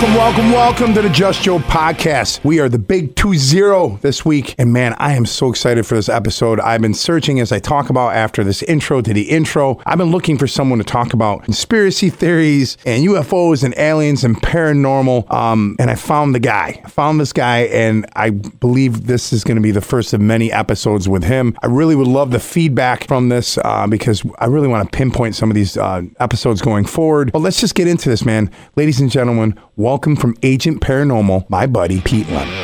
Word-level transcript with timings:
Welcome, 0.00 0.16
welcome, 0.16 0.50
welcome 0.50 0.94
to 0.94 1.02
the 1.02 1.10
Just 1.10 1.42
Joe 1.42 1.58
podcast. 1.58 2.42
We 2.42 2.58
are 2.58 2.70
the 2.70 2.78
big 2.78 3.14
2 3.16 3.34
0 3.34 3.98
this 4.00 4.24
week. 4.24 4.54
And 4.56 4.72
man, 4.72 4.94
I 4.96 5.12
am 5.12 5.26
so 5.26 5.50
excited 5.50 5.84
for 5.84 5.94
this 5.94 6.08
episode. 6.08 6.58
I've 6.58 6.80
been 6.80 6.94
searching 6.94 7.38
as 7.38 7.52
I 7.52 7.58
talk 7.58 7.90
about 7.90 8.14
after 8.14 8.42
this 8.42 8.62
intro 8.62 9.02
to 9.02 9.12
the 9.12 9.28
intro. 9.28 9.78
I've 9.84 9.98
been 9.98 10.10
looking 10.10 10.38
for 10.38 10.46
someone 10.46 10.78
to 10.78 10.86
talk 10.86 11.12
about 11.12 11.44
conspiracy 11.44 12.08
theories 12.08 12.78
and 12.86 13.06
UFOs 13.08 13.62
and 13.62 13.74
aliens 13.76 14.24
and 14.24 14.36
paranormal. 14.36 15.30
Um, 15.30 15.76
and 15.78 15.90
I 15.90 15.96
found 15.96 16.34
the 16.34 16.40
guy. 16.40 16.80
I 16.82 16.88
found 16.88 17.20
this 17.20 17.34
guy, 17.34 17.64
and 17.64 18.06
I 18.16 18.30
believe 18.30 19.06
this 19.06 19.34
is 19.34 19.44
going 19.44 19.56
to 19.56 19.62
be 19.62 19.70
the 19.70 19.82
first 19.82 20.14
of 20.14 20.20
many 20.22 20.50
episodes 20.50 21.10
with 21.10 21.24
him. 21.24 21.54
I 21.62 21.66
really 21.66 21.94
would 21.94 22.08
love 22.08 22.30
the 22.30 22.40
feedback 22.40 23.06
from 23.06 23.28
this 23.28 23.58
uh, 23.58 23.86
because 23.86 24.24
I 24.38 24.46
really 24.46 24.66
want 24.66 24.90
to 24.90 24.96
pinpoint 24.96 25.34
some 25.34 25.50
of 25.50 25.54
these 25.54 25.76
uh, 25.76 26.00
episodes 26.20 26.62
going 26.62 26.86
forward. 26.86 27.32
But 27.32 27.40
let's 27.40 27.60
just 27.60 27.74
get 27.74 27.86
into 27.86 28.08
this, 28.08 28.24
man. 28.24 28.50
Ladies 28.76 28.98
and 28.98 29.10
gentlemen, 29.10 29.60
welcome 29.76 29.89
from 29.98 30.36
Agent 30.44 30.80
Paranormal, 30.80 31.50
my 31.50 31.66
buddy 31.66 32.00
Pete 32.00 32.28
Leonard. 32.28 32.54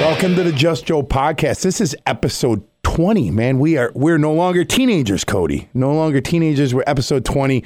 Welcome 0.00 0.34
to 0.36 0.42
the 0.42 0.52
Just 0.52 0.86
Joe 0.86 1.02
podcast. 1.02 1.60
This 1.60 1.82
is 1.82 1.94
episode 2.06 2.64
20, 2.84 3.30
man. 3.32 3.58
We 3.58 3.76
are 3.76 3.92
we're 3.94 4.16
no 4.16 4.32
longer 4.32 4.64
teenagers, 4.64 5.24
Cody. 5.24 5.68
No 5.74 5.92
longer 5.92 6.22
teenagers. 6.22 6.74
We're 6.74 6.82
episode 6.86 7.26
20. 7.26 7.62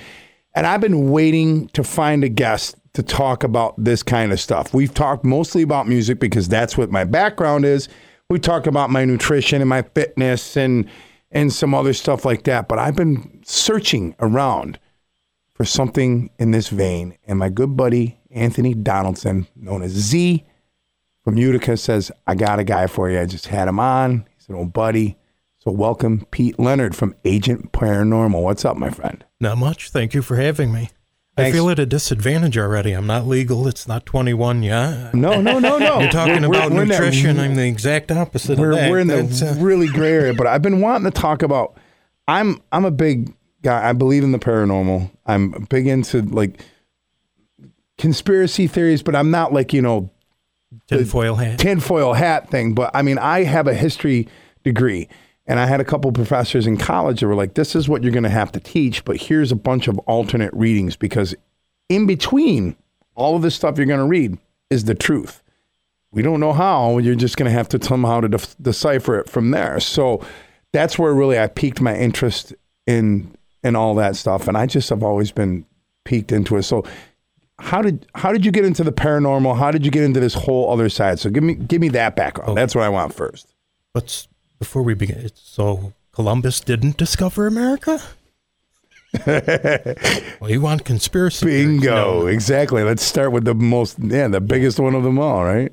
And 0.56 0.66
I've 0.66 0.80
been 0.80 1.12
waiting 1.12 1.68
to 1.68 1.84
find 1.84 2.24
a 2.24 2.28
guest 2.28 2.74
to 2.94 3.02
talk 3.04 3.44
about 3.44 3.74
this 3.78 4.02
kind 4.02 4.32
of 4.32 4.40
stuff. 4.40 4.74
We've 4.74 4.92
talked 4.92 5.24
mostly 5.24 5.62
about 5.62 5.86
music 5.86 6.18
because 6.18 6.48
that's 6.48 6.76
what 6.76 6.90
my 6.90 7.04
background 7.04 7.64
is. 7.64 7.88
We 8.28 8.40
talk 8.40 8.66
about 8.66 8.90
my 8.90 9.04
nutrition 9.04 9.62
and 9.62 9.68
my 9.68 9.82
fitness 9.82 10.56
and 10.56 10.90
and 11.30 11.52
some 11.52 11.74
other 11.74 11.92
stuff 11.92 12.24
like 12.24 12.42
that, 12.42 12.66
but 12.66 12.80
I've 12.80 12.96
been 12.96 13.40
searching 13.44 14.16
around 14.18 14.80
for 15.54 15.64
something 15.64 16.30
in 16.38 16.50
this 16.50 16.68
vein. 16.68 17.16
And 17.26 17.38
my 17.38 17.48
good 17.48 17.76
buddy, 17.76 18.18
Anthony 18.30 18.74
Donaldson, 18.74 19.46
known 19.56 19.82
as 19.82 19.92
Z 19.92 20.44
from 21.22 21.36
Utica, 21.36 21.76
says, 21.76 22.10
I 22.26 22.34
got 22.34 22.58
a 22.58 22.64
guy 22.64 22.86
for 22.86 23.10
you. 23.10 23.20
I 23.20 23.26
just 23.26 23.46
had 23.48 23.68
him 23.68 23.78
on. 23.78 24.26
He's 24.36 24.48
an 24.48 24.54
old 24.54 24.72
buddy. 24.72 25.16
So 25.58 25.70
welcome 25.70 26.26
Pete 26.30 26.58
Leonard 26.58 26.96
from 26.96 27.14
Agent 27.24 27.72
Paranormal. 27.72 28.42
What's 28.42 28.64
up, 28.64 28.76
my 28.76 28.90
friend? 28.90 29.24
Not 29.40 29.58
much. 29.58 29.90
Thank 29.90 30.14
you 30.14 30.22
for 30.22 30.36
having 30.36 30.72
me. 30.72 30.90
I 31.34 31.50
feel 31.50 31.70
at 31.70 31.78
a 31.78 31.86
disadvantage 31.86 32.58
already. 32.58 32.92
I'm 32.92 33.06
not 33.06 33.26
legal. 33.26 33.66
It's 33.66 33.88
not 33.88 34.04
21 34.04 34.62
yet. 34.64 35.14
No, 35.14 35.40
no, 35.40 35.58
no, 35.58 35.78
no. 35.78 35.98
You're 36.00 36.10
talking 36.10 36.42
We're- 36.42 36.48
about 36.58 36.72
we're 36.72 36.82
in 36.82 36.88
that- 36.88 37.00
nutrition. 37.00 37.38
I'm 37.40 37.54
the 37.54 37.66
exact 37.66 38.10
opposite 38.12 38.58
we're, 38.58 38.72
of 38.72 38.76
that. 38.76 38.90
we're 38.90 38.98
in 38.98 39.06
That's, 39.06 39.40
the 39.40 39.52
uh, 39.52 39.54
really 39.54 39.86
gray 39.86 40.12
area, 40.12 40.34
but 40.34 40.46
I've 40.46 40.60
been 40.60 40.80
wanting 40.82 41.10
to 41.10 41.18
talk 41.18 41.42
about. 41.42 41.78
I'm 42.28 42.60
I'm 42.70 42.84
a 42.84 42.90
big 42.90 43.32
guy. 43.62 43.88
I 43.88 43.92
believe 43.92 44.24
in 44.24 44.32
the 44.32 44.38
paranormal. 44.38 45.10
I'm 45.26 45.50
big 45.68 45.86
into 45.86 46.22
like 46.22 46.64
conspiracy 47.98 48.66
theories, 48.66 49.02
but 49.02 49.14
I'm 49.14 49.30
not 49.30 49.52
like 49.52 49.72
you 49.72 49.82
know 49.82 50.10
tinfoil 50.88 51.34
hat. 51.36 51.58
tinfoil 51.58 52.12
hat 52.14 52.50
thing. 52.50 52.74
But 52.74 52.90
I 52.94 53.02
mean, 53.02 53.18
I 53.18 53.44
have 53.44 53.66
a 53.66 53.74
history 53.74 54.28
degree, 54.64 55.08
and 55.46 55.58
I 55.58 55.66
had 55.66 55.80
a 55.80 55.84
couple 55.84 56.10
professors 56.12 56.66
in 56.66 56.76
college 56.76 57.20
that 57.20 57.26
were 57.26 57.34
like, 57.34 57.54
"This 57.54 57.74
is 57.74 57.88
what 57.88 58.02
you're 58.02 58.12
going 58.12 58.22
to 58.24 58.28
have 58.30 58.52
to 58.52 58.60
teach, 58.60 59.04
but 59.04 59.16
here's 59.16 59.52
a 59.52 59.56
bunch 59.56 59.88
of 59.88 59.98
alternate 60.00 60.52
readings 60.54 60.96
because 60.96 61.34
in 61.88 62.06
between 62.06 62.76
all 63.14 63.36
of 63.36 63.42
this 63.42 63.54
stuff 63.54 63.76
you're 63.76 63.86
going 63.86 64.00
to 64.00 64.06
read 64.06 64.38
is 64.70 64.84
the 64.84 64.94
truth." 64.94 65.42
we 66.12 66.22
don't 66.22 66.40
know 66.40 66.52
how. 66.52 66.98
You're 66.98 67.14
just 67.14 67.36
going 67.36 67.50
to 67.50 67.56
have 67.56 67.68
to 67.70 67.82
somehow 67.82 68.20
to 68.20 68.28
def- 68.28 68.54
decipher 68.60 69.18
it 69.18 69.30
from 69.30 69.50
there. 69.50 69.80
So 69.80 70.24
that's 70.72 70.98
where 70.98 71.12
really 71.12 71.38
I 71.38 71.46
piqued 71.46 71.80
my 71.80 71.96
interest 71.96 72.54
in 72.86 73.34
in 73.62 73.76
all 73.76 73.94
that 73.96 74.16
stuff, 74.16 74.48
and 74.48 74.56
I 74.56 74.66
just 74.66 74.88
have 74.90 75.02
always 75.02 75.30
been 75.32 75.64
piqued 76.04 76.32
into 76.32 76.56
it. 76.56 76.62
So 76.64 76.84
how 77.58 77.80
did 77.82 78.06
how 78.14 78.32
did 78.32 78.44
you 78.44 78.50
get 78.52 78.64
into 78.64 78.82
the 78.84 78.92
paranormal? 78.92 79.56
How 79.56 79.70
did 79.70 79.84
you 79.84 79.90
get 79.90 80.02
into 80.02 80.20
this 80.20 80.34
whole 80.34 80.72
other 80.72 80.88
side? 80.88 81.18
So 81.20 81.30
give 81.30 81.42
me 81.44 81.54
give 81.54 81.80
me 81.80 81.88
that 81.90 82.16
background. 82.16 82.56
That's 82.56 82.74
what 82.74 82.84
I 82.84 82.88
want 82.88 83.14
first. 83.14 83.54
But 83.94 84.26
before 84.58 84.82
we 84.82 84.94
begin, 84.94 85.30
so 85.34 85.92
Columbus 86.12 86.60
didn't 86.60 86.96
discover 86.96 87.46
America? 87.46 88.00
well, 89.26 90.48
you 90.50 90.60
want 90.60 90.84
conspiracy? 90.84 91.44
Bingo, 91.46 92.20
No. 92.22 92.26
exactly. 92.26 92.82
Let's 92.82 93.02
start 93.02 93.32
with 93.32 93.44
the 93.44 93.54
most 93.54 93.98
yeah, 93.98 94.28
the 94.28 94.40
biggest 94.40 94.80
one 94.80 94.94
of 94.94 95.02
them 95.02 95.18
all, 95.18 95.44
right? 95.44 95.72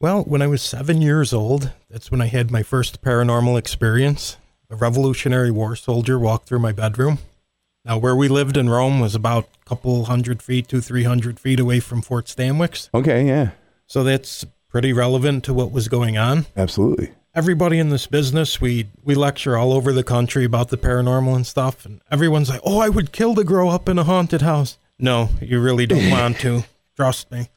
Well, 0.00 0.22
when 0.24 0.42
I 0.42 0.46
was 0.48 0.62
seven 0.62 1.00
years 1.00 1.32
old, 1.32 1.70
that's 1.90 2.10
when 2.10 2.20
I 2.20 2.26
had 2.26 2.50
my 2.50 2.62
first 2.62 3.02
paranormal 3.02 3.58
experience. 3.58 4.36
A 4.72 4.76
Revolutionary 4.76 5.50
War 5.50 5.76
soldier 5.76 6.18
walked 6.18 6.48
through 6.48 6.60
my 6.60 6.72
bedroom. 6.72 7.18
Now, 7.84 7.98
where 7.98 8.16
we 8.16 8.26
lived 8.28 8.56
in 8.56 8.70
Rome 8.70 9.00
was 9.00 9.14
about 9.14 9.44
a 9.60 9.68
couple 9.68 10.06
hundred 10.06 10.42
feet 10.42 10.66
to 10.68 10.80
300 10.80 11.38
feet 11.38 11.60
away 11.60 11.78
from 11.78 12.00
Fort 12.00 12.24
Stanwix. 12.26 12.88
Okay, 12.94 13.26
yeah, 13.26 13.50
So 13.86 14.02
that's 14.02 14.46
pretty 14.68 14.94
relevant 14.94 15.44
to 15.44 15.52
what 15.52 15.72
was 15.72 15.88
going 15.88 16.16
on. 16.16 16.46
absolutely. 16.56 17.10
Everybody 17.34 17.78
in 17.78 17.90
this 17.90 18.06
business, 18.06 18.60
we, 18.60 18.86
we 19.04 19.14
lecture 19.14 19.56
all 19.58 19.72
over 19.72 19.92
the 19.92 20.04
country 20.04 20.44
about 20.44 20.68
the 20.68 20.76
paranormal 20.78 21.34
and 21.36 21.46
stuff. 21.46 21.84
And 21.84 22.00
everyone's 22.10 22.48
like, 22.50 22.60
oh, 22.64 22.78
I 22.78 22.88
would 22.88 23.12
kill 23.12 23.34
to 23.34 23.44
grow 23.44 23.68
up 23.68 23.88
in 23.88 23.98
a 23.98 24.04
haunted 24.04 24.42
house. 24.42 24.78
No, 24.98 25.28
you 25.40 25.60
really 25.60 25.86
don't 25.86 26.10
want 26.18 26.38
to. 26.40 26.64
Trust 26.96 27.30
me 27.30 27.48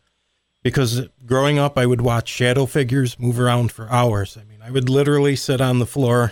because 0.64 1.08
growing 1.26 1.60
up 1.60 1.78
I 1.78 1.86
would 1.86 2.02
watch 2.02 2.28
shadow 2.30 2.66
figures 2.66 3.20
move 3.20 3.40
around 3.40 3.72
for 3.72 3.90
hours. 3.92 4.38
I 4.40 4.44
mean, 4.46 4.60
I 4.62 4.72
would 4.72 4.90
literally 4.90 5.36
sit 5.36 5.62
on 5.62 5.80
the 5.80 5.86
floor 5.86 6.32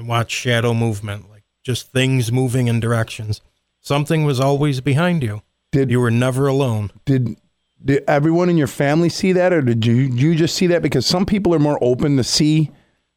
and 0.00 0.08
watch 0.08 0.32
shadow 0.32 0.74
movement, 0.74 1.30
like 1.30 1.44
just 1.62 1.92
things 1.92 2.32
moving 2.32 2.66
in 2.66 2.80
directions. 2.80 3.40
Something 3.80 4.24
was 4.24 4.40
always 4.40 4.80
behind 4.80 5.22
you. 5.22 5.42
Did 5.72 5.90
You 5.90 6.00
were 6.00 6.10
never 6.10 6.46
alone. 6.48 6.90
did 7.04 7.36
did 7.82 8.02
everyone 8.08 8.50
in 8.50 8.58
your 8.58 8.66
family 8.66 9.08
see 9.08 9.32
that 9.32 9.52
or 9.54 9.62
did 9.62 9.86
you 9.86 9.94
you 9.94 10.34
just 10.34 10.54
see 10.54 10.66
that 10.66 10.82
because 10.82 11.06
some 11.06 11.24
people 11.24 11.54
are 11.54 11.58
more 11.58 11.78
open 11.80 12.16
to 12.18 12.24
see 12.24 12.70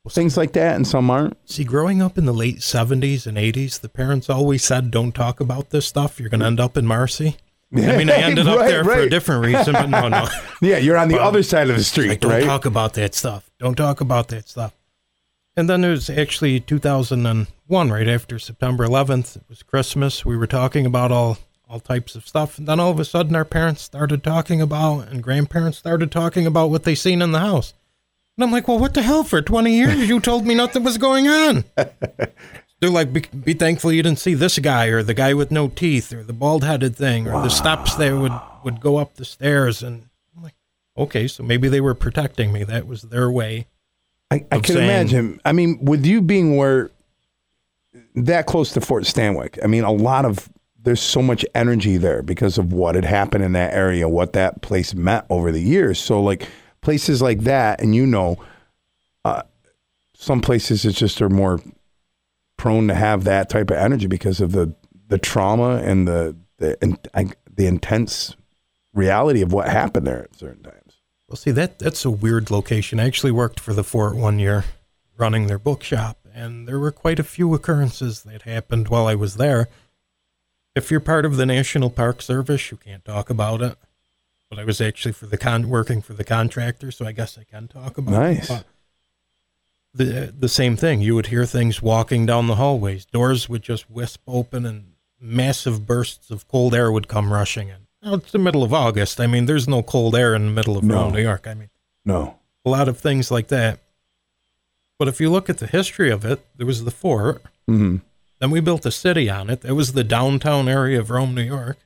things 0.10 0.38
like 0.38 0.54
that 0.54 0.76
and 0.78 0.88
some 0.88 1.10
aren't 1.10 1.36
See, 1.50 1.64
growing 1.66 2.02
up 2.02 2.18
in 2.18 2.26
the 2.26 2.34
late 2.34 2.58
70s 2.60 3.26
and 3.28 3.38
80s, 3.38 3.80
the 3.82 3.90
parents 3.90 4.30
always 4.30 4.64
said, 4.64 4.92
don't 4.92 5.14
talk 5.14 5.40
about 5.42 5.70
this 5.72 5.86
stuff. 5.86 6.20
You're 6.20 6.30
going 6.30 6.42
to 6.42 6.46
end 6.46 6.60
up 6.62 6.76
in 6.78 6.86
Marcy. 6.86 7.38
I 7.76 7.98
mean, 7.98 8.10
I 8.10 8.16
ended 8.18 8.48
up 8.48 8.60
Right, 8.60 8.68
there 8.70 8.84
for 8.86 9.00
a 9.00 9.10
different 9.10 9.46
reason, 9.46 9.74
but 9.74 9.88
no, 9.90 10.08
no. 10.10 10.28
yeah 10.62 10.78
you're 10.78 10.98
on 10.98 11.08
the 11.10 11.20
other 11.22 11.42
side 11.44 11.70
of 11.70 11.76
the 11.78 11.84
street 11.84 12.10
Like, 12.10 12.20
don't 12.22 12.32
right 12.32 12.44
talk 12.44 12.66
about 12.66 12.94
that 12.94 13.16
stuff. 13.16 13.50
Don't 13.60 13.76
talk 13.76 14.00
about 14.02 14.28
that 14.30 14.48
stuff. 14.48 14.74
And 15.56 15.70
then 15.70 15.84
it 15.84 15.90
was 15.90 16.10
actually 16.10 16.60
2001, 16.60 17.92
right 17.92 18.08
after 18.08 18.40
September 18.40 18.88
11th. 18.88 19.38
It 19.38 19.44
was 19.48 19.62
Christmas. 19.62 20.26
We 20.26 20.36
were 20.36 20.48
talking 20.48 20.86
about 20.86 21.12
all 21.12 21.38
all 21.70 21.80
types 21.80 22.14
of 22.14 22.28
stuff, 22.28 22.60
and 22.60 22.68
then 22.68 22.80
all 22.80 22.92
of 22.92 23.00
a 23.00 23.06
sudden, 23.06 23.36
our 23.36 23.46
parents 23.46 23.82
started 23.82 24.24
talking 24.24 24.62
about, 24.62 25.08
and 25.08 25.24
grandparents 25.24 25.80
started 25.80 26.12
talking 26.12 26.46
about 26.46 26.70
what 26.70 26.84
they 26.84 26.94
seen 26.94 27.20
in 27.20 27.32
the 27.32 27.40
house. 27.40 27.74
And 28.38 28.44
I'm 28.44 28.52
like, 28.52 28.68
well, 28.68 28.78
what 28.78 28.94
the 28.94 29.02
hell? 29.02 29.24
For 29.24 29.42
20 29.42 29.74
years, 29.74 30.08
you 30.08 30.20
told 30.20 30.46
me 30.46 30.54
nothing 30.54 30.84
was 30.84 31.00
going 31.00 31.28
on. 31.28 31.64
They're 32.80 32.92
like, 32.92 33.12
be, 33.12 33.22
be 33.22 33.54
thankful 33.54 33.92
you 33.92 34.04
didn't 34.04 34.20
see 34.20 34.36
this 34.36 34.60
guy, 34.60 34.88
or 34.88 35.02
the 35.02 35.16
guy 35.16 35.34
with 35.34 35.50
no 35.50 35.68
teeth, 35.68 36.14
or 36.14 36.22
the 36.22 36.34
bald-headed 36.34 36.96
thing, 36.96 37.28
or 37.28 37.42
the 37.42 37.50
steps 37.50 37.96
that 37.96 38.14
would 38.14 38.40
would 38.64 38.80
go 38.80 38.98
up 38.98 39.16
the 39.16 39.26
stairs, 39.26 39.82
and 39.82 40.10
I'm 40.36 40.44
like, 40.44 40.56
okay, 40.98 41.28
so 41.28 41.44
maybe 41.44 41.70
they 41.70 41.82
were 41.82 41.96
protecting 41.96 42.52
me. 42.54 42.64
That 42.64 42.86
was 42.88 43.04
their 43.04 43.32
way. 43.32 43.68
I, 44.32 44.46
I 44.52 44.60
can 44.60 44.76
saying- 44.76 44.90
imagine 44.90 45.42
i 45.46 45.52
mean 45.52 45.84
with 45.84 46.06
you 46.06 46.22
being 46.22 46.56
where 46.58 46.92
that 48.16 48.46
close 48.46 48.74
to 48.74 48.82
fort 48.82 49.04
stanwix 49.04 49.60
i 49.64 49.68
mean 49.68 49.84
a 49.84 49.92
lot 49.92 50.26
of 50.26 50.50
there's 50.82 51.02
so 51.02 51.22
much 51.22 51.46
energy 51.56 51.98
there 51.98 52.22
because 52.22 52.58
of 52.58 52.74
what 52.74 52.96
had 52.96 53.06
happened 53.06 53.44
in 53.44 53.54
that 53.54 53.74
area 53.74 54.08
what 54.10 54.34
that 54.34 54.62
place 54.62 54.94
meant 54.94 55.26
over 55.30 55.52
the 55.52 55.62
years 55.62 56.00
so 56.00 56.22
like 56.22 56.48
places 56.82 57.22
like 57.22 57.42
that 57.42 57.82
and 57.82 57.96
you 57.96 58.06
know 58.06 58.38
uh, 59.26 59.44
some 60.16 60.42
places 60.42 60.84
it's 60.86 60.98
just 60.98 61.22
are 61.22 61.30
more 61.30 61.62
prone 62.58 62.88
to 62.88 62.94
have 62.96 63.24
that 63.24 63.50
type 63.50 63.72
of 63.72 63.78
energy 63.78 64.08
because 64.08 64.42
of 64.42 64.52
the 64.52 64.74
the 65.08 65.18
trauma 65.18 65.78
and 65.78 66.08
the 66.08 66.36
the 66.58 66.78
and 66.82 66.98
I, 67.14 67.28
the 67.56 67.68
intense 67.68 68.36
reality 68.94 69.42
of 69.42 69.54
what 69.54 69.70
happened 69.70 70.08
there 70.08 70.24
at 70.24 70.36
certain 70.36 70.64
times. 70.64 70.83
Well, 71.34 71.40
see 71.40 71.50
that 71.50 71.80
that's 71.80 72.06
a 72.06 72.12
weird 72.12 72.52
location. 72.52 73.00
I 73.00 73.08
actually 73.08 73.32
worked 73.32 73.60
for 73.60 73.74
the 73.74 73.84
fort 73.84 74.16
one 74.16 74.38
year, 74.38 74.66
running 75.18 75.48
their 75.48 75.58
bookshop, 75.58 76.20
and 76.32 76.68
there 76.68 76.78
were 76.78 76.92
quite 76.92 77.18
a 77.18 77.24
few 77.24 77.56
occurrences 77.56 78.22
that 78.22 78.44
happened 78.44 78.88
while 78.88 79.08
I 79.08 79.16
was 79.16 79.38
there. 79.38 79.68
If 80.76 80.92
you're 80.92 81.00
part 81.00 81.26
of 81.26 81.38
the 81.38 81.48
National 81.48 81.90
Park 81.90 82.22
Service, 82.22 82.70
you 82.70 82.78
can't 82.78 83.04
talk 83.04 83.32
about 83.32 83.64
it. 83.64 83.80
But 84.48 84.60
I 84.60 84.64
was 84.64 84.80
actually 84.80 85.14
for 85.14 85.26
the 85.26 85.40
con 85.40 85.70
working 85.70 86.04
for 86.04 86.14
the 86.14 86.24
contractor, 86.24 86.92
so 86.92 87.04
I 87.08 87.14
guess 87.14 87.36
I 87.36 87.46
can 87.46 87.68
talk 87.68 87.98
about 87.98 88.12
Nice. 88.12 88.48
it. 88.52 88.54
Nice 88.54 88.64
The 89.96 90.34
the 90.38 90.48
same 90.50 90.76
thing. 90.76 91.02
You 91.02 91.16
would 91.16 91.26
hear 91.34 91.48
things 91.48 91.82
walking 91.82 92.28
down 92.28 92.46
the 92.46 92.58
hallways. 92.58 93.06
Doors 93.06 93.50
would 93.50 93.64
just 93.64 93.90
wisp 93.90 94.22
open, 94.28 94.68
and 94.68 94.92
massive 95.20 95.88
bursts 95.88 96.30
of 96.30 96.48
cold 96.48 96.76
air 96.76 96.92
would 96.92 97.08
come 97.08 97.34
rushing 97.34 97.70
in. 97.70 97.83
Now 98.04 98.16
it's 98.16 98.32
the 98.32 98.40
middle 98.40 98.64
of 98.64 98.74
August. 98.74 99.20
I 99.22 99.28
mean, 99.28 99.46
there's 99.46 99.68
no 99.68 99.82
cold 99.82 100.16
air 100.16 100.36
in 100.36 100.46
the 100.48 100.52
middle 100.52 100.78
of 100.78 100.84
No. 100.84 100.96
Rome, 100.96 101.14
New 101.14 101.22
York. 101.22 101.48
I 101.48 101.54
mean 101.54 101.70
No. 102.06 102.38
a 102.66 102.70
lot 102.70 102.88
of 102.88 102.98
things 103.00 103.32
like 103.32 103.48
that. 103.48 103.80
But 105.00 105.08
if 105.08 105.20
you 105.20 105.30
look 105.32 105.50
at 105.50 105.58
the 105.58 105.68
history 105.68 106.12
of 106.12 106.24
it, 106.26 106.46
there 106.56 106.68
was 106.68 106.84
the 106.84 106.92
fort. 106.92 107.42
hmm 107.68 107.98
Then 108.40 108.52
we 108.52 108.60
built 108.60 108.86
a 108.86 108.92
city 108.92 109.30
on 109.30 109.50
it. 109.50 109.62
That 109.62 109.76
was 109.76 109.94
the 109.94 110.04
downtown 110.04 110.68
area 110.68 111.00
of 111.00 111.10
Rome, 111.10 111.34
New 111.34 111.42
York. 111.44 111.78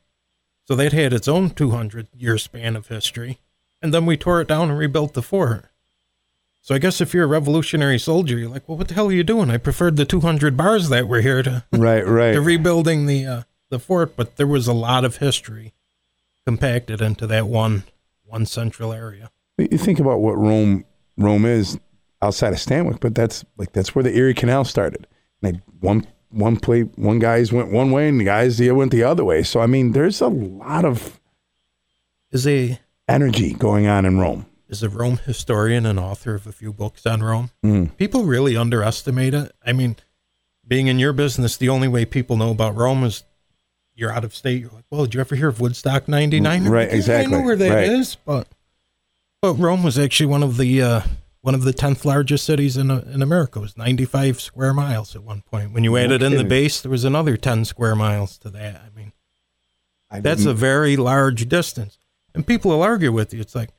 So 0.68 0.76
that 0.76 0.92
had 0.92 1.14
its 1.14 1.28
own 1.28 1.52
200 1.52 2.08
year 2.16 2.38
span 2.38 2.76
of 2.76 2.88
history. 2.88 3.40
And 3.82 3.94
then 3.94 4.06
we 4.06 4.18
tore 4.18 4.42
it 4.42 4.48
down 4.48 4.70
and 4.70 4.78
rebuilt 4.80 5.14
the 5.14 5.22
fort. 5.22 5.66
So 6.62 6.76
I 6.76 6.80
guess 6.80 7.00
if 7.00 7.14
you're 7.14 7.24
a 7.24 7.28
revolutionary 7.28 7.98
soldier, 8.00 8.38
you're 8.38 8.50
like, 8.50 8.68
well, 8.68 8.78
what 8.78 8.90
the 8.90 8.94
hell 8.96 9.08
are 9.08 9.14
you 9.14 9.24
doing? 9.24 9.50
I 9.50 9.58
preferred 9.58 9.96
the 9.96 10.04
200 10.04 10.58
bars 10.58 10.90
that 10.90 11.08
were 11.08 11.22
here 11.22 11.42
to, 11.44 11.64
Right, 11.72 12.02
right. 12.06 12.34
to 12.34 12.42
rebuilding 12.42 13.06
the 13.06 13.26
uh, 13.26 13.42
the 13.70 13.80
fort. 13.80 14.18
But 14.18 14.36
there 14.36 14.48
was 14.48 14.68
a 14.68 14.74
lot 14.74 15.06
of 15.06 15.18
history 15.18 15.74
compacted 16.48 17.02
into 17.02 17.28
that 17.28 17.46
one 17.46 17.84
one 18.24 18.46
central 18.46 18.94
area. 18.94 19.30
You 19.58 19.78
think 19.78 20.00
about 20.00 20.22
what 20.22 20.38
Rome 20.38 20.86
Rome 21.18 21.46
is 21.46 21.78
outside 22.22 22.54
of 22.54 22.60
Stanwix, 22.60 23.02
but 23.02 23.14
that's 23.14 23.44
like 23.58 23.74
that's 23.74 23.94
where 23.94 24.02
the 24.02 24.16
Erie 24.16 24.34
Canal 24.34 24.64
started. 24.64 25.08
And 25.44 25.62
one 25.82 26.08
one 26.30 26.56
play 26.56 26.84
one 26.84 27.20
guys 27.20 27.52
went 27.52 27.70
one 27.70 27.92
way 27.92 28.08
and 28.08 28.18
the 28.18 28.24
guys 28.24 28.58
the 28.58 28.72
went 28.72 28.94
the 28.94 29.04
other 29.04 29.26
way. 29.26 29.44
So 29.44 29.60
I 29.60 29.68
mean, 29.68 29.92
there's 29.92 30.22
a 30.22 30.30
lot 30.30 30.86
of 30.86 31.20
Is 32.32 32.48
a 32.48 32.80
energy 33.10 33.52
going 33.52 33.88
on 33.88 34.06
in 34.06 34.18
Rome. 34.18 34.46
is 34.70 34.84
a 34.84 34.90
Rome 34.90 35.18
historian 35.18 35.86
and 35.86 36.00
author 36.00 36.34
of 36.36 36.48
a 36.48 36.54
few 36.54 36.72
books 36.72 37.06
on 37.06 37.24
Rome. 37.24 37.52
Mm. 37.62 37.98
People 37.98 38.24
really 38.24 38.56
underestimate 38.56 39.34
it. 39.34 39.52
I 39.66 39.74
mean, 39.74 39.98
being 40.66 40.88
in 40.88 40.98
your 40.98 41.12
business, 41.12 41.58
the 41.58 41.68
only 41.68 41.90
way 41.90 42.06
people 42.06 42.38
know 42.38 42.52
about 42.52 42.74
Rome 42.78 43.04
is 43.04 43.26
you're 43.98 44.12
out 44.12 44.24
of 44.24 44.34
state. 44.36 44.62
You're 44.62 44.72
like, 44.72 44.86
well, 44.90 45.06
did 45.06 45.16
you 45.16 45.20
ever 45.20 45.36
hear 45.36 45.50
of 45.50 45.60
Woodstock 45.60 46.08
'99? 46.08 46.66
Right, 46.68 46.82
Like, 46.82 46.90
yeah, 46.92 46.96
exactly, 46.96 47.36
I 47.36 47.38
know 47.38 47.46
where 47.46 47.56
that 47.56 47.84
is, 47.84 48.16
right. 48.26 48.26
but 48.26 48.48
but 49.42 49.56
Rome 49.56 49.84
was 49.84 50.00
actually 50.00 50.28
one 50.28 50.44
of 50.44 50.58
the 50.58 50.82
uh, 50.82 51.02
one 51.42 51.56
of 51.56 51.64
the 51.64 51.74
tenth 51.74 52.06
largest 52.06 52.46
cities 52.46 52.78
in 52.78 52.92
uh, 52.92 53.04
in 53.14 53.22
America. 53.22 53.60
It 53.60 53.64
was 53.64 53.78
95 53.78 54.40
square 54.40 54.74
miles 54.74 55.16
at 55.16 55.24
one 55.24 55.42
point. 55.42 55.74
When 55.74 55.84
you 55.84 55.98
added 55.98 56.22
in 56.22 56.36
the 56.36 56.44
base, 56.44 56.82
there 56.82 56.92
was 56.92 57.04
another 57.04 57.38
10 57.38 57.66
square 57.66 57.96
miles 57.96 58.38
to 58.40 58.50
that. 58.52 58.82
I 58.82 58.98
mean, 58.98 59.14
I 60.10 60.20
that's 60.20 60.46
a 60.46 60.54
very 60.54 60.96
large 60.96 61.50
distance. 61.50 61.98
And 62.34 62.46
people 62.46 62.72
will 62.72 62.84
argue 62.84 63.12
with 63.12 63.34
you. 63.34 63.42
It's 63.42 63.56
like, 63.56 63.70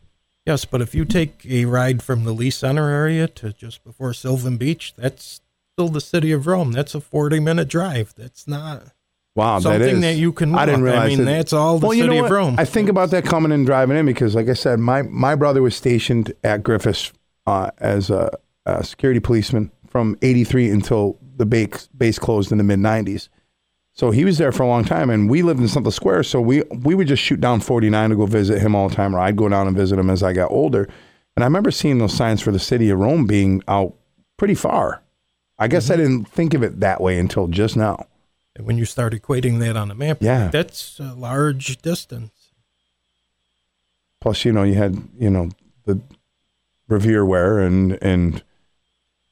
yes, 0.44 0.64
but 0.64 0.80
if 0.80 0.94
you 0.94 1.04
take 1.04 1.46
a 1.46 1.64
ride 1.64 2.02
from 2.02 2.24
the 2.24 2.32
Lee 2.32 2.50
Center 2.50 2.90
area 2.90 3.28
to 3.28 3.52
just 3.52 3.84
before 3.84 4.12
Sylvan 4.12 4.56
Beach, 4.56 4.94
that's 4.96 5.40
still 5.74 5.88
the 5.88 6.00
city 6.00 6.32
of 6.32 6.46
Rome. 6.46 6.72
That's 6.72 6.94
a 6.94 7.00
40 7.00 7.38
minute 7.38 7.68
drive. 7.68 8.14
That's 8.16 8.48
not 8.48 8.92
wow, 9.38 9.58
something 9.61 9.81
that, 9.81 9.88
is. 9.88 10.00
that 10.02 10.17
you 10.17 10.32
can 10.32 10.55
I 10.55 10.67
didn't 10.67 10.85
walk. 10.85 10.94
I 10.94 11.08
mean, 11.08 11.19
that- 11.19 11.25
that's 11.25 11.52
all 11.52 11.79
the 11.79 11.87
well, 11.87 11.94
you 11.96 12.05
city 12.05 12.17
know 12.19 12.25
of? 12.26 12.31
Rome. 12.31 12.56
I 12.58 12.64
think 12.64 12.88
about 12.88 13.11
that 13.11 13.25
coming 13.25 13.52
and 13.52 13.64
driving 13.64 13.96
in 13.96 14.05
because, 14.06 14.35
like 14.35 14.49
I 14.49 14.55
said, 14.55 14.79
my 14.81 15.02
my 15.02 15.35
brother 15.35 15.62
was 15.62 15.75
stationed 15.75 16.32
at 16.44 16.62
Griffiss 16.62 17.12
uh, 17.46 17.70
as 17.79 18.11
a, 18.11 18.31
a 18.67 18.85
security 18.85 19.20
policeman 19.20 19.70
from 19.88 20.17
'83 20.23 20.69
until 20.70 21.19
the 21.37 21.46
base 21.46 21.88
base 21.96 22.19
closed 22.19 22.52
in 22.52 22.58
the 22.58 22.64
mid 22.64 22.79
'90s. 22.81 23.29
So 23.94 24.12
he 24.12 24.25
was 24.25 24.38
there 24.38 24.52
for 24.52 24.62
a 24.62 24.69
long 24.69 24.85
time, 24.85 25.11
and 25.11 25.29
we 25.29 25.43
lived 25.43 25.61
in 25.61 25.67
Central 25.67 25.90
Square. 25.90 26.23
So 26.25 26.40
we 26.40 26.62
we 26.85 26.94
would 26.94 27.08
just 27.08 27.23
shoot 27.23 27.40
down 27.40 27.61
49 27.61 28.11
to 28.11 28.17
go 28.17 28.26
visit 28.26 28.61
him 28.61 28.75
all 28.76 28.88
the 28.88 28.94
time, 28.94 29.14
or 29.14 29.19
I'd 29.19 29.37
go 29.37 29.49
down 29.49 29.67
and 29.67 29.76
visit 29.76 29.99
him 29.99 30.08
as 30.11 30.23
I 30.23 30.32
got 30.32 30.50
older. 30.52 30.88
And 31.37 31.43
I 31.44 31.46
remember 31.46 31.70
seeing 31.70 31.99
those 31.99 32.14
signs 32.14 32.40
for 32.40 32.50
the 32.52 32.58
city 32.58 32.90
of 32.90 32.99
Rome 32.99 33.25
being 33.26 33.62
out 33.69 33.94
pretty 34.37 34.55
far. 34.55 35.02
I 35.58 35.67
guess 35.69 35.90
I 35.90 35.94
Mm-hmm. 35.94 36.02
didn't 36.02 36.29
think 36.29 36.55
of 36.55 36.62
it 36.62 36.79
that 36.81 37.00
way 37.00 37.19
until 37.19 37.49
just 37.49 37.76
now. 37.76 38.06
And 38.58 38.66
when 38.66 38.76
you 38.76 38.84
start 38.84 39.14
equating 39.14 39.60
that 39.60 39.76
on 39.76 39.90
a 39.90 39.94
map, 39.94 40.19
Yeah. 40.20 40.49
that's 40.49 40.99
a 41.00 41.14
large 41.14 41.81
distance. 41.81 42.32
Plus, 44.20 44.44
you 44.44 44.52
know, 44.52 44.64
you 44.64 44.75
had 44.75 45.00
you 45.19 45.31
know 45.31 45.49
the 45.87 46.00
Revere 46.88 47.25
Ware 47.25 47.60
and 47.60 47.96
and 48.02 48.43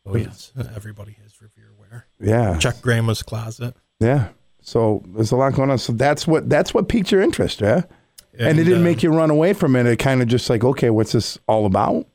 Oh, 0.06 0.16
yes. 0.16 0.52
Everybody 0.76 1.16
has 1.24 1.42
Revere 1.42 1.72
Ware. 1.78 2.06
yeah, 2.20 2.56
Check 2.58 2.80
grandma's 2.80 3.22
closet. 3.24 3.74
yeah. 3.98 4.28
So 4.62 5.02
there's 5.08 5.32
a 5.32 5.36
lot 5.36 5.54
going 5.54 5.70
on. 5.70 5.78
So 5.78 5.92
that's 5.92 6.26
what 6.26 6.48
that's 6.48 6.72
what 6.72 6.88
piqued 6.88 7.10
your 7.10 7.20
interest, 7.20 7.60
yeah. 7.60 7.82
And, 8.38 8.58
it 8.60 8.64
didn't 8.64 8.80
uh, 8.82 8.84
make 8.84 9.02
you 9.02 9.10
run 9.10 9.30
away 9.30 9.54
from 9.54 9.74
it. 9.76 9.86
It 9.86 9.96
kind 9.98 10.20
of 10.22 10.28
just 10.28 10.48
like, 10.50 10.62
okay, 10.62 10.90
what's 10.90 11.12
this 11.12 11.38
all 11.48 11.64
about? 11.66 12.06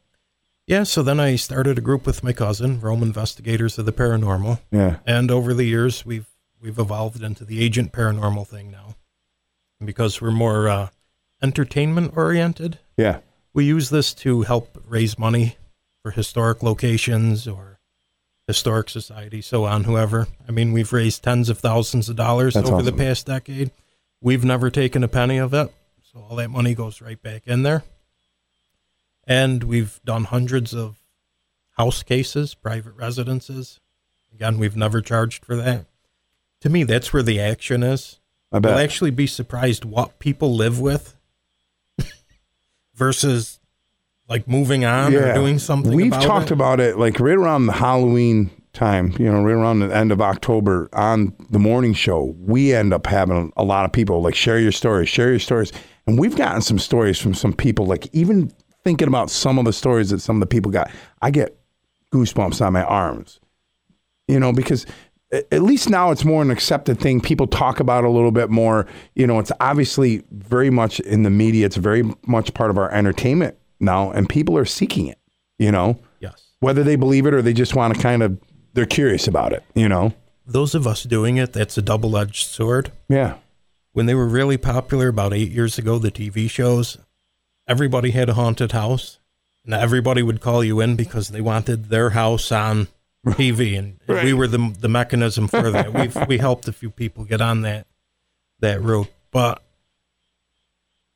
Yeah, 0.68 0.84
so 0.84 1.02
then 1.02 1.20
I 1.20 1.36
started 1.36 1.78
a 1.80 1.82
group 1.82 2.06
with 2.06 2.24
my 2.24 2.32
cousin, 2.32 2.80
Rome 2.80 3.02
Investigators 3.02 3.78
of 3.80 3.86
the 3.88 3.92
Paranormal. 3.92 4.60
Yeah, 4.72 4.98
And 5.08 5.32
over 5.32 5.54
the 5.56 5.64
years, 5.64 6.06
we've 6.06 6.28
we've 6.62 6.80
evolved 6.80 7.24
into 7.24 7.44
the 7.44 7.64
agent 7.64 7.92
paranormal 7.92 8.48
thing 8.48 8.72
now, 8.72 8.96
and 9.80 9.88
because 9.88 10.22
we're 10.22 10.32
more 10.32 10.68
uh, 10.70 10.90
entertainment 11.42 12.14
oriented. 12.16 12.80
yeah, 12.98 13.20
We 13.54 13.66
use 13.66 13.90
this 13.90 14.14
to 14.16 14.44
help 14.44 14.82
raise 14.88 15.18
money 15.18 15.58
for 16.02 16.12
historic 16.12 16.64
locations 16.64 17.48
or 17.48 17.80
historic 18.48 18.90
society, 18.90 19.42
so 19.42 19.66
on. 19.66 19.84
Whoever, 19.86 20.28
I 20.48 20.52
mean, 20.52 20.72
we've 20.72 20.94
raised 20.94 21.24
tens 21.24 21.50
of 21.50 21.60
thousands 21.60 22.10
of 22.10 22.16
dollars 22.16 22.54
That's 22.54 22.70
over 22.70 22.82
the 22.82 22.92
past 22.92 23.26
decade. 23.26 23.72
We've 24.22 24.46
never 24.46 24.70
taken 24.70 25.04
a 25.04 25.08
penny 25.08 25.38
of 25.38 25.54
it, 25.54 25.72
so 26.12 26.26
all 26.30 26.36
that 26.36 26.50
money 26.50 26.76
goes 26.76 27.02
right 27.02 27.22
back 27.22 27.44
in 27.48 27.64
there. 27.64 27.84
And 29.26 29.64
we've 29.64 30.00
done 30.04 30.26
hundreds 30.26 30.74
of 30.74 30.98
house 31.78 32.04
cases, 32.04 32.54
private 32.54 32.96
residences. 32.96 33.80
Again, 34.34 34.58
we've 34.58 34.76
never 34.76 35.02
charged 35.02 35.46
for 35.46 35.56
that. 35.56 35.86
To 36.62 36.70
me, 36.70 36.84
that's 36.84 37.12
where 37.12 37.24
the 37.24 37.40
action 37.40 37.84
is. 37.84 38.20
I 38.52 38.58
You'll 38.58 38.78
actually 38.78 39.12
be 39.12 39.28
surprised 39.28 39.86
what 39.86 40.20
people 40.20 40.56
live 40.56 40.80
with 40.80 41.16
versus 42.96 43.60
like 44.28 44.48
moving 44.48 44.86
on 44.86 45.14
or 45.14 45.34
doing 45.34 45.60
something. 45.60 45.94
We've 45.94 46.08
about 46.08 46.22
talked 46.22 46.52
it. 46.52 46.54
about 46.54 46.80
it 46.80 46.98
like 46.98 47.20
right 47.20 47.38
around 47.38 47.66
the 47.66 47.74
Halloween 47.74 48.50
time, 48.74 49.14
you 49.20 49.32
know, 49.32 49.42
right 49.44 49.54
around 49.54 49.80
the 49.80 49.96
end 49.96 50.12
of 50.12 50.22
October 50.22 50.90
on 50.94 51.34
the 51.50 51.60
morning 51.60 51.94
show. 51.94 52.36
We 52.40 52.74
end 52.74 52.94
up 52.94 53.08
having 53.08 53.52
a 53.58 53.64
lot 53.64 53.86
of 53.86 53.92
people 53.92 54.22
like 54.22 54.36
share 54.36 54.60
your 54.60 54.72
stories, 54.72 55.10
share 55.10 55.30
your 55.30 55.40
stories. 55.40 55.72
And 56.08 56.20
we've 56.20 56.36
gotten 56.36 56.62
some 56.62 56.80
stories 56.80 57.20
from 57.20 57.34
some 57.34 57.54
people, 57.54 57.86
like 57.86 58.08
even 58.14 58.52
thinking 58.84 59.08
about 59.08 59.30
some 59.30 59.60
of 59.60 59.66
the 59.66 59.74
stories 59.74 60.10
that 60.10 60.20
some 60.20 60.38
of 60.38 60.40
the 60.42 60.48
people 60.48 60.72
got, 60.72 60.90
I 61.22 61.32
get 61.32 61.58
goosebumps 62.14 62.66
on 62.66 62.74
my 62.74 62.84
arms, 62.84 63.40
you 64.28 64.40
know, 64.40 64.52
because 64.52 64.86
at 65.32 65.62
least 65.64 65.90
now 65.90 66.12
it's 66.12 66.26
more 66.26 66.42
an 66.42 66.52
accepted 66.52 67.00
thing. 67.00 67.22
People 67.22 67.48
talk 67.48 67.80
about 67.80 68.04
it 68.04 68.08
a 68.08 68.10
little 68.12 68.32
bit 68.32 68.50
more. 68.50 68.86
You 69.16 69.26
know, 69.28 69.40
it's 69.40 69.52
obviously 69.60 70.24
very 70.32 70.70
much 70.70 71.00
in 71.00 71.24
the 71.24 71.30
media. 71.30 71.66
It's 71.66 71.78
very 71.78 72.04
much 72.28 72.54
part 72.54 72.70
of 72.70 72.78
our 72.78 72.92
entertainment 72.92 73.56
now, 73.80 74.12
and 74.12 74.28
people 74.28 74.58
are 74.58 74.66
seeking 74.66 75.08
it. 75.08 75.18
You 75.58 75.72
know, 75.72 76.00
Yes. 76.20 76.34
whether 76.60 76.84
they 76.84 76.96
believe 76.96 77.26
it 77.26 77.34
or 77.34 77.42
they 77.42 77.54
just 77.54 77.76
want 77.76 77.96
to 77.96 78.02
kind 78.02 78.24
of 78.24 78.38
they're 78.74 78.86
curious 78.86 79.28
about 79.28 79.54
it. 79.54 79.64
You 79.76 79.88
know, 79.90 80.14
Those 80.46 80.74
of 80.76 80.86
us 80.88 81.04
doing 81.04 81.38
it, 81.38 81.54
that's 81.54 81.78
a 81.78 81.82
double 81.82 82.18
edged 82.18 82.48
sword. 82.48 82.92
yeah, 83.10 83.36
When 83.94 84.06
they 84.06 84.16
were 84.16 84.28
really 84.28 84.58
popular 84.58 85.08
about 85.10 85.34
eight 85.34 85.52
years 85.52 85.78
ago, 85.78 86.00
the 86.00 86.10
TV 86.12 86.50
shows, 86.50 86.98
everybody 87.68 88.12
had 88.12 88.30
a 88.30 88.34
haunted 88.34 88.72
house. 88.72 89.20
And 89.64 89.74
everybody 89.76 90.24
would 90.24 90.42
call 90.42 90.64
you 90.64 90.80
in 90.80 90.96
because 90.96 91.30
they 91.30 91.42
wanted 91.42 91.90
their 91.90 92.10
house 92.12 92.52
on 92.52 92.88
TV, 93.26 93.78
and 93.78 94.00
Right. 94.08 94.24
we 94.26 94.34
were 94.34 94.48
the 94.48 94.76
the 94.80 94.90
mechanism 94.90 95.48
for 95.48 95.70
that. 95.72 95.94
We 96.20 96.26
we 96.26 96.38
helped 96.38 96.68
a 96.68 96.74
few 96.74 96.90
people 96.90 97.24
get 97.24 97.42
on 97.42 97.62
that 97.62 97.88
that 98.60 98.82
route, 98.82 99.12
but 99.32 99.62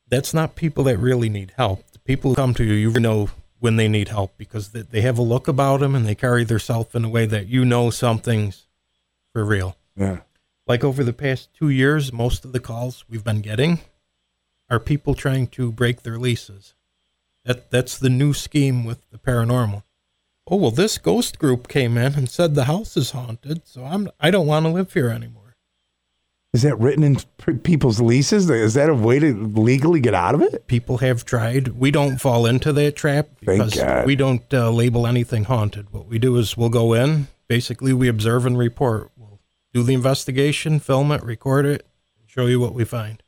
that's 0.07 0.33
not 0.33 0.55
people 0.55 0.83
that 0.85 0.97
really 0.97 1.29
need 1.29 1.53
help. 1.57 1.89
The 1.91 1.99
people 1.99 2.31
who 2.31 2.35
come 2.35 2.53
to 2.55 2.63
you, 2.63 2.73
you 2.73 2.99
know 2.99 3.29
when 3.59 3.77
they 3.77 3.87
need 3.87 4.09
help 4.09 4.37
because 4.37 4.69
they, 4.69 4.81
they 4.81 5.01
have 5.01 5.17
a 5.17 5.23
look 5.23 5.47
about 5.47 5.79
them 5.79 5.95
and 5.95 6.05
they 6.05 6.13
carry 6.13 6.43
themselves 6.43 6.93
in 6.93 7.03
a 7.05 7.09
way 7.09 7.25
that 7.25 7.47
you 7.47 7.65
know 7.65 7.89
something's 7.89 8.67
for 9.33 9.43
real. 9.43 9.75
yeah, 9.95 10.19
Like 10.67 10.83
over 10.83 11.03
the 11.03 11.13
past 11.13 11.49
two 11.53 11.69
years, 11.69 12.13
most 12.13 12.45
of 12.45 12.51
the 12.51 12.59
calls 12.59 13.05
we've 13.09 13.23
been 13.23 13.41
getting 13.41 13.79
are 14.69 14.79
people 14.79 15.15
trying 15.15 15.47
to 15.47 15.71
break 15.71 16.03
their 16.03 16.17
leases. 16.19 16.73
That 17.45 17.71
that's 17.71 17.97
the 17.97 18.09
new 18.09 18.33
scheme 18.33 18.83
with 18.85 19.09
the 19.09 19.17
paranormal. 19.17 19.83
Oh 20.47 20.57
well, 20.57 20.71
this 20.71 20.97
ghost 20.97 21.39
group 21.39 21.67
came 21.67 21.97
in 21.97 22.13
and 22.13 22.29
said 22.29 22.53
the 22.55 22.65
house 22.65 22.95
is 22.95 23.11
haunted, 23.11 23.67
so 23.67 23.83
I'm 23.83 24.09
I 24.19 24.29
don't 24.31 24.45
want 24.47 24.65
to 24.65 24.71
live 24.71 24.93
here 24.93 25.09
anymore. 25.09 25.55
is 26.53 26.61
that 26.61 26.75
written 26.79 27.03
in 27.03 27.17
p- 27.37 27.53
people's 27.53 27.99
leases? 27.99 28.49
Is 28.49 28.75
that 28.75 28.89
a 28.89 28.93
way 28.93 29.17
to 29.19 29.33
legally 29.33 29.99
get 29.99 30.13
out 30.13 30.35
of 30.35 30.41
it? 30.41 30.67
People 30.67 30.99
have 30.99 31.25
tried. 31.25 31.69
We 31.69 31.89
don't 31.91 32.17
fall 32.21 32.45
into 32.45 32.71
that 32.73 32.95
trap 32.95 33.29
because 33.39 33.75
we 34.05 34.15
don't 34.15 34.53
uh, 34.53 34.69
label 34.71 35.07
anything 35.07 35.45
haunted. 35.45 35.91
What 35.91 36.07
we 36.07 36.19
do 36.19 36.37
is 36.37 36.55
we'll 36.55 36.69
go 36.69 36.93
in. 36.93 37.27
Basically, 37.47 37.91
we 37.93 38.07
observe 38.07 38.45
and 38.45 38.57
report. 38.57 39.11
We'll 39.17 39.39
do 39.73 39.83
the 39.83 39.93
investigation, 39.95 40.79
film 40.79 41.11
it, 41.11 41.23
record 41.23 41.65
it, 41.65 41.85
show 42.27 42.45
you 42.45 42.59
what 42.59 42.73
we 42.73 42.85
find. 42.85 43.21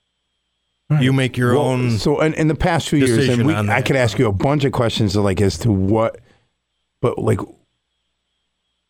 You 1.02 1.12
make 1.12 1.36
your 1.36 1.54
Well, 1.56 1.66
own. 1.66 1.98
So, 1.98 2.22
in, 2.22 2.34
in 2.36 2.48
the 2.48 2.56
past 2.56 2.88
few 2.88 3.00
years, 3.00 3.28
and 3.28 3.46
we, 3.46 3.54
I 3.54 3.82
could 3.82 3.98
ask 3.98 4.18
you 4.18 4.28
a 4.28 4.32
bunch 4.32 4.64
of 4.64 4.72
questions, 4.72 5.18
like 5.18 5.42
as 5.42 5.58
to 5.60 5.72
what, 5.72 6.18
but 7.02 7.18
like, 7.20 7.40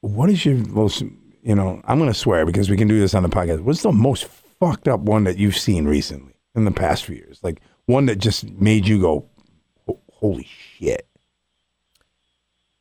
what 0.02 0.30
is 0.30 0.46
your 0.46 0.56
most, 0.56 1.02
you 1.44 1.56
know, 1.56 1.82
I'm 1.86 1.98
going 2.00 2.12
to 2.12 2.18
swear 2.18 2.46
because 2.46 2.70
we 2.70 2.78
can 2.78 2.88
do 2.88 3.00
this 3.00 3.14
on 3.14 3.24
the 3.24 3.30
podcast. 3.30 3.62
What's 3.62 3.82
the 3.82 3.92
most 3.92 4.26
fucked 4.26 4.88
up 4.88 5.00
one 5.02 5.24
that 5.26 5.38
you've 5.38 5.58
seen 5.58 5.86
recently 5.86 6.34
in 6.56 6.66
the 6.66 6.72
past 6.72 7.06
few 7.06 7.16
years? 7.16 7.40
Like 7.44 7.62
one 7.86 8.06
that 8.08 8.18
just 8.18 8.50
made 8.50 8.88
you 8.88 9.02
go, 9.02 9.26
holy 10.12 10.48
shit. 10.50 11.08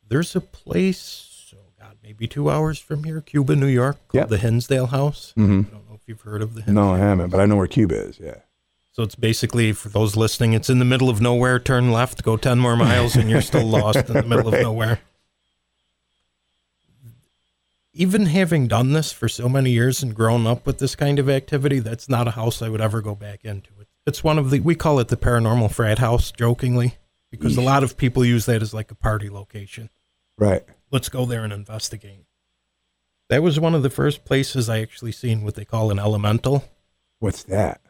There's 0.07 0.35
a 0.35 0.41
place, 0.41 1.53
oh 1.55 1.71
God, 1.79 1.97
maybe 2.01 2.27
two 2.27 2.49
hours 2.49 2.79
from 2.79 3.03
here, 3.03 3.19
Cuba, 3.19 3.55
New 3.55 3.67
York, 3.67 3.97
called 4.07 4.21
Yep. 4.21 4.29
the 4.29 4.37
Hinsdale 4.37 4.87
House. 4.87 5.33
hmm 5.35 5.41
I 5.67 5.71
don't 5.71 5.89
know 5.89 5.95
if 5.95 6.01
you've 6.07 6.21
heard 6.21 6.41
of 6.41 6.53
the 6.53 6.61
Hinsdale. 6.61 6.85
No, 6.85 6.93
I 6.93 6.97
haven't, 6.99 7.29
but 7.29 7.39
I 7.41 7.45
know 7.45 7.57
where 7.57 7.67
Cuba 7.67 7.95
is. 8.07 8.19
Yeah. 8.19 8.35
So 8.93 9.03
it's 9.03 9.15
basically 9.15 9.73
for 9.73 9.89
those 9.89 10.15
listening, 10.15 10.53
it's 10.53 10.69
in 10.69 10.79
the 10.79 10.85
middle 10.85 11.09
of 11.09 11.21
nowhere. 11.21 11.59
Turn 11.59 11.91
left, 11.91 12.23
go 12.23 12.35
ten 12.37 12.57
more 12.57 12.75
miles, 12.75 13.15
and 13.15 13.29
you're 13.29 13.41
still 13.41 13.65
lost 13.67 14.07
in 14.09 14.13
the 14.13 14.23
middle 14.23 14.45
Right. 14.51 14.59
of 14.59 14.63
nowhere. 14.63 14.99
Even 17.97 18.27
having 18.27 18.67
done 18.67 18.93
this 18.93 19.11
for 19.11 19.27
so 19.27 19.49
many 19.49 19.71
years 19.71 20.03
and 20.03 20.13
grown 20.13 20.45
up 20.45 20.65
with 20.67 20.77
this 20.77 20.95
kind 20.95 21.17
of 21.17 21.27
activity, 21.29 21.79
that's 21.79 22.07
not 22.07 22.27
a 22.27 22.31
house 22.31 22.61
I 22.61 22.69
would 22.69 22.79
ever 22.81 23.01
go 23.01 23.15
back 23.15 23.43
into. 23.43 23.71
It- 23.81 23.87
It's 24.05 24.23
one 24.23 24.37
of 24.37 24.51
the 24.51 24.59
we 24.61 24.75
call 24.75 24.99
it 24.99 25.07
the 25.09 25.17
paranormal 25.17 25.71
frat 25.71 25.97
house 25.99 26.31
jokingly 26.31 26.95
because 27.31 27.57
a 27.57 27.61
lot 27.61 27.83
of 27.83 27.97
people 27.97 28.23
use 28.23 28.45
that 28.45 28.61
as 28.61 28.73
like 28.73 28.89
a 28.91 28.95
party 28.95 29.29
location 29.29 29.89
Right. 30.37 30.63
let's 30.91 31.09
go 31.09 31.25
there 31.25 31.43
and 31.43 31.51
investigate. 31.51 32.25
That 33.29 33.43
was 33.43 33.59
one 33.59 33.75
of 33.75 33.83
the 33.83 33.89
first 33.89 34.23
places 34.23 34.69
I 34.69 34.79
actually 34.79 35.11
seen 35.11 35.41
what 35.43 35.55
they 35.55 35.65
call 35.65 35.91
an 35.91 35.99
elemental. 35.99 36.63
What's 37.19 37.43
that? 37.43 37.81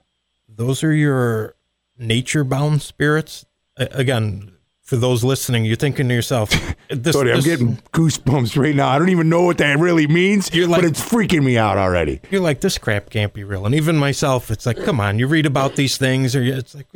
Those 0.49 0.83
are 0.83 0.93
your 0.93 1.55
nature 1.99 2.43
bound 2.43 2.81
spirits. 2.81 3.45
Again, 3.75 4.53
for 4.87 4.95
those 4.95 5.21
listening, 5.23 5.65
you're 5.65 5.75
thinking 5.75 6.07
to 6.07 6.13
yourself, 6.15 6.49
this, 6.89 7.13
Cody, 7.13 7.31
I'm 7.33 7.41
getting 7.41 7.75
goosebumps 7.91 8.57
right 8.57 8.73
now. 8.73 8.87
I 8.87 8.97
don't 8.97 9.09
even 9.09 9.27
know 9.27 9.43
what 9.43 9.57
that 9.57 9.77
really 9.79 10.07
means, 10.07 10.49
You're 10.53 10.65
like- 10.67 10.81
but 10.81 10.89
it's 10.89 11.01
freaking 11.01 11.43
me 11.43 11.57
out 11.57 11.77
already. 11.77 12.21
you're 12.31 12.39
like, 12.41 12.61
this 12.61 12.77
crap 12.77 13.09
can't 13.09 13.33
be 13.33 13.43
real. 13.43 13.65
And 13.65 13.75
even 13.75 13.97
myself, 13.97 14.49
it's 14.49 14.65
like, 14.65 14.81
come 14.85 15.01
on, 15.01 15.19
you 15.19 15.27
read 15.27 15.45
about 15.45 15.75
these 15.75 15.97
things, 15.97 16.35
or 16.37 16.41
it's 16.41 16.73
like, 16.73 16.87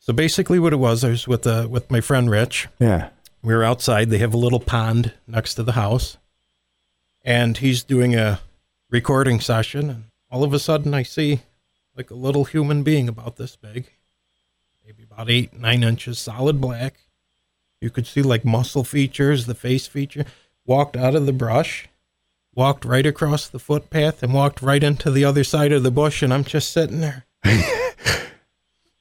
so 0.00 0.12
basically, 0.12 0.58
what 0.58 0.72
it 0.72 0.76
was, 0.80 1.04
I 1.04 1.10
was 1.10 1.28
with 1.28 1.46
uh, 1.46 1.68
with 1.70 1.88
my 1.88 2.00
friend 2.00 2.28
Rich. 2.28 2.66
Yeah. 2.80 3.10
we 3.40 3.54
were 3.54 3.62
outside. 3.62 4.10
They 4.10 4.18
have 4.18 4.34
a 4.34 4.36
little 4.36 4.58
pond 4.58 5.12
next 5.28 5.54
to 5.54 5.62
the 5.62 5.72
house, 5.72 6.16
and 7.24 7.56
he's 7.58 7.84
doing 7.84 8.16
a 8.16 8.40
recording 8.90 9.38
session. 9.38 9.88
And 9.90 10.04
all 10.28 10.42
of 10.42 10.52
a 10.52 10.58
sudden, 10.58 10.92
I 10.92 11.04
see 11.04 11.42
like 11.96 12.10
a 12.10 12.16
little 12.16 12.42
human 12.46 12.82
being 12.82 13.08
about 13.08 13.36
this 13.36 13.54
big, 13.54 13.90
maybe 14.84 15.04
about 15.04 15.30
eight, 15.30 15.54
nine 15.56 15.84
inches, 15.84 16.18
solid 16.18 16.60
black. 16.60 16.94
You 17.82 17.90
could 17.90 18.06
see 18.06 18.22
like 18.22 18.44
muscle 18.44 18.84
features, 18.84 19.46
the 19.46 19.56
face 19.56 19.88
feature. 19.88 20.24
Walked 20.64 20.96
out 20.96 21.16
of 21.16 21.26
the 21.26 21.32
brush, 21.32 21.88
walked 22.54 22.84
right 22.84 23.04
across 23.04 23.48
the 23.48 23.58
footpath, 23.58 24.22
and 24.22 24.32
walked 24.32 24.62
right 24.62 24.84
into 24.84 25.10
the 25.10 25.24
other 25.24 25.42
side 25.42 25.72
of 25.72 25.82
the 25.82 25.90
bush. 25.90 26.22
And 26.22 26.32
I'm 26.32 26.44
just 26.44 26.70
sitting 26.70 27.00
there. 27.00 27.24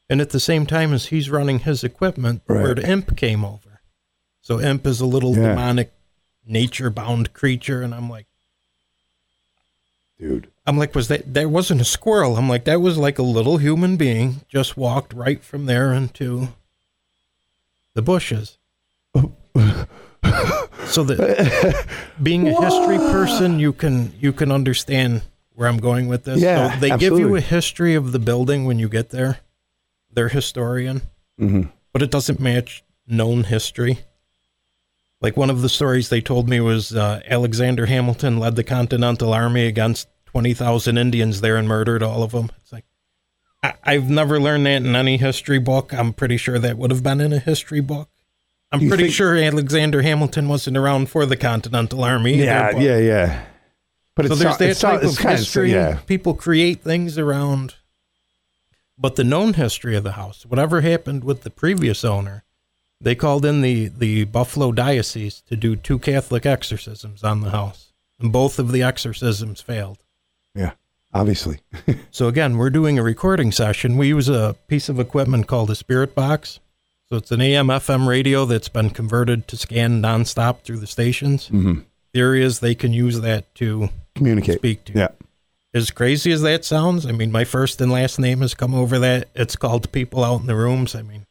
and 0.09 0.19
at 0.19 0.31
the 0.31 0.39
same 0.39 0.65
time 0.65 0.93
as 0.93 1.05
he's 1.07 1.29
running 1.29 1.59
his 1.59 1.83
equipment, 1.83 2.43
the 2.47 2.55
Right. 2.55 2.63
word 2.63 2.79
imp 2.79 3.15
came 3.15 3.45
over. 3.45 3.81
So 4.41 4.59
imp 4.59 4.87
is 4.87 4.99
a 4.99 5.05
little 5.05 5.35
Yeah. 5.37 5.49
demonic, 5.49 5.93
nature-bound 6.47 7.33
creature, 7.33 7.83
and 7.83 7.93
I'm 7.93 8.09
like, 8.09 8.25
Dude. 10.19 10.47
I'm 10.67 10.77
like, 10.77 10.93
was 10.95 11.07
that 11.07 11.33
that 11.35 11.49
wasn't 11.51 11.81
a 11.81 11.85
squirrel? 11.85 12.37
I'm 12.37 12.49
like, 12.49 12.65
that 12.65 12.81
was 12.81 12.97
like 12.97 13.17
a 13.19 13.23
little 13.23 13.57
human 13.57 13.95
being 13.97 14.41
just 14.47 14.75
walked 14.77 15.13
right 15.13 15.43
from 15.43 15.65
there 15.67 15.93
into 15.93 16.49
the 17.93 18.01
bushes. 18.03 18.57
so 20.85 21.03
that 21.03 21.85
being 22.21 22.47
a 22.47 22.53
history 22.61 22.97
person, 22.97 23.59
you 23.59 23.73
can 23.73 24.13
you 24.19 24.33
can 24.33 24.51
understand 24.51 25.21
where 25.53 25.67
I'm 25.67 25.77
going 25.79 26.07
with 26.07 26.23
this. 26.23 26.41
Yeah, 26.41 26.73
so 26.73 26.79
they 26.79 26.89
give 26.97 27.17
you 27.19 27.35
a 27.35 27.41
history 27.41 27.95
of 27.95 28.11
the 28.11 28.19
building 28.19 28.65
when 28.65 28.79
you 28.79 28.89
get 28.89 29.09
there. 29.09 29.39
They're 30.13 30.29
historian 30.29 31.01
hmm 31.37 31.63
but 31.93 32.01
it 32.01 32.09
doesn't 32.11 32.39
match 32.39 32.83
known 33.05 33.43
history. 33.43 33.99
Like 35.19 35.35
one 35.35 35.49
of 35.49 35.61
the 35.61 35.67
stories 35.69 36.07
they 36.07 36.21
told 36.21 36.47
me 36.47 36.61
was 36.61 36.95
uh, 36.95 37.21
Alexander 37.27 37.85
Hamilton 37.85 38.39
led 38.39 38.55
the 38.55 38.63
Continental 38.63 39.33
Army 39.33 39.65
against 39.67 40.07
20,000 40.27 40.97
Indians 40.97 41.41
there 41.41 41.57
and 41.57 41.67
murdered 41.67 42.01
all 42.01 42.23
of 42.23 42.31
them. 42.31 42.49
It's 42.61 42.71
like, 42.71 42.85
I- 43.61 43.73
I've 43.83 44.09
never 44.09 44.39
learned 44.39 44.65
that 44.67 44.83
in 44.83 44.95
any 44.95 45.17
history 45.17 45.59
book. 45.59 45.93
I'm 45.93 46.13
pretty 46.13 46.37
sure 46.37 46.57
that 46.59 46.77
would 46.77 46.91
have 46.91 47.03
been 47.03 47.19
in 47.19 47.33
a 47.33 47.39
history 47.39 47.81
book. 47.81 48.09
I'm 48.71 48.87
pretty 48.87 49.03
think- 49.05 49.13
sure 49.15 49.35
Alexander 49.37 50.01
Hamilton 50.01 50.47
wasn't 50.47 50.77
around 50.77 51.09
for 51.09 51.25
the 51.25 51.35
Continental 51.37 52.03
Army. 52.03 52.35
Yeah, 52.35 52.71
yeah, 52.77 52.97
yeah. 52.97 53.43
But 54.15 54.27
so 54.27 54.33
it's 54.33 54.41
there's 54.41 54.53
so- 54.53 54.57
that 54.59 54.69
it's 54.69 54.79
type 54.81 55.03
it's 55.03 55.17
of 55.19 55.29
history. 55.29 55.71
yeah. 55.71 55.99
People 56.05 56.33
create 56.33 56.81
things 56.81 57.17
around, 57.17 57.75
but 58.97 59.15
the 59.15 59.23
known 59.23 59.53
history 59.55 59.95
of 59.95 60.03
the 60.03 60.13
house, 60.13 60.45
whatever 60.45 60.81
happened 60.81 61.23
with 61.23 61.41
the 61.41 61.49
previous 61.49 62.03
owner, 62.05 62.43
they 62.99 63.15
called 63.15 63.45
in 63.45 63.61
the 63.61 63.87
the 63.87 64.25
Buffalo 64.25 64.71
diocese 64.71 65.41
to 65.49 65.55
do 65.55 65.75
two 65.75 65.97
Catholic 65.99 66.45
exorcisms 66.45 67.23
on 67.23 67.41
the 67.41 67.49
house, 67.51 67.93
and 68.19 68.31
both 68.31 68.59
of 68.59 68.71
the 68.71 68.83
exorcisms 68.83 69.59
failed. 69.61 69.97
Yeah. 70.55 70.71
Obviously. 71.13 71.59
So 72.11 72.27
again, 72.27 72.57
we're 72.57 72.69
doing 72.69 72.99
a 72.99 73.03
recording 73.03 73.51
session. 73.51 73.97
We 73.97 74.07
use 74.09 74.29
a 74.29 74.55
piece 74.67 74.87
of 74.89 74.99
equipment 74.99 75.47
called 75.47 75.69
a 75.71 75.75
spirit 75.75 76.13
box. 76.13 76.59
So 77.11 77.17
it's 77.17 77.31
an 77.31 77.41
AM 77.41 77.67
FM 77.67 78.07
radio 78.07 78.45
that's 78.45 78.69
been 78.69 78.89
converted 78.89 79.45
to 79.49 79.57
scan 79.57 80.01
nonstop 80.01 80.61
through 80.61 80.77
the 80.77 80.87
stations. 80.87 81.49
hmm 81.49 81.79
Theory 82.13 82.41
is 82.41 82.59
they 82.59 82.73
can 82.73 82.93
use 82.93 83.19
that 83.19 83.53
to 83.55 83.89
Communicate. 84.15 84.59
speak 84.59 84.85
to. 84.85 84.93
Yeah. 84.97 85.07
as 85.73 85.91
crazy 85.91 86.31
as 86.31 86.41
that 86.41 86.63
sounds, 86.63 87.05
I 87.05 87.11
mean, 87.11 87.29
my 87.29 87.43
first 87.43 87.81
and 87.81 87.91
last 87.91 88.17
name 88.17 88.39
has 88.39 88.53
come 88.53 88.73
over 88.73 88.97
that. 88.99 89.27
It's 89.35 89.57
called 89.57 89.91
people 89.91 90.23
out 90.23 90.39
in 90.39 90.47
the 90.47 90.55
rooms. 90.55 90.95
I 90.95 91.01
mean, 91.01 91.25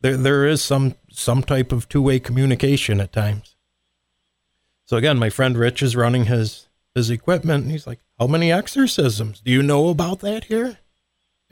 there 0.00 0.16
there 0.16 0.46
is 0.48 0.62
some 0.62 0.96
some 1.12 1.44
type 1.44 1.70
of 1.70 1.88
two 1.88 2.02
way 2.02 2.18
communication 2.18 3.00
at 3.00 3.12
times. 3.12 3.54
So 4.86 4.96
again, 4.96 5.16
my 5.18 5.30
friend 5.30 5.56
Rich 5.56 5.80
is 5.80 5.94
running 5.94 6.24
his 6.24 6.66
his 6.92 7.08
equipment, 7.08 7.62
and 7.62 7.70
he's 7.72 7.86
like, 7.86 8.00
"How 8.18 8.26
many 8.26 8.50
exorcisms 8.50 9.40
do 9.40 9.52
you 9.52 9.62
know 9.62 9.90
about 9.90 10.18
that 10.20 10.44
here?" 10.44 10.78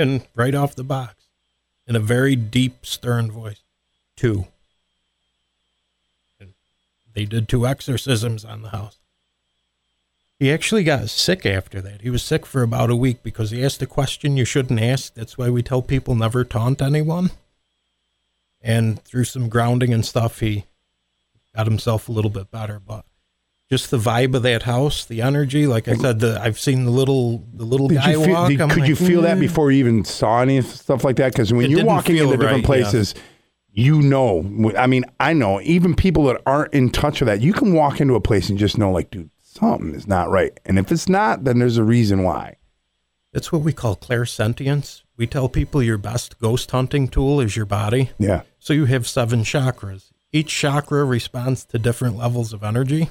And 0.01 0.27
right 0.35 0.55
off 0.55 0.75
the 0.75 0.85
box, 0.85 1.22
in 1.87 1.97
a 1.97 2.01
very 2.01 2.37
deep, 2.37 2.87
stern 2.87 3.31
voice, 3.31 3.63
two. 4.17 4.47
And 6.41 6.55
they 7.15 7.25
did 7.25 7.49
two 7.49 7.67
exorcisms 7.67 8.45
on 8.45 8.63
the 8.63 8.71
house. 8.71 8.99
He 10.39 10.51
actually 10.51 10.83
got 10.83 11.09
sick 11.09 11.47
after 11.47 11.81
that. 11.81 12.01
He 12.01 12.11
was 12.11 12.23
sick 12.23 12.45
for 12.45 12.63
about 12.63 12.91
a 12.91 12.97
week 12.97 13.23
because 13.23 13.53
he 13.53 13.65
asked 13.65 13.81
a 13.81 13.87
question 13.87 14.37
you 14.37 14.45
shouldn't 14.45 14.81
ask. 14.81 15.15
That's 15.15 15.39
why 15.39 15.51
we 15.51 15.63
tell 15.63 15.83
people 15.83 16.17
never 16.17 16.43
taunt 16.43 16.83
anyone. 16.83 17.31
And 18.61 19.01
through 19.03 19.25
some 19.25 19.49
grounding 19.49 19.95
and 19.95 20.05
stuff, 20.05 20.41
he 20.41 20.65
got 21.55 21.67
himself 21.67 22.09
a 22.09 22.13
little 22.13 22.31
bit 22.31 22.51
better. 22.51 22.81
But 22.85 23.05
just 23.73 23.91
the 23.91 23.97
vibe 23.97 24.35
of 24.35 24.43
that 24.43 24.65
house, 24.65 25.07
the 25.07 25.23
energy, 25.23 25.67
like 25.67 25.89
I 25.89 25.95
said, 25.95 26.21
the, 26.21 26.39
I've 26.39 26.59
seen 26.61 26.85
the 26.85 26.91
little 26.91 27.43
the 27.55 27.65
little 27.65 27.89
Did 27.89 27.99
guy 28.03 28.11
you 28.13 28.23
feel, 28.23 28.35
walk. 28.35 28.49
did- 28.51 28.59
could 28.59 28.77
like, 28.81 28.89
you 28.91 28.95
feel 28.97 29.23
that 29.23 29.39
"Mm." 29.39 29.41
before 29.41 29.73
you 29.73 29.79
even 29.79 30.05
saw 30.05 30.43
any 30.43 30.61
stuff 30.61 31.05
like 31.05 31.17
that? 31.17 31.33
Because 31.33 31.55
when 31.55 31.65
It 31.65 31.71
you're 31.71 31.85
walking 31.87 32.19
into 32.19 32.33
different 32.37 32.53
right, 32.53 32.61
yeah. 32.61 32.67
places, 32.67 33.15
you 33.73 34.03
know. 34.03 34.45
I 34.77 34.87
mean, 34.87 35.05
I 35.19 35.33
know. 35.33 35.59
Even 35.63 35.95
people 35.95 36.25
that 36.25 36.43
aren't 36.45 36.75
in 36.75 36.91
touch 36.91 37.21
with 37.23 37.29
that, 37.29 37.41
you 37.41 37.55
can 37.55 37.73
walk 37.73 37.99
into 37.99 38.15
a 38.15 38.21
place 38.21 38.51
and 38.51 38.59
just 38.59 38.77
know, 38.77 38.93
like, 38.93 39.11
dude, 39.11 39.31
something 39.43 39.95
is 39.95 40.07
not 40.07 40.29
right. 40.29 40.53
And 40.67 40.79
if 40.79 40.93
it's 40.93 41.09
not, 41.09 41.45
then 41.45 41.59
there's 41.59 41.79
a 41.79 41.85
reason 41.85 42.23
why. 42.25 42.57
That's 43.33 43.51
what 43.51 43.63
we 43.63 43.73
call 43.73 43.97
clairsentience. 43.97 45.01
We 45.17 45.27
tell 45.27 45.49
people 45.49 45.83
your 45.83 45.97
best 45.97 46.39
ghost 46.39 46.71
hunting 46.73 47.09
tool 47.09 47.41
is 47.41 47.57
your 47.57 47.65
body. 47.65 48.11
Yeah. 48.19 48.43
So 48.59 48.75
you 48.75 48.85
have 48.85 49.09
seven 49.09 49.45
chakras. 49.45 50.11
Each 50.31 50.49
chakra 50.55 51.05
responds 51.07 51.65
to 51.67 51.79
different 51.79 52.19
levels 52.19 52.53
of 52.53 52.63
energy. 52.63 53.09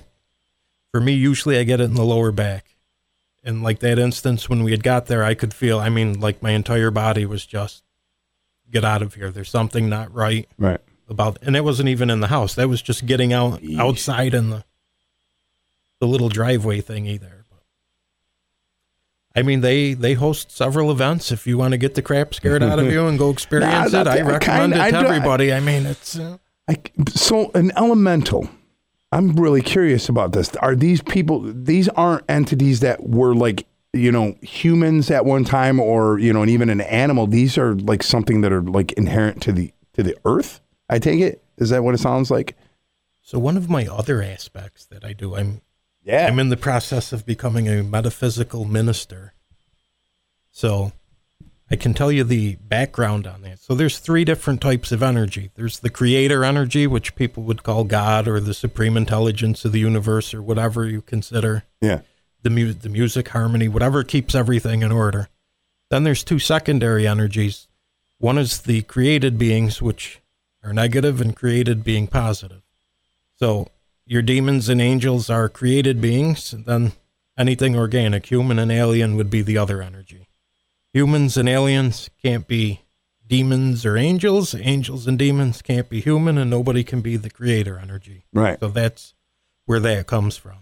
For 0.91 0.99
me, 1.01 1.13
usually 1.13 1.57
I 1.57 1.63
get 1.63 1.79
it 1.79 1.85
in 1.85 1.93
the 1.95 2.03
lower 2.03 2.31
back. 2.31 2.75
And 3.43 3.63
like 3.63 3.79
that 3.79 3.97
instance 3.97 4.49
when 4.49 4.63
we 4.63 4.71
had 4.71 4.83
got 4.83 5.07
there, 5.07 5.23
I 5.23 5.33
could 5.33 5.53
feel, 5.53 5.79
I 5.79 5.89
mean, 5.89 6.19
like 6.19 6.43
my 6.43 6.51
entire 6.51 6.91
body 6.91 7.25
was 7.25 7.45
just, 7.45 7.83
get 8.69 8.85
out 8.85 9.01
of 9.01 9.15
here. 9.15 9.31
There's 9.31 9.49
something 9.49 9.89
not 9.89 10.13
right 10.13 10.47
Right. 10.57 10.79
about, 11.09 11.39
and 11.41 11.55
it 11.55 11.63
wasn't 11.63 11.89
even 11.89 12.09
in 12.09 12.19
the 12.19 12.27
house. 12.27 12.55
That 12.55 12.69
was 12.69 12.81
just 12.81 13.05
getting 13.05 13.33
out 13.33 13.61
Yeesh. 13.61 13.79
outside 13.79 14.33
in 14.33 14.49
the, 14.49 14.63
the 15.99 16.07
little 16.07 16.29
driveway 16.29 16.81
thingy 16.81 17.19
there. 17.19 17.45
But 17.49 17.63
I 19.35 19.41
mean, 19.43 19.61
they, 19.61 19.93
they 19.93 20.13
host 20.13 20.51
several 20.51 20.91
events. 20.91 21.31
If 21.31 21.47
you 21.47 21.57
want 21.57 21.71
to 21.71 21.77
get 21.77 21.95
the 21.95 22.01
crap 22.01 22.33
scared 22.35 22.61
out 22.63 22.79
of 22.79 22.85
you 22.91 23.07
and 23.07 23.17
go 23.17 23.29
experience 23.31 23.73
Nah, 23.73 23.99
it, 24.01 24.01
I 24.01 24.03
that- 24.03 24.07
I 24.07 24.21
recommend 24.21 24.73
kinda- 24.73 24.87
it 24.87 24.91
to 24.91 24.99
do- 25.01 25.07
everybody. 25.07 25.51
I 25.53 25.59
mean, 25.61 25.85
it's, 25.87 26.19
uh, 26.19 26.37
I, 26.69 26.75
so 27.09 27.49
an 27.55 27.71
elemental. 27.75 28.49
I'm 29.11 29.33
really 29.33 29.61
curious 29.61 30.07
about 30.09 30.31
this. 30.31 30.55
Are 30.57 30.75
these 30.75 31.01
people? 31.01 31.41
These 31.41 31.89
aren't 31.89 32.23
entities 32.29 32.79
that 32.79 33.09
were 33.09 33.35
like 33.35 33.65
you 33.93 34.11
know 34.11 34.35
humans 34.41 35.11
at 35.11 35.25
one 35.25 35.43
time, 35.43 35.79
or 35.79 36.17
you 36.17 36.31
know, 36.31 36.41
and 36.41 36.51
even 36.51 36.69
an 36.69 36.81
animal. 36.81 37.27
These 37.27 37.57
are 37.57 37.75
like 37.75 38.03
something 38.03 38.41
that 38.41 38.51
are 38.53 38.61
like 38.61 38.93
inherent 38.93 39.41
to 39.43 39.51
the 39.51 39.73
to 39.93 40.03
the 40.03 40.17
earth. 40.25 40.61
I 40.89 40.99
take 40.99 41.19
it. 41.19 41.43
Is 41.57 41.69
that 41.69 41.83
what 41.83 41.93
it 41.93 41.99
sounds 41.99 42.31
like? 42.31 42.55
So 43.21 43.37
one 43.37 43.57
of 43.57 43.69
my 43.69 43.85
other 43.85 44.21
aspects 44.23 44.85
that 44.87 45.03
I 45.03 45.13
do, 45.13 45.35
I'm 45.35 45.61
Yeah. 46.03 46.27
I'm 46.27 46.39
in 46.39 46.49
the 46.49 46.57
process 46.57 47.13
of 47.13 47.25
becoming 47.25 47.67
a 47.67 47.83
metaphysical 47.83 48.65
minister. 48.65 49.33
So 50.51 50.91
I 51.71 51.77
can 51.77 51.93
tell 51.93 52.11
you 52.11 52.25
the 52.25 52.57
background 52.57 53.25
on 53.25 53.43
that. 53.43 53.59
So 53.59 53.75
there's 53.75 53.99
three 53.99 54.25
different 54.25 54.59
types 54.59 54.91
of 54.91 55.01
energy. 55.01 55.51
There's 55.55 55.79
the 55.79 55.89
creator 55.89 56.43
energy, 56.43 56.85
which 56.85 57.15
people 57.15 57.43
would 57.43 57.63
call 57.63 57.85
God 57.85 58.27
or 58.27 58.41
the 58.41 58.53
supreme 58.53 58.97
intelligence 58.97 59.63
of 59.63 59.71
the 59.71 59.79
universe 59.79 60.33
or 60.33 60.41
whatever 60.41 60.85
you 60.85 61.01
consider. 61.01 61.63
yeah. 61.79 62.01
The 62.43 62.49
mu- 62.49 62.73
the 62.73 62.89
music 62.89 63.29
harmony, 63.29 63.67
whatever 63.67 64.03
keeps 64.03 64.33
everything 64.33 64.81
in 64.81 64.91
order. 64.91 65.29
Then 65.91 66.03
there's 66.03 66.23
two 66.23 66.39
secondary 66.39 67.07
energies. 67.07 67.67
One 68.17 68.39
is 68.39 68.61
the 68.61 68.81
created 68.81 69.37
beings, 69.37 69.79
which 69.79 70.21
are 70.63 70.73
negative, 70.73 71.21
and 71.21 71.35
created 71.35 71.83
being 71.83 72.07
positive. 72.07 72.63
So 73.35 73.67
your 74.07 74.23
demons 74.23 74.69
and 74.69 74.81
angels 74.81 75.29
are 75.29 75.49
created 75.49 76.01
beings, 76.01 76.51
and 76.51 76.65
then 76.65 76.93
anything 77.37 77.75
organic, 77.75 78.25
human 78.25 78.57
and 78.57 78.71
alien, 78.71 79.15
would 79.17 79.29
be 79.29 79.43
the 79.43 79.59
other 79.59 79.81
energy. 79.83 80.27
Humans 80.93 81.37
and 81.37 81.47
aliens 81.47 82.09
can't 82.21 82.47
be 82.47 82.81
demons 83.25 83.85
or 83.85 83.97
angels. 83.97 84.53
Angels 84.55 85.07
and 85.07 85.17
demons 85.17 85.61
can't 85.61 85.89
be 85.89 86.01
human, 86.01 86.37
and 86.37 86.49
nobody 86.49 86.83
can 86.83 87.01
be 87.01 87.15
the 87.17 87.29
creator 87.29 87.79
energy. 87.81 88.25
Right. 88.33 88.59
So 88.59 88.67
that's 88.67 89.13
where 89.65 89.79
that 89.79 90.07
comes 90.07 90.35
from. 90.37 90.57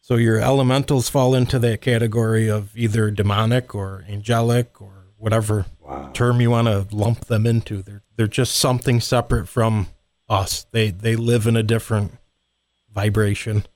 So 0.00 0.14
your 0.16 0.40
elementals 0.40 1.08
fall 1.10 1.34
into 1.34 1.58
that 1.58 1.80
category 1.80 2.48
of 2.48 2.76
either 2.76 3.10
demonic 3.10 3.74
or 3.74 4.04
angelic 4.08 4.80
or 4.80 5.06
whatever 5.18 5.66
Wow. 5.80 6.10
term 6.14 6.40
you 6.40 6.50
want 6.50 6.66
to 6.68 6.86
lump 6.94 7.26
them 7.26 7.46
into. 7.46 7.82
They're 7.82 8.02
they're 8.16 8.26
just 8.26 8.56
something 8.56 9.00
separate 9.00 9.48
from 9.48 9.88
us. 10.28 10.64
They 10.70 10.90
they 10.90 11.16
live 11.16 11.46
in 11.46 11.56
a 11.56 11.62
different 11.62 12.12
vibration. 12.94 13.66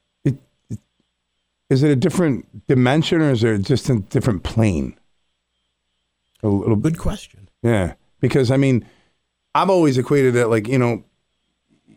Is 1.70 1.84
it 1.84 1.90
a 1.90 1.96
different 1.96 2.66
dimension 2.66 3.22
or 3.22 3.30
is 3.30 3.44
it 3.44 3.62
just 3.62 3.88
a 3.88 4.00
different 4.00 4.42
plane? 4.42 4.98
A 6.42 6.48
little. 6.48 6.76
Good 6.76 6.98
question. 6.98 7.48
Yeah. 7.62 7.94
Because 8.20 8.50
I 8.50 8.56
mean, 8.56 8.84
I've 9.54 9.70
always 9.70 9.96
equated 9.96 10.36
it 10.36 10.48
like, 10.48 10.68
you 10.68 10.78
know, 10.78 11.04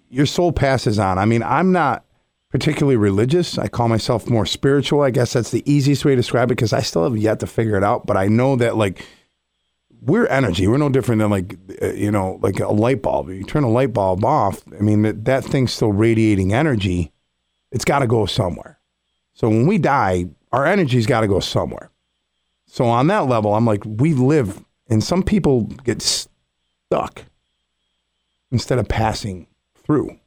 your 0.09 0.27
soul 0.27 0.51
passes 0.51 0.99
on. 0.99 1.17
I 1.17 1.25
mean, 1.25 1.41
I'm 1.41 1.71
not 1.71 2.05
particularly 2.49 2.97
religious. 2.97 3.57
I 3.57 3.67
call 3.67 3.87
myself 3.87 4.29
more 4.29 4.45
spiritual. 4.45 5.01
I 5.01 5.09
guess 5.09 5.33
that's 5.33 5.49
the 5.49 5.69
easiest 5.69 6.05
way 6.05 6.11
to 6.11 6.17
describe 6.17 6.51
it 6.51 6.55
because 6.55 6.71
I 6.71 6.81
still 6.81 7.03
have 7.03 7.17
yet 7.17 7.39
to 7.39 7.47
figure 7.47 7.75
it 7.75 7.83
out. 7.83 8.05
But 8.05 8.15
I 8.15 8.27
know 8.27 8.55
that 8.57 8.77
like 8.77 9.07
we're 10.01 10.27
energy. 10.27 10.67
We're 10.67 10.77
no 10.77 10.89
different 10.89 11.19
than 11.19 11.31
like, 11.31 11.57
uh, 11.81 11.93
you 11.93 12.11
know, 12.11 12.37
like 12.43 12.59
a 12.59 12.67
light 12.67 13.01
bulb. 13.01 13.29
You 13.29 13.43
turn 13.43 13.63
a 13.63 13.69
light 13.69 13.93
bulb 13.93 14.23
off, 14.23 14.61
I 14.77 14.81
mean, 14.81 15.01
that, 15.03 15.25
that 15.25 15.45
thing's 15.45 15.73
still 15.73 15.93
radiating 15.93 16.53
energy. 16.53 17.11
It's 17.71 17.85
got 17.85 17.99
to 17.99 18.07
go 18.07 18.25
somewhere. 18.25 18.77
So 19.43 19.49
when 19.49 19.67
we 19.67 19.77
die, 19.77 20.27
our 20.53 20.65
energy's 20.65 21.05
got 21.05 21.19
to 21.19 21.27
go 21.27 21.41
somewhere. 21.41 21.89
So 22.65 22.85
on 22.85 23.07
that 23.07 23.27
level, 23.27 23.53
I'm 23.53 23.65
like, 23.65 23.83
we 23.83 24.13
live, 24.13 24.63
and 24.87 25.03
some 25.03 25.21
people 25.21 25.63
get 25.83 26.01
stuck 26.01 27.23
instead 28.53 28.79
of 28.79 28.87
passing 28.87 29.47
through. 29.75 30.17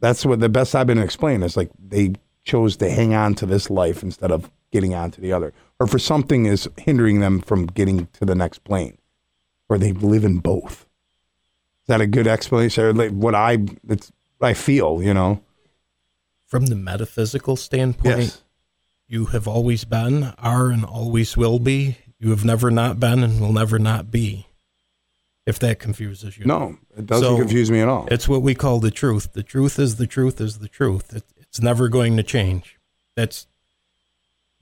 That's 0.00 0.26
what 0.26 0.40
the 0.40 0.48
best 0.48 0.74
I've 0.74 0.88
been 0.88 0.98
explained 0.98 1.44
is 1.44 1.56
like 1.56 1.70
they 1.78 2.14
chose 2.42 2.76
to 2.78 2.90
hang 2.90 3.14
on 3.14 3.36
to 3.36 3.46
this 3.46 3.70
life 3.70 4.02
instead 4.02 4.32
of 4.32 4.50
getting 4.72 4.92
on 4.92 5.12
to 5.12 5.20
the 5.20 5.32
other, 5.32 5.52
or 5.78 5.86
for 5.86 6.00
something 6.00 6.46
is 6.46 6.68
hindering 6.78 7.20
them 7.20 7.40
from 7.40 7.66
getting 7.66 8.08
to 8.14 8.24
the 8.24 8.34
next 8.34 8.64
plane, 8.64 8.98
or 9.68 9.78
they 9.78 9.92
live 9.92 10.24
in 10.24 10.38
both. 10.38 10.84
Is 11.82 11.86
that 11.86 12.00
a 12.00 12.08
good 12.08 12.26
explanation? 12.26 13.20
What 13.20 13.36
I 13.36 13.58
it's 13.88 14.10
I 14.40 14.54
feel, 14.54 15.00
you 15.00 15.14
know? 15.14 15.44
From 16.50 16.66
the 16.66 16.74
metaphysical 16.74 17.54
standpoint, 17.54 18.42
you 19.06 19.26
have 19.26 19.46
always 19.46 19.84
been, 19.84 20.34
are, 20.36 20.70
and 20.70 20.84
always 20.84 21.36
will 21.36 21.60
be. 21.60 21.98
You 22.18 22.30
have 22.30 22.44
never 22.44 22.72
not 22.72 22.98
been 22.98 23.22
and 23.22 23.40
will 23.40 23.52
never 23.52 23.78
not 23.78 24.10
be. 24.10 24.48
If 25.46 25.60
that 25.60 25.78
confuses 25.78 26.36
you. 26.36 26.44
No, 26.46 26.76
it 26.96 27.06
doesn't 27.06 27.24
So, 27.24 27.36
confuse 27.36 27.70
me 27.70 27.78
at 27.80 27.88
all. 27.88 28.08
It's 28.10 28.28
what 28.28 28.42
we 28.42 28.56
call 28.56 28.80
the 28.80 28.90
truth. 28.90 29.32
The 29.32 29.44
truth 29.44 29.78
is 29.78 29.94
the 29.94 30.08
truth 30.08 30.40
is 30.40 30.58
the 30.58 30.66
truth. 30.66 31.14
It, 31.14 31.22
it's 31.38 31.60
never 31.60 31.88
going 31.88 32.16
to 32.16 32.24
change. 32.24 32.78
That's 33.14 33.46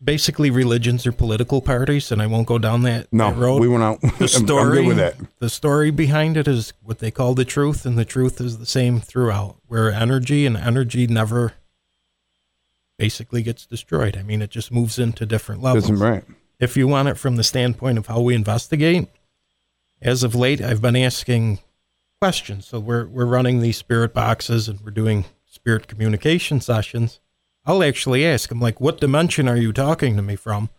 basically 0.03 0.51
religions 0.51 1.07
or 1.07 1.13
political 1.13 1.63
parties, 1.63 2.13
and 2.13 2.21
I 2.21 2.27
won't 2.27 2.47
go 2.47 2.59
down 2.59 2.83
that, 2.83 3.09
no, 3.11 3.31
that 3.31 3.39
road. 3.39 3.63
we 3.63 3.69
went 3.69 3.83
out. 3.83 4.01
the 4.19 4.29
story, 4.29 4.83
good 4.83 4.87
with 4.89 4.97
that. 4.99 5.17
the 5.39 5.49
story 5.49 5.91
behind 5.91 6.37
it 6.37 6.47
is 6.47 6.75
what 6.83 6.99
they 6.99 7.11
call 7.11 7.35
the 7.35 7.47
truth, 7.47 7.87
and 7.87 7.97
the 7.99 8.05
truth 8.05 8.43
is 8.43 8.59
the 8.59 8.67
same 8.67 9.01
throughout. 9.01 9.57
Where 9.67 9.91
energy 9.91 10.45
and 10.45 10.55
energy 10.57 11.07
never 11.07 11.55
basically 12.99 13.43
gets 13.43 13.65
destroyed. 13.65 14.17
I 14.17 14.23
mean, 14.23 14.43
it 14.43 14.51
just 14.51 14.73
moves 14.73 14.99
into 14.99 15.25
different 15.25 15.63
levels 15.63 15.91
right. 15.91 16.25
if 16.59 16.77
you 16.77 16.89
want 16.89 17.09
it 17.09 17.17
from 17.17 17.37
the 17.37 17.45
standpoint 17.45 17.97
of 17.97 18.09
how 18.09 18.21
we 18.21 18.35
investigate, 18.35 19.09
as 20.03 20.23
of 20.23 20.35
late, 20.35 20.61
I've 20.61 20.83
been 20.83 20.97
asking 20.97 21.61
questions. 22.21 22.67
So 22.67 22.81
we're 22.81 23.07
we're 23.07 23.27
running 23.27 23.61
these 23.61 23.77
spirit 23.77 24.13
boxes 24.13 24.69
and 24.69 24.81
we're 24.81 24.91
doing 24.91 25.25
spirit 25.47 25.89
communication 25.89 26.61
sessions. 26.61 27.21
I'll 27.65 27.83
actually 27.83 28.25
ask 28.27 28.49
them 28.49 28.61
like, 28.61 28.81
"What 28.81 29.01
dimension 29.01 29.49
are 29.49 29.57
you 29.57 29.73
talking 29.73 30.17
to 30.17 30.23
me 30.23 30.37
from?" 30.37 30.71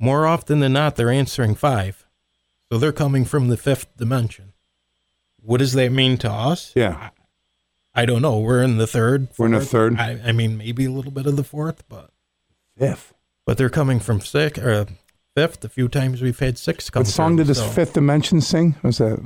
More 0.00 0.26
often 0.26 0.60
than 0.60 0.72
not, 0.74 0.96
they're 0.96 1.10
answering 1.10 1.54
five, 1.56 2.06
so 2.70 2.78
they're 2.78 2.92
coming 2.92 3.24
from 3.24 3.48
the 3.48 3.56
fifth 3.56 3.96
dimension. 3.96 4.52
What 5.40 5.58
does 5.58 5.72
that 5.72 5.90
mean 5.90 6.18
to 6.18 6.30
us? 6.30 6.72
Yeah. 6.76 7.10
I 7.94 8.04
don't 8.06 8.22
know. 8.22 8.38
We're 8.38 8.62
in 8.62 8.78
the 8.78 8.86
third. 8.86 9.28
We're 9.38 9.46
in 9.46 9.52
the 9.52 9.60
third. 9.64 9.98
I, 9.98 10.20
I 10.26 10.32
mean, 10.32 10.56
maybe 10.56 10.84
a 10.84 10.90
little 10.90 11.10
bit 11.10 11.26
of 11.26 11.36
the 11.36 11.44
fourth, 11.44 11.88
but 11.88 12.10
Fifth. 12.76 13.12
but 13.44 13.58
they're 13.58 13.70
coming 13.70 13.98
from 13.98 14.20
six 14.20 14.58
or 14.58 14.86
fifth. 15.34 15.64
A 15.64 15.68
few 15.68 15.88
times 15.88 16.22
we've 16.22 16.38
had 16.38 16.58
six 16.58 16.90
come. 16.90 17.00
What 17.00 17.06
song 17.08 17.30
through, 17.32 17.44
did 17.44 17.46
this 17.50 17.58
so- 17.58 17.68
fifth 17.68 17.94
dimension 17.94 18.40
sing? 18.40 18.76
Was 18.82 18.98
that 18.98 19.18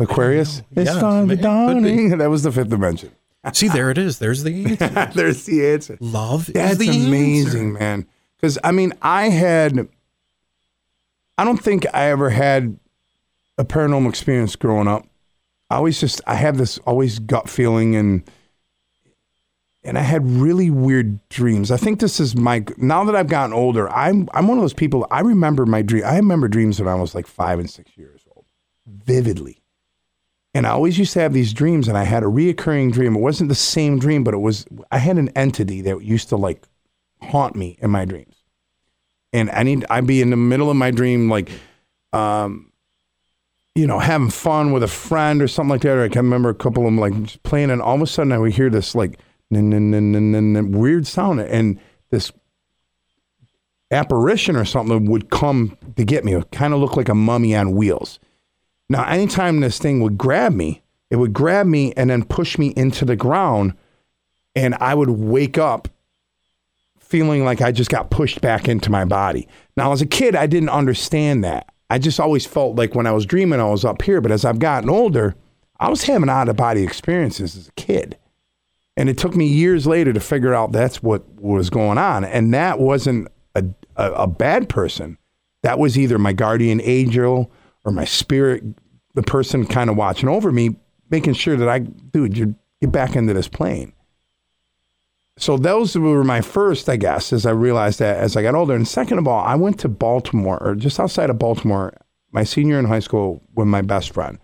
Aquarius? 0.00 0.58
know. 0.58 0.82
It's 0.82 0.90
Yes, 0.90 1.00
time 1.00 1.28
to 1.28 1.34
it 1.34 1.36
could 1.36 1.42
dawning. 1.42 2.18
That 2.18 2.30
was 2.30 2.42
the 2.42 2.50
fifth 2.52 2.70
dimension. 2.70 3.12
See, 3.52 3.68
there 3.68 3.90
it 3.92 3.98
is. 3.98 4.18
There's 4.18 4.42
the 4.42 4.64
answer. 4.80 5.10
There's 5.14 5.44
the 5.44 5.66
answer. 5.68 5.96
Love 6.00 6.46
That's 6.52 6.72
is 6.72 6.78
the 6.78 6.88
amazing, 7.06 7.68
answer. 7.68 7.78
man. 7.78 8.06
Because 8.36 8.58
I 8.64 8.72
mean, 8.72 8.92
I 9.02 9.28
had, 9.28 9.88
I 11.38 11.44
don't 11.44 11.62
think 11.62 11.86
I 11.94 12.06
ever 12.10 12.30
had 12.30 12.76
a 13.56 13.64
paranormal 13.64 14.08
experience 14.08 14.56
growing 14.56 14.88
up. 14.88 15.06
I 15.70 15.76
always 15.76 16.00
just, 16.00 16.20
I 16.26 16.36
have 16.36 16.58
this 16.58 16.78
always 16.78 17.18
gut 17.18 17.48
feeling, 17.48 17.96
and 17.96 18.22
and 19.86 19.96
I 19.96 20.02
had 20.02 20.26
really 20.28 20.68
weird 20.68 21.26
dreams. 21.28 21.70
I 21.70 21.76
think 21.76 22.00
this 22.00 22.18
is 22.18 22.34
my 22.34 22.64
now 22.76 23.04
that 23.04 23.14
I've 23.14 23.28
gotten 23.28 23.52
older. 23.52 23.88
I'm 23.90 24.28
I'm 24.34 24.48
one 24.48 24.58
of 24.58 24.62
those 24.62 24.74
people. 24.74 25.06
I 25.10 25.20
remember 25.20 25.64
my 25.64 25.82
dream. 25.82 26.04
I 26.04 26.16
remember 26.16 26.48
dreams 26.48 26.80
when 26.80 26.88
I 26.88 26.96
was 26.96 27.14
like 27.14 27.26
five 27.26 27.58
and 27.60 27.70
six 27.70 27.96
years 27.96 28.22
old, 28.34 28.46
vividly. 28.86 29.62
And 30.54 30.66
I 30.66 30.70
always 30.70 30.98
used 30.98 31.12
to 31.12 31.20
have 31.20 31.32
these 31.32 31.52
dreams, 31.52 31.86
and 31.86 31.96
I 31.98 32.04
had 32.04 32.22
a 32.22 32.26
reoccurring 32.26 32.92
dream. 32.92 33.14
It 33.14 33.20
wasn't 33.20 33.48
the 33.48 33.54
same 33.54 33.98
dream, 33.98 34.24
but 34.24 34.34
it 34.34 34.38
was. 34.38 34.66
I 34.90 34.98
had 34.98 35.18
an 35.18 35.28
entity 35.36 35.82
that 35.82 36.02
used 36.02 36.30
to 36.30 36.36
like 36.36 36.66
haunt 37.22 37.54
me 37.54 37.78
in 37.80 37.90
my 37.90 38.04
dreams. 38.04 38.42
And 39.32 39.50
I 39.50 39.62
need. 39.62 39.84
I'd 39.90 40.06
be 40.06 40.20
in 40.20 40.30
the 40.30 40.36
middle 40.36 40.70
of 40.70 40.76
my 40.76 40.90
dream, 40.90 41.28
like, 41.28 41.50
um, 42.12 42.72
you 43.76 43.86
know, 43.86 43.98
having 43.98 44.30
fun 44.30 44.72
with 44.72 44.82
a 44.82 44.88
friend 44.88 45.42
or 45.42 45.46
something 45.46 45.70
like 45.70 45.82
that. 45.82 45.96
Or 45.98 46.04
I 46.04 46.08
can 46.08 46.24
remember 46.24 46.48
a 46.48 46.54
couple 46.54 46.82
of 46.82 46.86
them 46.86 46.98
like 46.98 47.42
playing, 47.42 47.70
and 47.70 47.82
all 47.82 47.94
of 47.94 48.02
a 48.02 48.06
sudden 48.06 48.32
I 48.32 48.38
would 48.38 48.54
hear 48.54 48.70
this 48.70 48.94
like 48.94 49.20
weird 49.50 51.06
sound, 51.06 51.40
and 51.40 51.78
this 52.10 52.32
apparition 53.92 54.56
or 54.56 54.64
something 54.64 55.08
would 55.10 55.30
come 55.30 55.76
to 55.94 56.04
get 56.04 56.24
me. 56.24 56.34
It 56.34 56.50
kind 56.50 56.74
of 56.74 56.80
look 56.80 56.96
like 56.96 57.08
a 57.08 57.14
mummy 57.14 57.54
on 57.54 57.76
wheels. 57.76 58.18
Now, 58.88 59.06
anytime 59.06 59.60
this 59.60 59.78
thing 59.78 60.00
would 60.00 60.16
grab 60.16 60.52
me, 60.52 60.82
it 61.10 61.16
would 61.16 61.32
grab 61.32 61.66
me 61.66 61.92
and 61.96 62.10
then 62.10 62.24
push 62.24 62.58
me 62.58 62.72
into 62.76 63.04
the 63.04 63.14
ground, 63.14 63.74
and 64.56 64.74
I 64.80 64.94
would 64.94 65.10
wake 65.10 65.58
up 65.58 65.88
feeling 66.98 67.44
like 67.44 67.60
I 67.60 67.70
just 67.70 67.90
got 67.90 68.10
pushed 68.10 68.40
back 68.40 68.68
into 68.68 68.90
my 68.90 69.04
body. 69.04 69.46
Now, 69.76 69.92
as 69.92 70.02
a 70.02 70.06
kid, 70.06 70.34
I 70.34 70.46
didn't 70.46 70.70
understand 70.70 71.44
that. 71.44 71.70
I 71.88 71.98
just 71.98 72.18
always 72.18 72.46
felt 72.46 72.76
like 72.76 72.94
when 72.94 73.06
I 73.06 73.12
was 73.12 73.26
dreaming, 73.26 73.60
I 73.60 73.64
was 73.64 73.84
up 73.84 74.02
here. 74.02 74.20
But 74.20 74.32
as 74.32 74.44
I've 74.44 74.58
gotten 74.58 74.90
older, 74.90 75.34
I 75.78 75.88
was 75.88 76.04
having 76.04 76.28
out 76.28 76.48
of 76.48 76.56
body 76.56 76.82
experiences 76.82 77.56
as 77.56 77.68
a 77.68 77.72
kid. 77.72 78.18
And 78.96 79.08
it 79.08 79.18
took 79.18 79.36
me 79.36 79.46
years 79.46 79.86
later 79.86 80.12
to 80.12 80.20
figure 80.20 80.54
out 80.54 80.72
that's 80.72 81.02
what 81.02 81.28
was 81.40 81.68
going 81.70 81.98
on. 81.98 82.24
And 82.24 82.54
that 82.54 82.78
wasn't 82.78 83.28
a, 83.54 83.64
a, 83.96 84.12
a 84.12 84.26
bad 84.26 84.68
person. 84.68 85.18
That 85.62 85.78
was 85.78 85.98
either 85.98 86.18
my 86.18 86.32
guardian 86.32 86.80
angel 86.82 87.52
or 87.84 87.92
my 87.92 88.04
spirit, 88.04 88.64
the 89.14 89.22
person 89.22 89.66
kind 89.66 89.90
of 89.90 89.96
watching 89.96 90.28
over 90.28 90.50
me, 90.50 90.76
making 91.10 91.34
sure 91.34 91.56
that 91.56 91.68
I, 91.68 91.80
dude, 91.80 92.36
you 92.36 92.54
get 92.80 92.90
back 92.92 93.16
into 93.16 93.34
this 93.34 93.48
plane. 93.48 93.92
So 95.38 95.58
those 95.58 95.96
were 95.96 96.24
my 96.24 96.40
first, 96.40 96.88
I 96.88 96.96
guess, 96.96 97.32
as 97.32 97.44
I 97.44 97.50
realized 97.50 97.98
that 97.98 98.16
as 98.16 98.36
I 98.36 98.42
got 98.42 98.54
older. 98.54 98.74
And 98.74 98.88
second 98.88 99.18
of 99.18 99.28
all, 99.28 99.44
I 99.44 99.54
went 99.54 99.78
to 99.80 99.88
Baltimore, 99.88 100.58
or 100.62 100.74
just 100.74 100.98
outside 100.98 101.28
of 101.28 101.38
Baltimore, 101.38 101.92
my 102.32 102.42
senior 102.42 102.78
in 102.78 102.86
high 102.86 103.00
school 103.00 103.42
with 103.54 103.66
my 103.66 103.82
best 103.82 104.12
friend. 104.12 104.38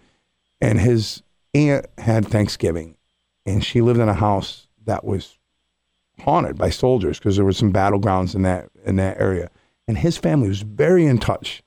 And 0.60 0.78
his 0.80 1.22
aunt 1.54 1.86
had 1.98 2.26
Thanksgiving, 2.26 2.96
and 3.46 3.64
she 3.64 3.80
lived 3.80 4.00
in 4.00 4.08
a 4.08 4.14
house 4.14 4.68
that 4.84 5.04
was 5.04 5.38
haunted 6.20 6.56
by 6.56 6.70
soldiers 6.70 7.18
because 7.18 7.36
there 7.36 7.44
were 7.44 7.52
some 7.52 7.72
battlegrounds 7.72 8.34
in 8.34 8.42
that 8.42 8.68
in 8.84 8.96
that 8.96 9.18
area. 9.18 9.50
And 9.88 9.98
his 9.98 10.18
family 10.18 10.48
was 10.48 10.62
very 10.62 11.06
in 11.06 11.18
touch 11.18 11.62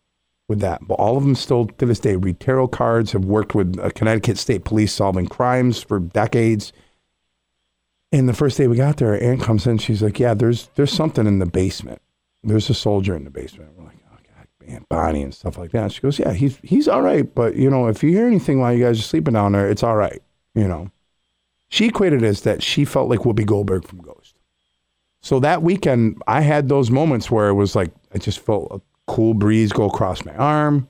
with 0.48 0.60
that. 0.60 0.82
But 0.88 0.96
all 0.96 1.18
of 1.18 1.24
them 1.24 1.36
still 1.36 1.66
to 1.66 1.86
this 1.86 2.00
day 2.00 2.16
read 2.16 2.40
tarot 2.40 2.70
cards, 2.70 3.12
have 3.12 3.26
worked 3.26 3.56
with 3.56 3.78
uh, 3.80 3.90
Connecticut 3.90 4.38
State 4.38 4.64
Police 4.64 4.94
solving 4.94 5.28
crimes 5.28 5.82
for 5.82 6.00
decades. 6.00 6.72
And 8.12 8.30
the 8.30 8.34
first 8.34 8.58
day 8.58 8.68
we 8.68 8.78
got 8.78 8.98
there, 8.98 9.22
aunt 9.22 9.42
comes 9.42 9.68
in. 9.68 9.78
She's 9.78 10.02
like, 10.02 10.20
"Yeah, 10.20 10.34
there's 10.34 10.70
there's 10.76 10.94
something 10.94 11.28
in 11.28 11.40
the 11.40 11.46
basement. 11.46 12.02
There's 12.44 12.70
a 12.70 12.74
soldier 12.74 13.16
in 13.16 13.24
the 13.24 13.30
basement." 13.30 13.72
We're 13.76 13.86
like, 13.86 13.98
"Oh 14.12 14.18
God, 14.36 14.48
Aunt 14.68 14.88
Bonnie 14.90 15.24
and 15.24 15.34
stuff 15.34 15.58
like 15.58 15.72
that. 15.72 15.92
She 15.92 16.02
goes, 16.02 16.20
yeah, 16.20 16.34
he's 16.34 16.58
he's 16.64 16.88
all 16.88 17.02
right, 17.02 17.34
but 17.34 17.56
you 17.56 17.70
know, 17.70 17.88
if 17.88 18.04
you 18.04 18.12
hear 18.12 18.28
anything 18.28 18.60
while 18.60 18.74
you 18.74 18.84
guys 18.84 19.00
are 19.00 19.04
sleeping 19.04 19.34
down 19.34 19.52
there, 19.52 19.70
it's 19.70 19.84
all 19.84 19.96
right. 19.96 20.22
You 20.54 20.68
know, 20.68 20.92
she 21.70 21.88
equated 21.88 22.24
it 22.24 22.28
as 22.28 22.42
that 22.42 22.64
she 22.64 22.86
felt 22.86 23.10
like 23.10 23.22
Whoopi 23.22 23.46
Goldberg 23.46 23.88
from 23.88 24.00
Ghost. 24.00 24.40
So 25.22 25.40
that 25.40 25.64
weekend, 25.64 26.22
I 26.28 26.42
had 26.42 26.70
those 26.70 26.92
moments 26.92 27.32
where 27.32 27.50
it 27.50 27.56
was 27.56 27.76
like 27.76 27.92
I 28.14 28.18
just 28.18 28.40
felt 28.40 28.68
a 28.72 28.82
cool 29.12 29.34
breeze 29.34 29.72
go 29.72 29.86
across 29.86 30.24
my 30.24 30.36
arm. 30.36 30.88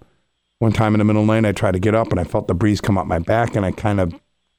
One 0.60 0.72
time 0.72 0.94
in 0.94 1.00
the 1.00 1.06
middle 1.06 1.22
of 1.22 1.28
the 1.28 1.34
night, 1.34 1.48
I 1.48 1.52
tried 1.52 1.74
to 1.74 1.80
get 1.80 1.96
up 1.96 2.12
and 2.12 2.20
I 2.20 2.24
felt 2.24 2.48
the 2.48 2.54
breeze 2.54 2.82
come 2.82 2.98
up 2.98 3.08
my 3.08 3.20
back, 3.20 3.56
and 3.56 3.66
I 3.66 3.72
kind 3.72 4.00
of 4.00 4.14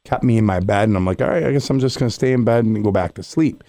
kept 0.07 0.23
me 0.23 0.39
in 0.39 0.47
my 0.47 0.61
bed. 0.61 0.89
And 0.89 0.97
I'm 0.97 1.05
like, 1.05 1.21
all 1.21 1.29
right, 1.29 1.45
I 1.45 1.53
guess 1.53 1.69
I'm 1.69 1.81
just 1.81 1.99
going 1.99 2.09
to 2.09 2.15
stay 2.15 2.33
in 2.33 2.45
bed 2.45 2.65
and 2.65 2.85
go 2.85 2.93
back 2.93 3.15
to 3.15 3.23
sleep. 3.23 3.65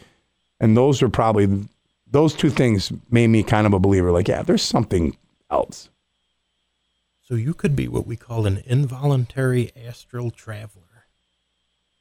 And 0.60 0.78
those 0.78 1.02
are 1.02 1.10
probably 1.10 1.68
those 2.10 2.34
two 2.34 2.50
things 2.50 2.92
made 3.10 3.28
me 3.28 3.44
kind 3.44 3.68
of 3.68 3.74
a 3.74 3.80
believer. 3.80 4.12
Like, 4.12 4.28
yeah, 4.28 4.44
there's 4.44 4.62
something 4.62 5.18
else. 5.52 5.90
So 7.22 7.36
you 7.36 7.54
could 7.54 7.76
be 7.76 7.88
what 7.88 8.08
we 8.08 8.16
call 8.16 8.46
an 8.46 8.64
involuntary 8.66 9.72
astral 9.76 10.32
traveler. 10.32 10.84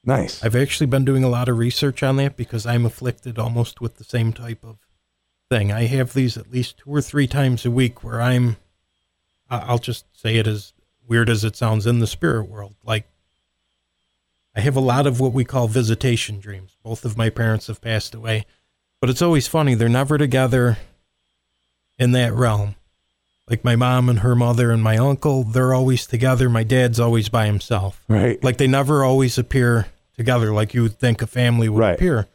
Nice. 0.05 0.41
I've 0.41 0.55
actually 0.55 0.87
been 0.87 1.03
doing 1.03 1.25
a 1.25 1.29
lot 1.29 1.49
of 1.49 1.57
research 1.57 2.01
on 2.01 2.15
that 2.15 2.37
because 2.37 2.65
I'm 2.65 2.85
afflicted 2.85 3.37
almost 3.37 3.81
with 3.81 3.97
the 3.97 4.05
same 4.05 4.31
type 4.31 4.63
of 4.63 4.77
thing. 5.49 5.71
I 5.71 5.85
have 5.87 6.13
these 6.13 6.37
at 6.37 6.51
least 6.51 6.77
two 6.77 6.91
or 6.91 7.01
three 7.01 7.27
times 7.27 7.65
a 7.65 7.71
week 7.71 8.03
where 8.03 8.21
I'm, 8.21 8.55
I'll 9.49 9.79
just 9.79 10.05
say 10.17 10.37
it 10.37 10.47
as 10.47 10.71
weird 11.05 11.29
as 11.29 11.43
it 11.43 11.57
sounds 11.57 11.85
in 11.85 11.99
the 11.99 12.07
spirit 12.07 12.49
world. 12.49 12.75
Like, 12.85 13.05
I 14.57 14.61
have 14.61 14.75
a 14.75 14.79
lot 14.81 15.05
of 15.05 15.19
what 15.19 15.33
we 15.33 15.45
call 15.45 15.67
visitation 15.67 16.39
dreams. 16.39 16.75
Both 16.83 17.05
of 17.05 17.15
my 17.15 17.29
parents 17.29 17.67
have 17.67 17.79
passed 17.79 18.15
away, 18.15 18.45
but 18.99 19.09
it's 19.09 19.21
always 19.21 19.47
funny. 19.47 19.75
They're 19.75 19.87
never 19.87 20.17
together 20.17 20.77
in 21.99 22.11
that 22.13 22.33
realm. 22.33 22.75
Like 23.49 23.63
my 23.63 23.75
mom 23.75 24.09
and 24.09 24.19
her 24.19 24.35
mother 24.35 24.71
and 24.71 24.83
my 24.83 24.97
uncle, 24.97 25.43
they're 25.43 25.73
always 25.73 26.05
together. 26.07 26.49
My 26.49 26.63
dad's 26.63 26.99
always 26.99 27.29
by 27.29 27.45
himself. 27.45 28.03
right. 28.09 28.43
Like 28.43 28.57
they 28.57 28.67
never 28.67 29.03
always 29.03 29.37
appear 29.37 29.85
together 30.17 30.51
like 30.51 30.73
you 30.73 30.81
would 30.81 30.99
think 30.99 31.21
a 31.21 31.27
family 31.27 31.69
would 31.69 31.79
Right. 31.79 31.93
appear. 31.95 32.27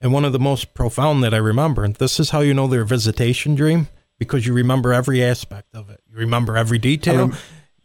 And 0.00 0.12
one 0.12 0.24
of 0.24 0.32
the 0.32 0.38
most 0.38 0.74
profound 0.74 1.22
that 1.22 1.32
I 1.34 1.38
remember, 1.38 1.84
and 1.84 1.94
this 1.96 2.18
is 2.18 2.30
how 2.30 2.40
you 2.40 2.54
know 2.54 2.66
they're 2.66 2.82
a 2.82 2.86
visitation 2.86 3.54
dream, 3.54 3.88
because 4.18 4.46
you 4.46 4.52
remember 4.54 4.92
every 4.92 5.22
aspect 5.22 5.74
of 5.74 5.90
it. 5.90 6.00
You 6.10 6.16
remember 6.16 6.56
every 6.56 6.78
detail. 6.78 7.28
rem- 7.28 7.36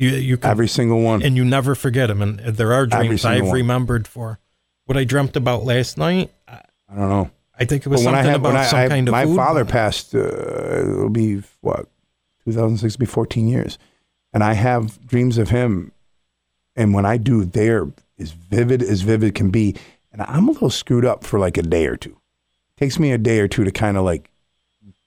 you 0.01 0.09
you 0.17 0.37
can, 0.37 0.49
Every 0.51 0.67
single 0.67 1.01
one. 1.01 1.21
and 1.23 1.35
you 1.37 1.45
never 1.45 1.75
forget 1.75 2.07
them. 2.07 2.21
And 2.21 2.39
there 2.39 2.73
are 2.73 2.85
dreams 2.85 3.23
I've 3.25 3.43
one. 3.45 3.51
remembered 3.53 4.07
for. 4.07 4.39
What 4.85 4.97
I 4.97 5.03
dreamt 5.03 5.35
about 5.35 5.63
last 5.63 5.97
night, 5.97 6.31
I, 6.47 6.61
I 6.89 6.95
don't 6.95 7.09
know. 7.09 7.31
I 7.57 7.65
think 7.65 7.85
it 7.85 7.89
was 7.89 8.01
But 8.01 8.07
when 8.07 8.15
I 8.15 8.23
something 8.23 8.31
had, 8.31 8.41
when 8.41 8.51
about 8.51 8.65
I, 8.65 8.67
some 8.67 8.79
I- 8.79 8.87
kind 8.89 9.07
of 9.07 9.11
my 9.11 9.25
food. 9.25 9.35
father 9.35 9.65
passed, 9.65 10.15
uh, 10.15 10.19
it'll 10.19 11.09
be 11.09 11.43
what, 11.61 11.87
2006, 12.45 12.95
it'll 12.95 12.99
be 12.99 13.05
14 13.05 13.47
years. 13.47 13.77
And 14.33 14.43
I 14.43 14.53
have 14.53 15.05
dreams 15.05 15.37
of 15.37 15.49
him. 15.49 15.91
And 16.75 16.93
when 16.93 17.05
I 17.05 17.17
do, 17.17 17.45
they're 17.45 17.87
as 18.17 18.31
vivid 18.31 18.81
as 18.81 19.01
vivid 19.01 19.35
can 19.35 19.51
be. 19.51 19.75
And 20.11 20.21
I'm 20.23 20.47
a 20.47 20.51
little 20.51 20.69
screwed 20.69 21.05
up 21.05 21.23
for 21.23 21.37
like 21.39 21.57
a 21.57 21.61
day 21.61 21.85
or 21.85 21.95
two. 21.97 22.11
It 22.11 22.79
takes 22.79 22.97
me 22.97 23.11
a 23.11 23.17
day 23.17 23.39
or 23.39 23.47
two 23.47 23.63
to 23.63 23.71
kind 23.71 23.95
of 23.97 24.03
like 24.03 24.29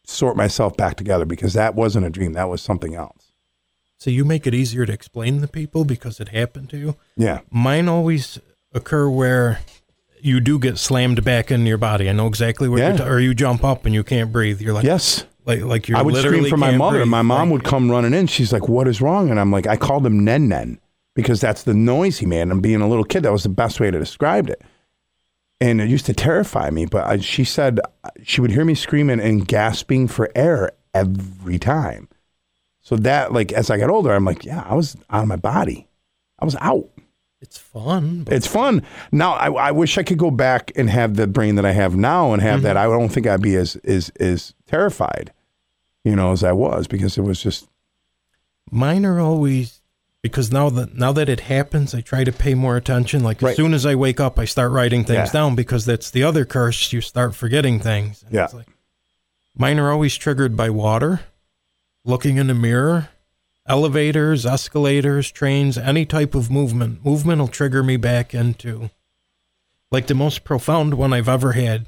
sort 0.07 0.37
myself 0.37 0.76
back 0.76 0.96
together 0.96 1.24
because 1.24 1.54
that 1.54 1.74
wasn't 1.74 2.07
a 2.07 2.11
dream. 2.11 2.35
That 2.35 2.48
was 2.48 2.62
something 2.62 2.94
else. 2.94 3.33
So 4.05 4.11
you 4.11 4.27
make 4.27 4.47
it 4.47 4.53
easier 4.53 4.85
to 4.85 4.93
explain 4.93 5.40
to 5.40 5.49
people 5.49 5.87
because 5.87 6.21
it 6.21 6.29
happened 6.29 6.69
to 6.69 6.77
you. 6.77 6.97
Yeah. 7.17 7.40
Mine 7.51 7.88
always 7.88 8.38
occur 8.75 9.09
where 9.09 9.61
you 10.21 10.40
do 10.40 10.59
get 10.59 10.77
slammed 10.77 11.25
back 11.25 11.51
into 11.51 11.69
your 11.69 11.79
body. 11.79 12.11
I 12.11 12.12
know 12.12 12.27
exactly 12.27 12.69
where 12.69 12.81
Yeah. 12.81 12.88
you're 12.90 12.99
ta- 12.99 13.07
or 13.07 13.19
you 13.19 13.33
jump 13.33 13.64
up 13.64 13.87
and 13.87 13.95
you 13.95 14.05
can't 14.05 14.31
breathe. 14.31 14.61
You're 14.61 14.75
like, 14.75 14.85
Yes. 14.85 15.25
like, 15.47 15.62
like 15.62 15.88
you're 15.88 15.97
I 15.97 16.03
would 16.03 16.12
literally 16.12 16.40
scream 16.40 16.51
for 16.51 16.59
my 16.59 16.77
mother, 16.77 16.97
and 17.01 17.05
breathe. 17.05 17.12
my 17.12 17.23
mom 17.23 17.49
would 17.49 17.64
come 17.64 17.90
running 17.90 18.12
in. 18.12 18.27
She's 18.27 18.53
like, 18.53 18.69
"What 18.69 18.87
is 18.88 19.01
wrong?" 19.01 19.31
And 19.31 19.40
I'm 19.40 19.51
like, 19.51 19.67
"I 19.67 19.77
called 19.79 20.05
him 20.05 20.23
Nen 20.23 20.51
Nen 20.51 20.81
because 21.14 21.40
that's 21.40 21.62
the 21.62 21.73
noise 21.73 22.19
he 22.19 22.27
made." 22.27 22.43
And 22.43 22.61
being 22.61 22.83
a 22.83 22.88
little 22.88 23.05
kid, 23.05 23.23
that 23.23 23.33
was 23.33 23.45
the 23.45 23.49
best 23.49 23.81
way 23.81 23.90
to 23.90 23.99
describe 23.99 24.51
it. 24.51 24.61
And 25.62 25.81
it 25.81 25.88
used 25.88 26.05
to 26.05 26.12
terrify 26.12 26.69
me. 26.69 26.85
But 26.85 27.07
I, 27.07 27.17
she 27.21 27.45
said 27.45 27.81
she 28.23 28.43
would 28.43 28.51
hear 28.51 28.67
me 28.67 28.75
screaming 28.75 29.19
and 29.19 29.49
gasping 29.49 30.09
for 30.09 30.31
air 30.35 30.73
every 30.93 31.59
time. 31.59 32.07
So 32.85 32.94
that, 32.97 33.33
like, 33.33 33.51
as 33.53 33.70
I 33.70 33.79
got 33.79 33.90
older, 33.90 34.12
I'm 34.12 34.25
like, 34.25 34.44
"Yeah, 34.44 34.62
I 34.64 34.75
was 34.75 34.97
out 35.11 35.23
of 35.23 35.29
my 35.29 35.37
body. 35.37 35.88
I 36.38 36.44
was 36.44 36.55
out." 36.61 36.88
It's 37.40 37.59
fun. 37.59 38.23
But 38.25 38.33
It's 38.35 38.47
fun. 38.47 38.83
Now 39.12 39.33
I, 39.35 39.51
I 39.68 39.70
wish 39.73 39.99
I 39.99 40.03
could 40.03 40.16
go 40.18 40.31
back 40.31 40.70
and 40.77 40.88
have 40.88 41.16
the 41.16 41.27
brain 41.27 41.57
that 41.57 41.66
I 41.66 41.73
have 41.73 41.94
now 41.97 42.33
and 42.33 42.40
have 42.40 42.62
that. 42.62 42.77
Mm-hmm. 42.77 42.92
I 42.94 42.99
don't 42.99 43.09
think 43.11 43.27
I'd 43.27 43.42
be 43.42 43.57
as 43.57 43.77
as 43.85 44.09
as 44.20 44.55
terrified, 44.66 45.33
you 46.05 46.14
know, 46.16 46.33
as 46.33 46.42
I 46.44 46.53
was 46.53 46.87
because 46.87 47.18
it 47.18 47.23
was 47.23 47.42
just 47.42 47.68
mine 48.70 49.05
are 49.05 49.20
always 49.20 49.81
because 50.23 50.51
now 50.51 50.70
that 50.70 50.94
now 50.94 51.12
that 51.12 51.29
it 51.29 51.40
happens, 51.40 51.94
I 51.94 52.01
try 52.01 52.25
to 52.25 52.33
pay 52.33 52.55
more 52.55 52.77
attention. 52.79 53.23
Like 53.23 53.42
Right. 53.42 53.51
as 53.51 53.57
soon 53.57 53.75
as 53.75 53.85
I 53.85 53.94
wake 53.94 54.20
up, 54.20 54.38
I 54.38 54.47
start 54.47 54.73
writing 54.73 55.05
things 55.05 55.29
Yeah. 55.29 55.33
down 55.33 55.55
because 55.55 55.85
that's 55.85 56.11
the 56.11 56.23
other 56.23 56.44
curse. 56.47 56.92
You 56.94 57.01
start 57.03 57.35
forgetting 57.35 57.79
things. 57.79 58.23
And 58.25 58.35
Yeah. 58.35 58.44
it's 58.44 58.55
like, 58.55 58.68
mine 59.57 59.79
are 59.79 59.90
always 59.92 60.16
triggered 60.16 60.57
by 60.57 60.70
water, 60.70 61.20
looking 62.05 62.37
in 62.37 62.49
the 62.49 62.55
mirror, 62.55 63.09
elevators, 63.67 64.45
escalators, 64.45 65.31
trains, 65.31 65.79
any 65.79 66.05
type 66.05 66.35
of 66.35 66.51
movement. 66.51 67.05
Movement 67.05 67.40
will 67.40 67.49
trigger 67.49 67.83
me 67.83 67.97
back 67.97 68.35
into 68.35 68.90
like 69.90 70.07
the 70.07 70.14
most 70.14 70.45
profound 70.45 70.95
one 70.95 71.12
I've 71.12 71.29
ever 71.29 71.53
had. 71.53 71.87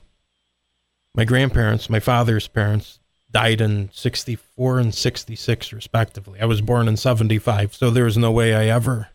My 1.14 1.24
grandparents, 1.24 1.90
my 1.90 2.00
father's 2.00 2.46
parents, 2.48 3.00
died 3.30 3.60
in 3.60 3.90
64 3.92 4.78
and 4.78 4.94
66 4.94 5.72
respectively. 5.72 6.40
I 6.40 6.44
was 6.46 6.60
born 6.60 6.88
in 6.88 6.96
75, 6.96 7.74
so 7.74 7.90
there 7.90 8.04
was 8.04 8.16
no 8.16 8.30
way 8.32 8.54
I 8.54 8.66
ever 8.66 9.08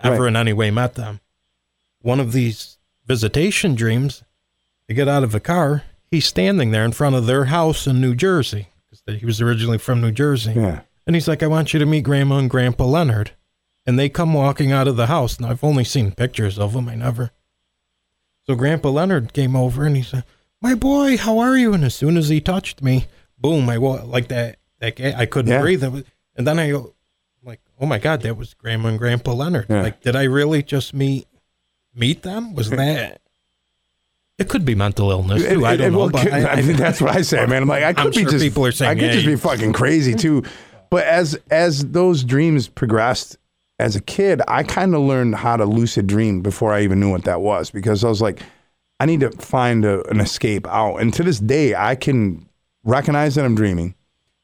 ever 0.00 0.22
Right. 0.24 0.28
in 0.28 0.36
any 0.36 0.52
way 0.52 0.70
met 0.70 0.94
them. 0.94 1.20
One 2.02 2.18
of 2.20 2.32
these 2.32 2.78
visitation 3.06 3.74
dreams, 3.74 4.22
I 4.90 4.92
get 4.92 5.08
out 5.08 5.22
of 5.22 5.34
a 5.34 5.40
car, 5.40 5.84
he's 6.10 6.26
standing 6.26 6.72
there 6.72 6.84
in 6.84 6.92
front 6.92 7.14
of 7.14 7.26
their 7.26 7.46
house 7.46 7.86
in 7.86 8.00
New 8.00 8.14
Jersey 8.14 8.68
because 9.06 9.20
he 9.20 9.26
was 9.26 9.40
originally 9.40 9.78
from 9.78 10.00
New 10.00 10.10
Jersey. 10.12 10.52
yeah. 10.54 10.80
And 11.06 11.14
he's 11.14 11.28
like, 11.28 11.42
I 11.42 11.46
want 11.48 11.74
you 11.74 11.78
to 11.80 11.84
meet 11.86 12.02
Grandma 12.04 12.38
and 12.38 12.48
Grandpa 12.48 12.84
Leonard. 12.86 13.32
And 13.86 13.98
they 13.98 14.08
come 14.08 14.32
walking 14.32 14.72
out 14.72 14.88
of 14.88 14.96
the 14.96 15.06
house. 15.08 15.38
Now, 15.38 15.50
I've 15.50 15.62
only 15.62 15.84
seen 15.84 16.12
pictures 16.12 16.58
of 16.58 16.72
them. 16.72 16.88
I 16.88 16.94
never. 16.94 17.30
So 18.46 18.54
Grandpa 18.54 18.88
Leonard 18.88 19.32
came 19.34 19.54
over 19.54 19.84
and 19.84 19.96
he 19.96 20.02
said, 20.02 20.24
My 20.62 20.74
boy, 20.74 21.18
how 21.18 21.38
are 21.38 21.56
you? 21.58 21.74
And 21.74 21.84
as 21.84 21.94
soon 21.94 22.16
as 22.16 22.28
he 22.30 22.40
touched 22.40 22.82
me, 22.82 23.06
boom, 23.38 23.68
I 23.68 23.76
wa- 23.76 24.02
like 24.04 24.28
that. 24.28 24.56
that 24.80 24.98
I 25.18 25.26
couldn't 25.26 25.52
Yeah. 25.52 25.60
breathe. 25.60 25.84
And 25.84 26.46
then 26.46 26.58
I 26.58 26.70
go, 26.70 26.94
like, 27.42 27.60
oh 27.78 27.84
my 27.86 27.98
God, 27.98 28.22
that 28.22 28.38
was 28.38 28.54
Grandma 28.54 28.88
and 28.88 28.98
Grandpa 28.98 29.32
Leonard. 29.32 29.66
Yeah. 29.68 29.82
Like, 29.82 30.00
did 30.00 30.16
I 30.16 30.22
really 30.24 30.62
just 30.62 30.94
meet 30.94 31.26
meet 31.94 32.22
them? 32.22 32.54
Was 32.54 32.70
that. 32.82 33.20
It 34.38 34.48
could 34.48 34.64
be 34.64 34.74
mental 34.74 35.10
illness 35.10 35.42
too. 35.42 35.60
It- 35.60 35.64
I 35.64 35.76
don't 35.76 35.86
it 35.86 35.90
know. 35.92 35.98
will 35.98 36.10
But 36.10 36.22
kill- 36.22 36.34
I, 36.34 36.40
I 36.44 36.62
mean, 36.62 36.76
that's 36.76 37.00
what 37.00 37.14
I 37.14 37.22
say, 37.22 37.44
man. 37.46 37.62
I'm 37.62 37.68
like, 37.68 37.84
I 37.84 37.92
could 37.92 38.06
I'm 38.06 38.10
be 38.10 38.22
sure 38.22 38.30
just 38.32 38.44
people 38.44 38.66
are 38.66 38.72
saying, 38.72 38.90
I 38.90 38.94
could 38.94 39.02
yeah, 39.04 39.12
just 39.12 39.26
be 39.26 39.36
fucking 39.36 39.72
crazy 39.72 40.14
too. 40.24 40.42
But 40.90 41.04
as 41.04 41.38
as 41.50 41.90
those 41.90 42.24
dreams 42.24 42.68
progressed 42.68 43.36
as 43.78 43.96
a 43.96 44.00
kid, 44.00 44.40
I 44.48 44.62
kind 44.62 44.94
of 44.94 45.00
learned 45.02 45.34
how 45.36 45.56
to 45.56 45.64
lucid 45.64 46.06
dream 46.06 46.40
before 46.42 46.72
I 46.72 46.82
even 46.82 47.00
knew 47.00 47.10
what 47.10 47.24
that 47.24 47.40
was 47.40 47.70
because 47.70 48.04
I 48.04 48.08
was 48.08 48.20
like, 48.22 48.40
I 49.00 49.06
need 49.06 49.20
to 49.20 49.30
find 49.32 49.84
a, 49.84 50.04
an 50.08 50.20
escape 50.20 50.66
out. 50.68 50.96
And 50.98 51.12
to 51.14 51.22
this 51.24 51.40
day, 51.40 51.74
I 51.74 51.94
can 51.96 52.48
recognize 52.84 53.34
that 53.34 53.44
I'm 53.44 53.54
dreaming, 53.56 53.94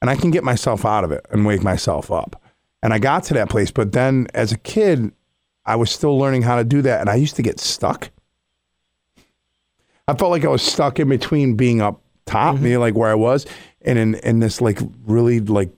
and 0.03 0.11
I 0.11 0.17
can 0.17 0.31
get 0.33 0.43
myself 0.43 0.85
out 0.85 1.05
of 1.05 1.13
it 1.13 1.25
and 1.31 1.47
wake 1.47 1.63
myself 1.63 2.11
up. 2.11 2.43
And 2.83 2.93
I 2.93 2.99
got 2.99 3.23
to 3.25 3.35
that 3.35 3.49
place, 3.51 3.71
but 3.71 3.93
then 3.93 4.27
as 4.35 4.51
a 4.51 4.59
kid, 4.59 5.13
I 5.67 5.77
was 5.77 5.91
still 5.91 6.19
learning 6.19 6.43
how 6.43 6.57
to 6.57 6.65
do 6.65 6.83
that, 6.83 7.01
and 7.01 7.09
I 7.11 7.15
used 7.17 7.37
to 7.37 7.43
get 7.43 7.61
stuck. 7.61 8.11
I 10.11 10.17
felt 10.17 10.31
like 10.31 10.45
I 10.45 10.49
was 10.49 10.63
stuck 10.63 10.99
in 10.99 11.09
between 11.09 11.55
being 11.55 11.81
up 11.81 12.03
top, 12.27 12.57
Mm-hmm. 12.57 12.65
me 12.65 12.77
like 12.77 12.95
where 12.95 13.11
I 13.11 13.15
was, 13.15 13.47
and 13.83 13.99
in 13.99 14.15
in 14.17 14.41
this 14.41 14.61
like 14.61 14.79
really 15.05 15.41
like 15.41 15.71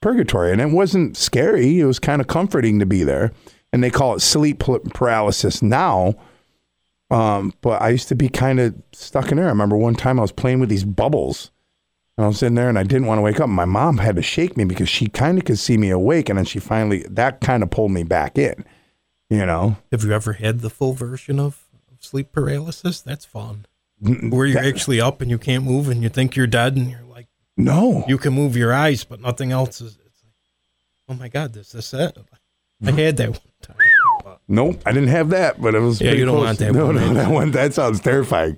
purgatory. 0.00 0.52
And 0.52 0.60
it 0.60 0.70
wasn't 0.70 1.16
scary. 1.16 1.80
It 1.80 1.84
was 1.86 1.98
kind 1.98 2.20
of 2.20 2.26
comforting 2.26 2.78
to 2.80 2.86
be 2.86 3.04
there. 3.04 3.32
And 3.72 3.82
they 3.82 3.90
call 3.90 4.14
it 4.14 4.20
sleep 4.20 4.58
paralysis 4.58 5.62
now. 5.62 6.14
Um, 7.10 7.54
but 7.60 7.80
I 7.80 7.90
used 7.90 8.08
to 8.08 8.14
be 8.14 8.28
kind 8.28 8.60
of 8.60 8.74
stuck 8.92 9.30
in 9.30 9.36
there. 9.36 9.46
I 9.46 9.50
remember 9.50 9.76
one 9.76 9.94
time 9.94 10.18
I 10.18 10.22
was 10.22 10.32
playing 10.32 10.60
with 10.60 10.68
these 10.68 10.84
bubbles. 10.84 11.50
And 12.18 12.24
I 12.24 12.28
was 12.28 12.42
in 12.42 12.54
there 12.54 12.68
and 12.68 12.78
I 12.78 12.82
didn't 12.82 13.06
want 13.06 13.18
to 13.18 13.22
wake 13.22 13.40
up. 13.40 13.48
My 13.48 13.64
mom 13.64 13.98
had 13.98 14.16
to 14.16 14.22
shake 14.22 14.56
me 14.56 14.64
because 14.64 14.88
she 14.88 15.06
kind 15.06 15.38
of 15.38 15.44
could 15.44 15.58
see 15.58 15.78
me 15.78 15.88
awake. 15.88 16.28
And 16.28 16.36
then 16.36 16.44
she 16.44 16.58
finally, 16.58 17.06
that 17.08 17.40
kind 17.40 17.62
of 17.62 17.70
pulled 17.70 17.92
me 17.92 18.02
back 18.02 18.36
in, 18.36 18.64
you 19.30 19.46
know? 19.46 19.76
Have 19.90 20.04
you 20.04 20.12
ever 20.12 20.34
had 20.34 20.60
the 20.60 20.68
full 20.68 20.92
version 20.92 21.38
of, 21.38 21.44
of 21.48 21.61
sleep 22.04 22.32
paralysis? 22.32 23.00
That's 23.00 23.24
fun. 23.24 23.66
Where 24.00 24.46
you're 24.46 24.58
actually 24.64 25.00
up 25.00 25.20
and 25.20 25.30
you 25.30 25.38
can't 25.38 25.64
move 25.64 25.88
and 25.88 26.02
you 26.02 26.08
think 26.08 26.34
you're 26.34 26.46
dead 26.48 26.76
and 26.76 26.90
you're 26.90 27.02
like, 27.04 27.28
No. 27.56 28.04
you 28.08 28.18
can 28.18 28.32
move 28.32 28.56
your 28.56 28.74
eyes, 28.74 29.04
but 29.04 29.20
nothing 29.20 29.52
else 29.52 29.80
is. 29.80 29.96
It's 30.04 30.22
like, 30.24 30.32
oh 31.08 31.14
my 31.14 31.28
God, 31.28 31.52
this 31.52 31.74
is 31.74 31.94
it. 31.94 32.18
I 32.84 32.90
had 32.90 33.16
that 33.18 33.30
one 33.30 33.38
time. 33.62 34.38
Nope, 34.48 34.82
I 34.84 34.90
didn't 34.92 35.08
have 35.10 35.30
that, 35.30 35.60
but 35.62 35.74
it 35.76 35.78
was. 35.78 36.00
Yeah, 36.00 36.12
you 36.12 36.24
don't 36.24 36.34
close. 36.36 36.46
want 36.46 36.58
that 36.58 36.72
No, 36.72 36.86
one, 36.86 36.94
no, 36.96 37.14
that 37.14 37.30
one. 37.30 37.50
That 37.52 37.74
sounds 37.74 38.00
terrifying. 38.00 38.56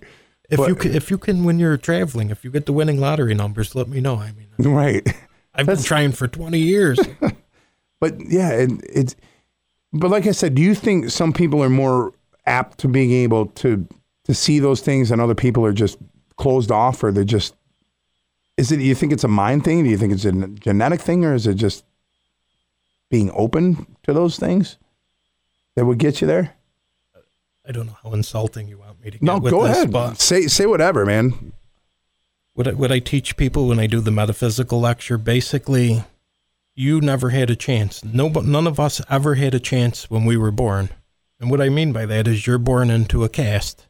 If 0.51 0.57
But- 0.59 0.69
you 0.69 0.75
can, 0.75 0.95
if 0.95 1.11
you 1.11 1.19
can, 1.19 1.45
when 1.45 1.59
you're 1.59 1.77
traveling, 1.77 2.31
if 2.31 2.43
you 2.45 2.51
get 2.51 2.65
the 2.67 2.73
winning 2.73 2.99
lottery 2.99 3.35
numbers, 3.35 3.75
let 3.75 3.87
me 3.89 4.01
know. 4.01 4.17
I 4.17 4.33
mean, 4.33 4.49
Right. 4.75 5.07
I've 5.55 5.67
been 5.67 5.83
trying 5.83 6.13
for 6.13 6.27
20 6.27 6.59
years. 6.59 6.99
But 8.01 8.17
yeah, 8.29 8.51
it, 8.51 8.71
it's. 8.93 9.17
But 9.93 10.11
like 10.11 10.27
I 10.27 10.33
said, 10.33 10.55
do 10.55 10.61
you 10.63 10.75
think 10.75 11.11
some 11.11 11.33
people 11.33 11.63
are 11.63 11.71
more 11.71 12.13
apt 12.47 12.79
to 12.79 12.89
being 12.89 13.11
able 13.13 13.47
to 13.47 13.87
to 14.25 14.35
see 14.35 14.59
those 14.59 14.81
things, 14.81 15.11
and 15.11 15.21
other 15.21 15.35
people 15.35 15.65
are 15.67 15.73
just 15.73 15.99
closed 16.37 16.71
off, 16.71 17.03
or 17.03 17.13
they're 17.13 17.25
just? 17.25 17.55
Is 18.57 18.73
it? 18.73 18.81
You 18.81 18.95
think 18.95 19.13
it's 19.13 19.25
a 19.25 19.29
mind 19.29 19.65
thing? 19.65 19.85
Do 19.85 19.91
you 19.91 19.99
think 19.99 20.13
it's 20.13 20.25
a 20.25 20.33
genetic 20.33 21.01
thing, 21.01 21.25
or 21.25 21.35
is 21.35 21.47
it 21.47 21.55
just 21.55 21.85
being 23.11 23.31
open 23.35 23.87
to 24.05 24.13
those 24.13 24.39
things 24.39 24.79
that 25.77 25.85
would 25.85 25.99
get 25.99 26.21
you 26.21 26.27
there? 26.27 26.55
I 27.67 27.73
don't 27.73 27.87
know 27.87 27.97
how 28.03 28.13
insulting 28.13 28.69
you 28.69 28.79
want 28.79 29.01
me 29.03 29.11
to 29.11 29.19
get 29.19 29.23
No, 29.23 29.41
go 29.41 29.67
this, 29.67 29.85
ahead. 29.85 30.19
Say 30.19 30.47
say 30.49 30.67
whatever, 30.67 31.07
man. 31.07 31.53
what 32.53 32.69
I, 32.69 32.73
what 32.73 32.93
I 32.93 32.99
teach 32.99 33.37
people 33.37 33.69
when 33.69 33.81
I 33.81 33.87
do 33.87 34.01
the 34.01 34.11
metaphysical 34.11 34.81
lecture, 34.81 35.17
basically, 35.17 36.05
you 36.75 37.01
never 37.01 37.31
had 37.31 37.49
a 37.51 37.57
chance. 37.57 38.05
No, 38.05 38.29
none 38.29 38.67
of 38.67 38.79
us 38.79 39.01
ever 39.09 39.37
had 39.37 39.55
a 39.55 39.61
chance 39.61 40.11
when 40.11 40.25
we 40.25 40.37
were 40.37 40.51
born. 40.51 40.91
And 41.45 41.51
what 41.51 41.61
I 41.61 41.69
mean 41.69 41.93
by 41.93 42.07
that 42.07 42.27
is 42.27 42.47
you're 42.47 42.57
born 42.57 42.89
into 42.89 43.23
a 43.23 43.29
caste. 43.29 43.87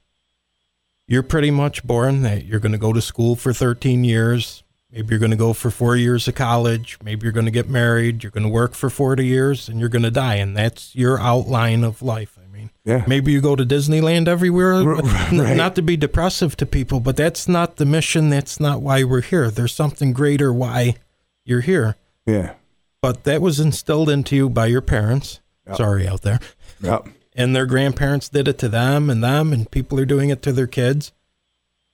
You're 1.07 1.23
pretty 1.23 1.53
much 1.53 1.85
born 1.85 2.23
that 2.23 2.47
you're 2.47 2.59
going 2.59 2.73
to 2.73 2.79
go 2.79 2.93
to 2.93 3.01
school 3.01 3.37
for 3.37 3.53
13 3.53 4.03
years. 4.03 4.65
Maybe 4.91 5.11
you're 5.11 5.21
going 5.21 5.31
to 5.31 5.37
go 5.37 5.53
for 5.53 5.71
four 5.71 5.95
years 5.95 6.27
of 6.27 6.35
college. 6.35 6.99
Maybe 7.05 7.23
you're 7.25 7.33
going 7.33 7.45
to 7.47 7.53
get 7.53 7.69
married. 7.69 8.25
You're 8.25 8.33
going 8.33 8.43
to 8.43 8.49
work 8.49 8.75
for 8.75 8.91
40 8.91 9.25
years 9.25 9.69
and 9.69 9.79
you're 9.79 9.89
going 9.89 10.03
to 10.03 10.11
die. 10.11 10.35
And 10.35 10.57
that's 10.57 10.97
your 10.97 11.21
outline 11.21 11.85
of 11.85 12.03
life. 12.03 12.37
I 12.45 12.49
mean, 12.53 12.71
Yeah. 12.85 13.05
Maybe 13.07 13.31
you 13.31 13.41
go 13.41 13.55
to 13.55 13.65
Disneyland 13.65 14.27
everywhere. 14.27 14.75
R- 14.75 14.97
N- 15.31 15.41
right. 15.41 15.57
Not 15.57 15.77
to 15.77 15.83
be 15.83 15.97
depressive 15.97 16.57
to 16.57 16.67
people, 16.67 16.99
but 16.99 17.17
that's 17.17 17.47
not 17.47 17.77
the 17.77 17.87
mission. 17.87 18.31
That's 18.31 18.59
not 18.59 18.83
why 18.83 19.05
we're 19.05 19.21
here. 19.21 19.49
There's 19.49 19.73
something 19.73 20.13
greater 20.13 20.53
why 20.53 20.97
you're 21.45 21.61
here. 21.61 21.95
Yeah. 22.27 22.55
But 23.01 23.23
that 23.23 23.41
was 23.41 23.61
instilled 23.61 24.11
into 24.11 24.35
you 24.35 24.51
by 24.51 24.67
your 24.67 24.81
parents. 24.83 25.41
Yep. 25.69 25.77
Sorry 25.77 26.09
out 26.09 26.23
there. 26.23 26.41
Yep. 26.81 27.07
And 27.35 27.55
their 27.55 27.67
grandparents 27.67 28.29
did 28.29 28.47
it 28.47 28.59
to 28.59 28.69
them 28.69 29.11
and 29.11 29.23
them, 29.23 29.53
and 29.53 29.69
people 29.71 29.99
are 29.99 30.05
doing 30.05 30.31
it 30.31 30.41
to 30.43 30.53
their 30.53 30.69
kids. 30.69 31.11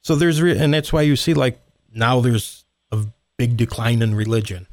So 0.02 0.14
there's, 0.14 0.40
re- 0.42 0.58
and 0.58 0.72
that's 0.74 0.92
why 0.92 1.02
you 1.02 1.16
see 1.16 1.32
like 1.34 1.58
now 1.94 2.20
there's 2.20 2.64
a 2.92 2.98
big 3.38 3.56
decline 3.56 4.02
in 4.02 4.14
religion. 4.14 4.66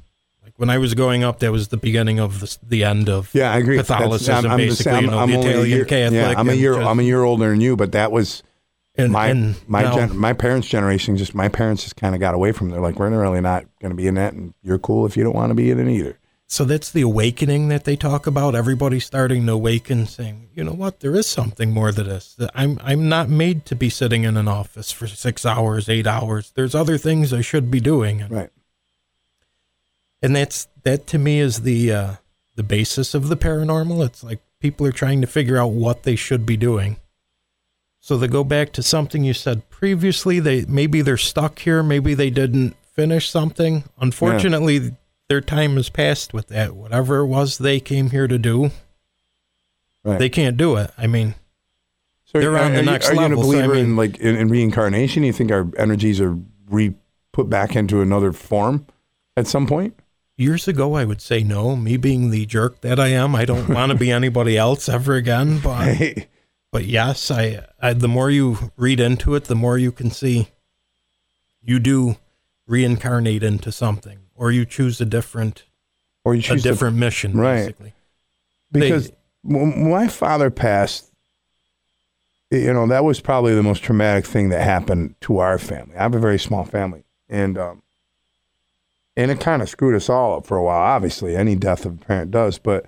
Like 0.43 0.53
when 0.57 0.69
I 0.69 0.77
was 0.77 0.93
growing 0.93 1.23
up, 1.23 1.39
that 1.39 1.51
was 1.53 1.69
the 1.69 1.77
beginning 1.77 2.19
of 2.19 2.39
the, 2.41 2.57
the 2.67 2.83
end 2.83 3.07
of 3.09 3.33
Yeah, 3.33 3.51
I 3.53 3.57
agree. 3.59 3.77
Catholicism, 3.77 4.43
the 4.49 4.57
basically, 4.57 4.83
same- 4.91 5.03
you 5.05 5.11
know, 5.11 5.25
the 5.27 5.35
only 5.35 5.35
a 5.35 5.39
Italian 5.51 5.69
year- 5.69 5.85
Catholic 5.85 6.13
Yeah, 6.13 6.33
I'm 6.37 6.49
a 6.49 6.53
year. 6.53 6.73
just- 6.75 6.85
I'm 6.87 6.99
a 6.99 7.03
year 7.03 7.23
older 7.23 7.49
than 7.49 7.61
you, 7.61 7.75
but 7.77 7.93
that 7.93 8.11
was 8.11 8.43
and, 8.95 9.11
my 9.11 9.27
and 9.27 9.55
my 9.67 9.83
now- 9.83 9.95
gen, 9.95 10.17
my 10.17 10.33
parents' 10.33 10.67
generation. 10.67 11.15
Just 11.17 11.33
my 11.35 11.47
parents 11.49 11.83
just 11.83 11.95
kind 11.95 12.13
of 12.15 12.19
got 12.19 12.33
away 12.35 12.51
from. 12.51 12.69
it. 12.69 12.71
They're 12.71 12.81
like, 12.81 12.97
we're 12.99 13.09
really 13.09 13.41
not 13.41 13.65
going 13.79 13.91
to 13.91 13.95
be 13.95 14.07
in 14.07 14.15
that, 14.15 14.33
and 14.33 14.53
you're 14.63 14.79
cool 14.79 15.05
if 15.05 15.15
you 15.15 15.23
don't 15.23 15.35
want 15.35 15.51
to 15.51 15.55
be 15.55 15.69
in 15.71 15.79
it 15.79 15.89
either. 15.93 16.17
So 16.49 16.63
that's 16.63 16.89
the 16.91 17.01
awakening 17.01 17.67
that 17.67 17.83
they 17.83 17.97
talk 17.97 18.25
about. 18.25 18.55
Everybody 18.55 19.01
starting 19.01 19.45
to 19.47 19.51
awaken, 19.51 20.05
saying, 20.07 20.49
"You 20.55 20.63
know 20.63 20.71
what? 20.73 21.01
There 21.01 21.13
is 21.13 21.27
something 21.27 21.71
more 21.71 21.91
to 21.91 22.03
this. 22.03 22.37
I'm 22.55 22.79
I'm 22.81 23.09
not 23.09 23.27
made 23.29 23.65
to 23.65 23.75
be 23.75 23.89
sitting 23.89 24.23
in 24.23 24.37
an 24.37 24.47
office 24.47 24.89
for 24.91 25.07
six 25.07 25.45
hours, 25.45 25.89
eight 25.89 26.07
hours. 26.07 26.51
There's 26.55 26.73
other 26.73 26.97
things 26.97 27.33
I 27.33 27.41
should 27.41 27.69
be 27.69 27.81
doing." 27.81 28.25
Right. 28.29 28.49
and 30.21 30.35
that's 30.35 30.67
that 30.83 31.05
to 31.07 31.17
me 31.17 31.39
is 31.39 31.61
the 31.61 31.91
uh, 31.91 32.11
the 32.55 32.63
basis 32.63 33.13
of 33.13 33.27
the 33.27 33.37
paranormal. 33.37 34.05
It's 34.05 34.23
like 34.23 34.39
people 34.59 34.87
are 34.87 34.91
trying 34.93 35.19
to 35.21 35.27
figure 35.27 35.57
out 35.57 35.71
what 35.71 36.03
they 36.03 36.15
should 36.15 36.45
be 36.45 36.57
doing. 36.57 36.97
So 37.99 38.17
they 38.17 38.27
go 38.29 38.45
back 38.45 38.71
to 38.73 38.83
something 38.83 39.23
you 39.25 39.33
said 39.33 39.69
previously. 39.69 40.39
They 40.39 40.63
maybe 40.65 41.01
they're 41.01 41.17
stuck 41.17 41.59
here. 41.59 41.83
Maybe 41.83 42.13
they 42.13 42.29
didn't 42.29 42.77
finish 42.93 43.29
something. 43.29 43.83
Unfortunately, 43.99 44.95
their 45.29 45.41
time 45.41 45.75
has 45.75 45.89
passed 45.89 46.33
with 46.33 46.47
that. 46.47 46.75
Whatever 46.75 47.17
it 47.19 47.27
was 47.27 47.57
they 47.57 47.79
came 47.79 48.09
here 48.11 48.27
to 48.27 48.37
do, 48.37 48.71
Right. 50.03 50.19
they 50.19 50.29
can't 50.29 50.55
do 50.57 50.75
it. 50.77 50.91
I 50.97 51.07
mean, 51.07 51.35
So 52.25 52.39
they're 52.39 52.55
are, 52.55 52.63
on 52.63 52.73
the 52.73 52.79
are 52.79 52.83
next 52.83 53.07
you, 53.07 53.13
are 53.19 53.27
level, 53.29 53.37
you 53.37 53.51
so 53.51 53.57
a 53.59 53.63
I 53.63 53.67
believer 53.67 53.75
in 53.75 53.95
like 53.95 54.17
in, 54.17 54.35
in 54.35 54.47
reincarnation? 54.47 55.23
You 55.23 55.33
think 55.33 55.51
our 55.51 55.67
energies 55.77 56.21
are 56.21 56.37
re 56.69 56.93
put 57.33 57.49
back 57.49 57.75
into 57.75 58.01
another 58.01 58.31
form 58.31 58.85
at 59.35 59.47
some 59.47 59.67
point? 59.67 59.97
years 60.39 60.67
ago 60.67 60.93
I 60.93 61.03
would 61.03 61.19
say 61.19 61.41
no. 61.43 61.75
Me 61.75 61.97
being 61.97 62.29
the 62.29 62.45
jerk 62.45 62.81
that 62.81 62.99
I 62.99 63.07
am, 63.07 63.35
I 63.35 63.43
don't 63.43 63.67
want 63.73 63.91
to 63.91 63.97
be 63.97 64.11
anybody 64.11 64.55
else 64.55 64.87
ever 64.87 65.15
again. 65.15 65.59
But 65.59 65.83
Hey, 65.95 66.27
but 66.71 66.85
yes, 66.85 67.31
I, 67.31 67.65
I 67.81 67.93
the 67.93 68.07
more 68.07 68.29
you 68.29 68.71
read 68.77 68.99
into 68.99 69.33
it, 69.35 69.45
the 69.45 69.55
more 69.55 69.77
you 69.79 69.91
can 69.91 70.11
see 70.11 70.49
you 71.61 71.79
do 71.79 72.17
reincarnate 72.67 73.41
into 73.43 73.71
something, 73.71 74.19
or 74.37 74.51
you 74.51 74.65
choose 74.65 75.01
a 75.01 75.05
different 75.05 75.65
or 76.23 76.33
you 76.35 76.39
a 76.39 76.43
choose 76.43 76.63
to- 76.63 76.69
different 76.69 76.95
mission, 76.97 77.37
Right. 77.37 77.65
basically. 77.65 77.93
because 78.71 79.11
when 79.43 79.89
my 79.91 80.07
father 80.07 80.49
passed, 80.49 81.11
you 82.51 82.71
know 82.73 82.87
that 82.87 83.03
was 83.03 83.19
probably 83.19 83.53
the 83.55 83.63
most 83.63 83.83
traumatic 83.83 84.25
thing 84.25 84.49
that 84.49 84.61
happened 84.63 85.15
to 85.21 85.39
our 85.39 85.57
family. 85.57 85.95
I 85.95 86.03
have 86.03 86.15
a 86.15 86.19
very 86.19 86.39
small 86.39 86.63
family, 86.63 87.03
and 87.29 87.57
um, 87.57 87.81
and 89.17 89.31
it 89.31 89.39
kind 89.39 89.61
of 89.61 89.69
screwed 89.69 89.95
us 89.95 90.09
all 90.09 90.37
up 90.37 90.45
for 90.45 90.55
a 90.57 90.63
while. 90.63 90.79
Obviously, 90.79 91.35
any 91.35 91.55
death 91.55 91.85
of 91.85 91.93
a 92.01 92.05
parent 92.05 92.31
does, 92.31 92.57
but 92.59 92.85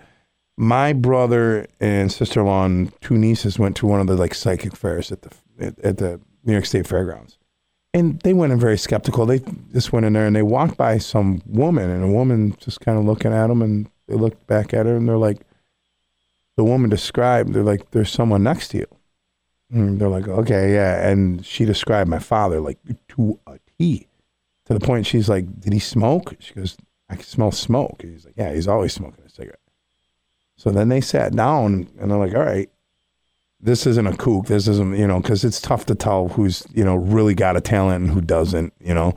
my 0.58 0.92
brother 0.94 1.66
and 1.80 2.12
sister-in-law 2.12 2.66
and 2.66 3.02
two 3.02 3.18
nieces 3.18 3.58
went 3.58 3.76
to 3.78 3.88
one 3.88 4.00
of 4.02 4.08
the 4.08 4.16
like 4.18 4.34
psychic 4.36 4.76
fairs 4.76 5.12
at 5.12 5.22
the 5.24 5.32
at, 5.60 5.80
at 5.80 5.98
the 5.98 6.20
New 6.46 6.54
York 6.54 6.66
State 6.66 6.86
Fairgrounds, 6.88 7.38
and 7.94 8.20
they 8.22 8.34
went 8.34 8.54
in 8.54 8.60
very 8.60 8.78
skeptical. 8.78 9.26
They 9.26 9.42
just 9.74 9.92
went 9.92 10.06
in 10.06 10.14
there 10.14 10.28
and 10.28 10.36
they 10.36 10.44
walked 10.44 10.78
by 10.78 10.98
some 10.98 11.42
woman, 11.46 11.90
and 11.90 12.04
a 12.04 12.08
woman 12.08 12.56
just 12.60 12.82
kind 12.82 12.98
of 12.98 13.06
looking 13.06 13.34
at 13.34 13.48
them, 13.48 13.62
and 13.62 13.90
they 14.08 14.16
looked 14.16 14.46
back 14.48 14.74
at 14.74 14.86
her, 14.86 14.96
and 14.96 15.08
they're 15.08 15.18
like, 15.18 15.40
the 16.56 16.64
woman 16.64 16.90
described, 16.90 17.54
they're 17.54 17.64
like, 17.64 17.92
there's 17.92 18.12
someone 18.12 18.44
next 18.44 18.68
to 18.70 18.80
you. 18.80 18.88
And 19.72 20.00
they're 20.00 20.10
like, 20.10 20.28
okay, 20.28 20.74
yeah. 20.74 21.08
And 21.08 21.46
she 21.46 21.64
described 21.64 22.10
my 22.10 22.20
father 22.20 22.60
like 22.60 22.80
to 23.10 23.40
a 23.48 23.60
T, 23.78 24.08
to 24.66 24.74
the 24.74 24.80
point 24.80 25.06
she's 25.06 25.30
like, 25.30 25.62
did 25.62 25.72
he 25.72 25.80
smoke? 25.80 26.36
She 26.40 26.54
goes, 26.54 26.76
I 27.10 27.16
can 27.16 27.24
smell 27.24 27.52
smoke. 27.52 28.04
And 28.04 28.12
he's 28.14 28.26
like, 28.26 28.34
yeah, 28.36 28.54
he's 28.54 28.68
always 28.68 28.94
smoking 28.94 29.24
a 29.26 29.30
cigarette. 29.30 29.60
So 30.58 30.72
then 30.72 30.90
they 30.90 31.00
sat 31.00 31.34
down 31.34 31.88
and 31.98 32.12
they're 32.12 32.18
like, 32.18 32.36
all 32.36 32.44
right, 32.44 32.70
this 33.60 33.86
isn't 33.86 34.08
a 34.08 34.16
kook. 34.16 34.46
This 34.46 34.68
isn't, 34.68 34.98
you 34.98 35.08
know, 35.08 35.20
because 35.20 35.44
it's 35.44 35.60
tough 35.60 35.86
to 35.88 35.96
tell 35.96 36.30
who's, 36.30 36.66
you 36.74 36.84
know, 36.84 36.96
really 36.96 37.34
got 37.34 37.58
a 37.58 37.62
talent 37.62 38.04
and 38.06 38.14
who 38.14 38.22
doesn't, 38.22 38.74
you 38.80 38.94
know. 38.94 39.16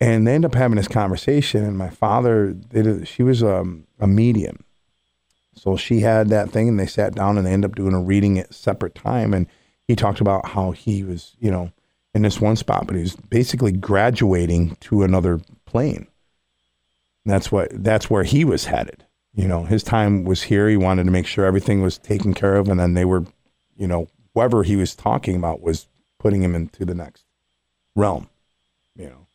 And 0.00 0.26
they 0.26 0.34
end 0.34 0.44
up 0.44 0.54
having 0.54 0.76
this 0.76 0.88
conversation. 0.88 1.64
And 1.64 1.76
my 1.76 1.90
father, 1.90 2.54
they 2.70 3.04
she 3.04 3.22
was 3.22 3.42
um, 3.42 3.86
a 3.98 4.06
medium. 4.06 4.64
So 5.54 5.76
she 5.76 6.00
had 6.00 6.28
that 6.28 6.50
thing, 6.50 6.68
and 6.68 6.78
they 6.78 6.86
sat 6.86 7.14
down 7.14 7.36
and 7.36 7.46
they 7.46 7.52
ended 7.52 7.70
up 7.70 7.76
doing 7.76 7.94
a 7.94 8.00
reading 8.00 8.38
at 8.38 8.54
separate 8.54 8.94
time. 8.94 9.34
And 9.34 9.46
he 9.88 9.96
talked 9.96 10.20
about 10.20 10.46
how 10.46 10.70
he 10.70 11.02
was, 11.02 11.34
you 11.40 11.50
know, 11.50 11.72
in 12.14 12.22
this 12.22 12.40
one 12.40 12.56
spot, 12.56 12.86
but 12.86 12.96
he 12.96 13.02
was 13.02 13.16
basically 13.16 13.72
graduating 13.72 14.76
to 14.80 15.02
another 15.02 15.40
plane. 15.66 16.06
And 17.24 17.34
that's 17.34 17.50
what 17.50 17.68
that's 17.72 18.08
where 18.08 18.24
he 18.24 18.44
was 18.44 18.66
headed. 18.66 19.04
You 19.34 19.46
know, 19.46 19.64
his 19.64 19.82
time 19.82 20.24
was 20.24 20.42
here. 20.42 20.68
He 20.68 20.76
wanted 20.76 21.04
to 21.04 21.10
make 21.10 21.26
sure 21.26 21.44
everything 21.44 21.82
was 21.82 21.98
taken 21.98 22.34
care 22.34 22.56
of, 22.56 22.68
and 22.68 22.80
then 22.80 22.94
they 22.94 23.04
were, 23.04 23.24
you 23.78 23.86
know, 23.86 24.08
whoever 24.34 24.62
he 24.64 24.76
was 24.76 24.94
talking 24.94 25.36
about 25.36 25.62
was 25.62 25.86
putting 26.18 26.42
him 26.42 26.54
into 26.54 26.84
the 26.84 26.94
next 26.94 27.24
realm. 27.94 28.28
You 28.96 29.08
know, 29.08 29.26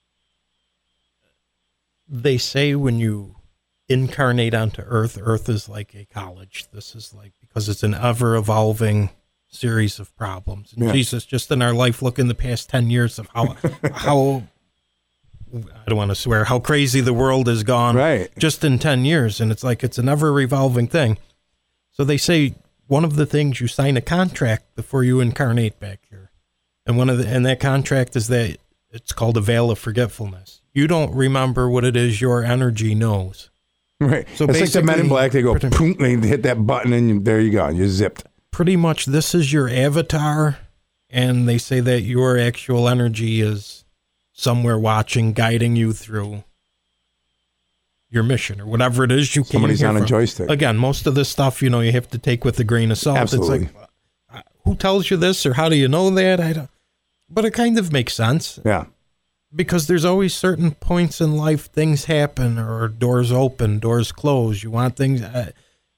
They 2.08 2.38
say 2.38 2.75
when 2.75 2.99
you 2.99 3.38
incarnate 3.88 4.53
onto 4.53 4.82
Earth, 4.82 5.17
Earth 5.21 5.49
is 5.49 5.67
like 5.69 5.95
a 5.95 6.06
college. 6.06 6.65
This 6.73 6.95
is 6.95 7.13
like 7.13 7.32
because 7.41 7.69
it's 7.69 7.84
an 7.84 7.93
ever 7.93 8.36
evolving 8.36 9.10
series 9.47 9.99
of 9.99 10.15
problems. 10.17 10.73
And 10.73 10.86
Yeah. 10.86 10.91
Jesus, 10.91 11.25
just 11.25 11.49
in 11.51 11.62
our 11.62 11.73
life, 11.73 12.01
look 12.01 12.19
in 12.19 12.27
the 12.27 12.36
past 12.36 12.69
ten 12.69 12.89
years 12.89 13.17
of 13.17 13.29
how 13.34 13.56
how 13.93 14.43
I 15.56 15.84
don't 15.88 15.97
want 15.97 16.12
to 16.12 16.15
swear 16.15 16.43
how 16.45 16.60
crazy 16.60 16.99
the 16.99 17.13
world 17.13 17.47
has 17.47 17.63
gone 17.63 17.95
right? 17.95 18.29
just 18.39 18.63
in 18.63 18.79
10 18.79 19.06
years 19.06 19.39
and 19.39 19.51
it's 19.51 19.63
like 19.63 19.84
it's 19.84 19.99
an 19.99 20.10
ever 20.10 20.34
revolving 20.34 20.88
thing 20.88 21.19
so 21.91 22.03
they 22.03 22.17
say 22.17 22.56
one 22.93 23.03
of 23.06 23.15
the 23.15 23.25
things 23.25 23.60
you 23.60 23.67
sign 23.67 23.97
a 23.97 24.01
contract 24.01 24.63
before 24.75 25.03
you 25.03 25.19
incarnate 25.19 25.79
back 25.79 25.99
here 26.10 26.32
and 26.86 26.97
one 26.97 27.10
of 27.10 27.17
the 27.17 27.27
and 27.27 27.45
that 27.45 27.60
contract 27.60 28.15
is 28.15 28.27
that 28.27 28.58
it's 28.91 29.12
called 29.12 29.36
a 29.38 29.41
veil 29.41 29.71
of 29.71 29.79
forgetfulness 29.79 30.62
you 30.73 30.86
don't 30.88 31.13
remember 31.15 31.69
what 31.69 31.84
it 31.84 31.95
is 31.95 32.21
your 32.21 32.43
energy 32.43 32.93
knows 32.95 33.49
Right. 33.99 34.27
So 34.36 34.45
it's 34.45 34.60
like 34.60 34.71
the 34.71 34.84
Men 34.84 34.99
in 34.99 35.08
Black. 35.08 35.32
They 35.32 35.41
go, 35.41 35.56
pretty- 35.58 35.93
they 36.17 36.27
hit 36.27 36.43
that 36.43 36.65
button, 36.67 36.91
and 36.91 37.08
you, 37.10 37.19
there 37.21 37.39
you 37.39 37.51
go. 37.51 37.69
You're 37.69 37.88
zipped. 37.88 38.25
pretty 38.51 38.75
much 38.75 39.06
this 39.06 39.34
is 39.34 39.53
your 39.53 39.69
avatar 39.69 40.58
and 41.10 41.47
they 41.47 41.58
say 41.58 41.79
that 41.79 42.01
your 42.01 42.38
actual 42.38 42.89
energy 42.89 43.39
is 43.39 43.86
somewhere 44.34 44.77
watching 44.77 45.32
guiding 45.32 45.75
you 45.77 45.93
through 45.93 46.43
your 48.13 48.23
mission 48.23 48.62
or 48.62 48.65
whatever 48.65 49.04
it 49.04 49.12
is 49.12 49.36
you 49.36 49.43
came 49.43 49.52
Somebody's 49.62 49.84
on 49.84 49.97
a 49.97 50.06
joystick. 50.06 50.49
again, 50.49 50.78
most 50.78 51.08
of 51.08 51.15
this 51.15 51.30
stuff, 51.30 51.62
you 51.62 51.69
know, 51.69 51.80
you 51.82 51.91
have 51.93 52.10
to 52.12 52.17
take 52.17 52.45
with 52.45 52.60
a 52.60 52.63
grain 52.63 52.91
of 52.91 52.97
salt. 52.97 53.17
Absolutely. 53.17 53.63
It's 53.65 53.73
like, 53.76 53.89
uh, 54.34 54.41
who 54.63 54.76
tells 54.76 55.10
you 55.10 55.17
this 55.17 55.45
or 55.45 55.54
how 55.56 55.67
do 55.69 55.76
you 55.76 55.88
know 55.88 56.10
that? 56.12 56.39
I 56.39 56.54
don't. 56.54 56.69
But 57.30 57.45
it 57.45 57.52
kind 57.52 57.78
of 57.80 57.91
makes 57.91 58.13
sense. 58.13 58.60
yeah. 58.63 58.86
because 59.56 59.88
there's 59.88 60.06
always 60.06 60.34
certain 60.34 60.71
points 60.71 61.19
in 61.21 61.36
life 61.38 61.71
things 61.71 62.06
happen 62.06 62.58
or 62.60 62.88
doors 62.88 63.32
open, 63.32 63.80
doors 63.80 64.12
close. 64.12 64.63
You 64.63 64.71
want 64.71 64.95
things. 64.95 65.21
Uh, 65.21 65.52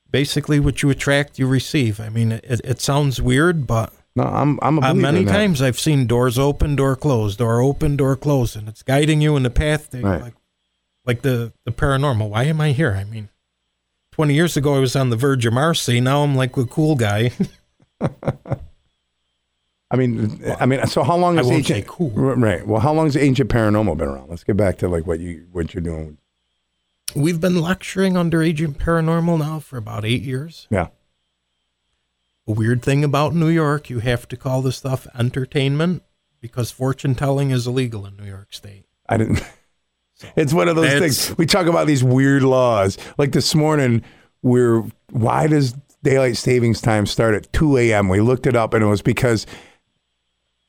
basically, 0.09 0.59
what 0.59 0.81
you 0.81 0.89
attract, 0.89 1.37
you 1.39 1.47
receive. 1.47 1.99
I 1.99 2.09
mean, 2.09 2.31
it, 2.33 2.61
it 2.63 2.79
sounds 2.81 3.21
weird, 3.21 3.65
but 3.67 3.91
No, 4.15 4.23
I'm 4.23 4.59
I'm 4.61 4.77
a 4.77 4.87
uh, 4.89 4.93
many 4.93 5.25
times 5.25 5.61
I've 5.61 5.79
seen 5.79 6.05
doors 6.07 6.37
open, 6.39 6.75
door 6.77 6.95
closed, 6.95 7.39
door 7.39 7.61
open, 7.61 7.95
door 7.97 8.15
closed, 8.15 8.55
and 8.55 8.67
it's 8.69 8.83
guiding 8.83 9.19
you 9.21 9.35
in 9.35 9.43
the 9.43 9.49
path 9.49 9.89
that, 9.91 10.03
Right. 10.03 10.21
like, 10.21 10.33
like 11.05 11.21
the 11.21 11.53
the 11.63 11.71
paranormal. 11.71 12.29
Why 12.29 12.43
am 12.45 12.61
I 12.61 12.71
here? 12.71 12.93
I 12.93 13.03
mean, 13.03 13.29
twenty 14.11 14.33
years 14.33 14.57
ago 14.57 14.75
I 14.75 14.79
was 14.79 14.95
on 14.95 15.09
the 15.09 15.15
verge 15.15 15.45
of 15.45 15.53
Marcy. 15.53 15.99
Now 15.99 16.23
I'm 16.23 16.35
like 16.35 16.55
a 16.57 16.65
cool 16.65 16.95
guy. 16.95 17.31
I 19.91 19.97
mean, 19.97 20.41
I 20.59 20.65
mean, 20.65 20.85
so 20.87 21.03
how 21.03 21.15
long 21.15 21.35
I 21.35 21.41
has 21.41 21.47
won't 21.47 21.69
ancient? 21.69 21.87
cool. 21.87 22.09
Right. 22.09 22.65
Well, 22.65 22.81
how 22.81 22.91
long 22.93 23.05
has 23.05 23.15
Agent 23.15 23.49
Paranormal 23.49 23.97
been 23.97 24.07
around? 24.09 24.29
Let's 24.29 24.43
get 24.43 24.57
back 24.57 24.77
to 24.79 24.89
like 24.89 25.05
what 25.05 25.19
you 25.19 25.47
what 25.51 25.73
you're 25.73 25.81
doing. 25.83 26.17
We've 27.15 27.39
been 27.39 27.61
lecturing 27.61 28.17
under 28.17 28.41
Agent 28.41 28.77
Paranormal 28.79 29.39
now 29.39 29.59
for 29.59 29.77
about 29.77 30.03
eight 30.03 30.23
years. 30.23 30.67
Yeah. 30.69 30.87
A 32.47 32.51
weird 32.51 32.81
thing 32.83 33.03
about 33.03 33.33
New 33.33 33.47
York, 33.47 33.89
you 33.89 33.99
have 33.99 34.27
to 34.27 34.37
call 34.37 34.61
the 34.61 34.71
stuff 34.71 35.07
entertainment 35.17 36.03
because 36.41 36.71
fortune 36.71 37.15
telling 37.15 37.51
is 37.51 37.65
illegal 37.65 38.05
in 38.05 38.17
New 38.17 38.25
York 38.25 38.53
State. 38.53 38.85
I 39.07 39.17
didn't. 39.17 39.43
It's 40.35 40.53
one 40.53 40.67
of 40.69 40.75
those 40.75 40.85
That's- 40.91 41.27
things. 41.27 41.37
We 41.37 41.45
talk 41.45 41.67
about 41.67 41.87
these 41.87 42.03
weird 42.03 42.43
laws. 42.43 42.97
Like 43.17 43.31
this 43.33 43.53
morning, 43.55 44.01
we're 44.41 44.83
why 45.11 45.47
does 45.47 45.75
daylight 46.03 46.37
savings 46.37 46.79
time 46.81 47.05
start 47.05 47.35
at 47.35 47.51
2 47.53 47.77
a.m.? 47.77 48.07
We 48.09 48.21
looked 48.21 48.47
it 48.47 48.55
up, 48.55 48.73
and 48.73 48.83
it 48.83 48.87
was 48.87 49.01
because 49.01 49.45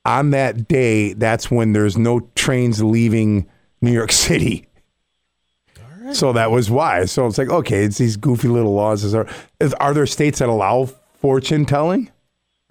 on 0.05 0.31
that 0.31 0.67
day, 0.69 1.13
that's 1.13 1.51
when 1.51 1.73
there's 1.73 1.97
no 1.97 2.21
trains 2.35 2.83
leaving 2.83 3.49
New 3.81 3.93
York 3.93 4.13
City. 4.27 4.67
So 6.13 6.33
that 6.35 6.53
was 6.53 6.71
why. 6.71 7.05
So 7.07 7.27
it's 7.27 7.37
like, 7.37 7.49
okay, 7.49 7.83
it's 7.83 7.99
these 7.99 8.17
goofy 8.17 8.47
little 8.47 8.73
laws. 8.75 9.03
Is 9.03 9.11
there, 9.11 9.27
is, 9.59 9.75
are 9.75 9.93
there 9.93 10.07
states 10.07 10.39
that 10.39 10.49
allow 10.49 10.85
fortune 11.21 11.65
telling? 11.65 12.11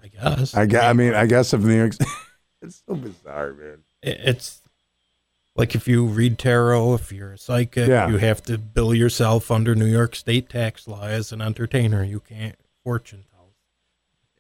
I 0.02 0.08
guess. 0.08 0.56
I 0.56 0.66
guess. 0.66 0.84
I 0.84 0.94
mean, 0.94 1.14
I 1.14 1.26
guess 1.26 1.54
if 1.54 1.62
New 1.62 1.76
York, 1.76 1.92
it's 2.62 2.82
so 2.88 2.96
bizarre, 2.96 3.52
man. 3.54 3.80
It- 4.02 4.20
it's 4.24 4.62
like 5.56 5.74
if 5.76 5.88
you 5.88 6.06
read 6.06 6.38
tarot, 6.38 6.94
if 6.96 7.12
you're 7.12 7.34
a 7.34 7.38
psychic, 7.38 7.88
Yeah. 7.88 8.08
you 8.10 8.18
have 8.18 8.41
to 8.44 8.58
bill 8.58 8.94
yourself 8.94 9.50
under 9.52 9.74
New 9.76 9.86
York 9.86 10.15
State 10.15 10.50
tax 10.50 10.88
law 10.88 11.04
as 11.06 11.32
an 11.32 11.41
entertainer. 11.41 12.04
You 12.04 12.20
can't 12.20 12.56
fortune 12.84 13.24
tell. 13.32 13.54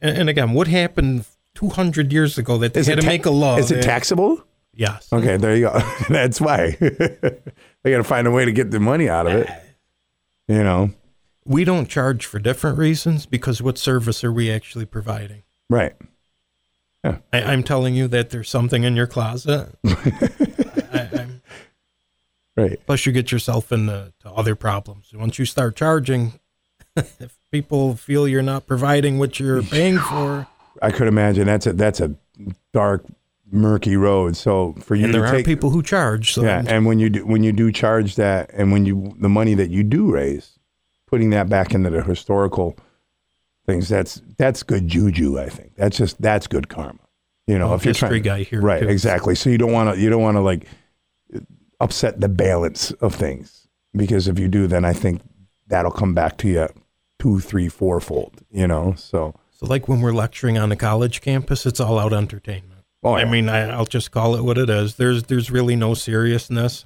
And, 0.01 0.17
and 0.17 0.29
again, 0.29 0.51
what 0.53 0.67
happened 0.67 1.25
200 1.55 2.11
years 2.11 2.37
ago 2.37 2.57
that 2.57 2.73
they 2.73 2.81
Is 2.81 2.87
had 2.87 2.95
to 2.97 3.01
ta- 3.01 3.07
make 3.07 3.25
a 3.25 3.29
law? 3.31 3.57
Is 3.57 3.71
it 3.71 3.75
that- 3.75 3.83
taxable? 3.83 4.43
Yes. 4.77 5.07
Okay, 5.13 5.37
there 5.37 5.55
you 5.55 5.67
go. 5.69 5.79
That's 6.09 6.41
why 6.41 6.71
they 6.81 7.91
got 7.91 7.97
to 7.97 8.03
find 8.03 8.27
a 8.27 8.31
way 8.31 8.43
to 8.43 8.51
get 8.51 8.71
the 8.71 8.79
money 8.81 9.07
out 9.07 9.25
of 9.25 9.33
it. 9.33 9.47
Ah. 9.49 9.55
You 10.49 10.63
know, 10.63 10.91
We 11.45 11.63
don't 11.63 11.87
charge 11.87 12.25
for 12.25 12.39
different 12.39 12.77
reasons 12.77 13.25
because 13.25 13.61
what 13.61 13.77
service 13.77 14.21
are 14.25 14.33
we 14.33 14.51
actually 14.51 14.85
providing? 14.85 15.43
right? 15.69 15.95
I, 17.05 17.17
I'm 17.33 17.63
telling 17.63 17.93
you 17.95 18.07
that 18.09 18.31
there's 18.31 18.49
something 18.49 18.83
in 18.83 18.95
your 18.95 19.05
closet. 19.07 19.69
Right. 22.57 22.79
plus, 22.85 23.05
you 23.05 23.11
get 23.11 23.31
yourself 23.31 23.71
into 23.71 24.13
other 24.25 24.55
problems. 24.55 25.11
Once 25.13 25.37
you 25.37 25.45
start 25.45 25.75
charging, 25.75 26.39
if 26.95 27.37
people 27.51 27.95
feel 27.95 28.27
you're 28.27 28.41
not 28.41 28.65
providing 28.65 29.19
what 29.19 29.39
you're 29.39 29.61
paying 29.61 29.97
for, 29.99 30.47
I 30.81 30.91
could 30.91 31.07
imagine 31.07 31.47
that's 31.47 31.67
a 31.67 31.73
that's 31.73 31.99
a 31.99 32.15
dark, 32.71 33.05
murky 33.51 33.97
road. 33.97 34.37
So 34.37 34.73
for 34.81 34.95
you 34.95 35.03
and 35.05 35.13
to 35.13 35.19
there 35.19 35.27
are 35.27 35.31
take, 35.35 35.45
people 35.45 35.69
who 35.69 35.83
charge. 35.83 36.33
So 36.33 36.43
yeah, 36.43 36.63
and 36.65 36.85
when 36.85 36.99
you 36.99 37.09
do 37.09 37.25
when 37.25 37.43
you 37.43 37.51
do 37.51 37.71
charge 37.71 38.15
that, 38.15 38.49
and 38.53 38.71
when 38.71 38.85
you 38.85 39.13
the 39.19 39.29
money 39.29 39.53
that 39.55 39.69
you 39.69 39.83
do 39.83 40.09
raise, 40.11 40.57
putting 41.07 41.31
that 41.31 41.49
back 41.49 41.73
into 41.73 41.89
the 41.89 42.03
historical 42.03 42.77
things, 43.65 43.89
that's 43.89 44.21
that's 44.37 44.63
good 44.63 44.87
juju. 44.87 45.37
I 45.39 45.49
think 45.49 45.75
that's 45.75 45.97
just 45.97 46.21
that's 46.21 46.47
good 46.47 46.69
karma. 46.69 46.99
You 47.47 47.59
know, 47.59 47.67
Well, 47.67 47.75
if 47.75 47.83
you're 47.85 47.89
history 47.91 48.21
trying, 48.21 48.21
guy 48.21 48.43
here, 48.43 48.61
right? 48.61 48.81
too. 48.81 48.87
Exactly. 48.87 49.35
So 49.35 49.49
you 49.49 49.57
don't 49.57 49.71
want 49.73 49.93
to 49.95 50.01
you 50.01 50.09
don't 50.09 50.21
want 50.21 50.35
to 50.37 50.41
like 50.41 50.67
upset 51.85 52.19
the 52.19 52.27
balance 52.27 52.91
of 52.99 53.15
things 53.15 53.67
because 53.95 54.27
if 54.27 54.37
you 54.39 54.47
do, 54.47 54.67
then 54.67 54.83
I 54.83 54.93
think 54.93 55.21
that'll 55.67 55.91
come 55.91 56.13
back 56.13 56.37
to 56.39 56.47
you 56.47 56.67
two, 57.19 57.39
three, 57.39 57.69
fourfold. 57.69 58.41
You 58.51 58.67
know, 58.67 58.93
so 58.97 59.35
So, 59.51 59.65
like 59.67 59.87
when 59.87 60.01
we're 60.01 60.11
lecturing 60.13 60.57
on 60.57 60.71
a 60.71 60.75
college 60.75 61.21
campus, 61.21 61.65
it's 61.65 61.79
all 61.79 61.97
out 61.99 62.11
entertainment. 62.13 62.81
oh, 63.03 63.13
I 63.13 63.25
mean, 63.25 63.47
I, 63.49 63.69
I'll 63.69 63.85
just 63.85 64.11
call 64.11 64.35
it 64.35 64.43
what 64.43 64.57
it 64.57 64.69
is. 64.69 64.95
There's 64.95 65.23
there's 65.23 65.51
really 65.51 65.75
no 65.75 65.93
seriousness. 65.93 66.85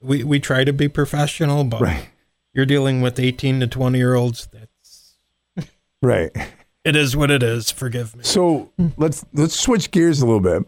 We 0.00 0.22
we 0.24 0.38
try 0.40 0.62
to 0.64 0.72
be 0.72 0.88
professional, 0.88 1.64
but 1.64 1.80
right, 1.80 2.08
you're 2.52 2.66
dealing 2.66 3.00
with 3.00 3.18
18 3.18 3.60
to 3.60 3.66
20 3.66 3.98
year 3.98 4.14
olds. 4.14 4.46
That's 4.52 5.16
right. 6.02 6.30
it 6.84 6.94
is 6.96 7.16
what 7.16 7.30
it 7.30 7.42
is. 7.42 7.70
Forgive 7.70 8.14
me. 8.14 8.22
So 8.24 8.70
let's 8.96 9.24
let's 9.32 9.58
switch 9.58 9.90
gears 9.90 10.20
a 10.20 10.26
little 10.26 10.40
bit 10.40 10.62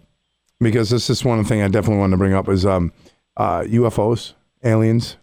because 0.61 0.91
this 0.91 1.09
is 1.11 1.25
one 1.25 1.45
thing 1.45 1.63
I 1.63 1.69
definitely 1.69 1.99
wanted 1.99 2.13
to 2.13 2.17
bring 2.19 2.33
up 2.35 2.49
is 2.49 2.67
um, 2.67 2.91
uh, 3.39 3.61
UFOs, 3.63 4.35
aliens. 4.63 5.17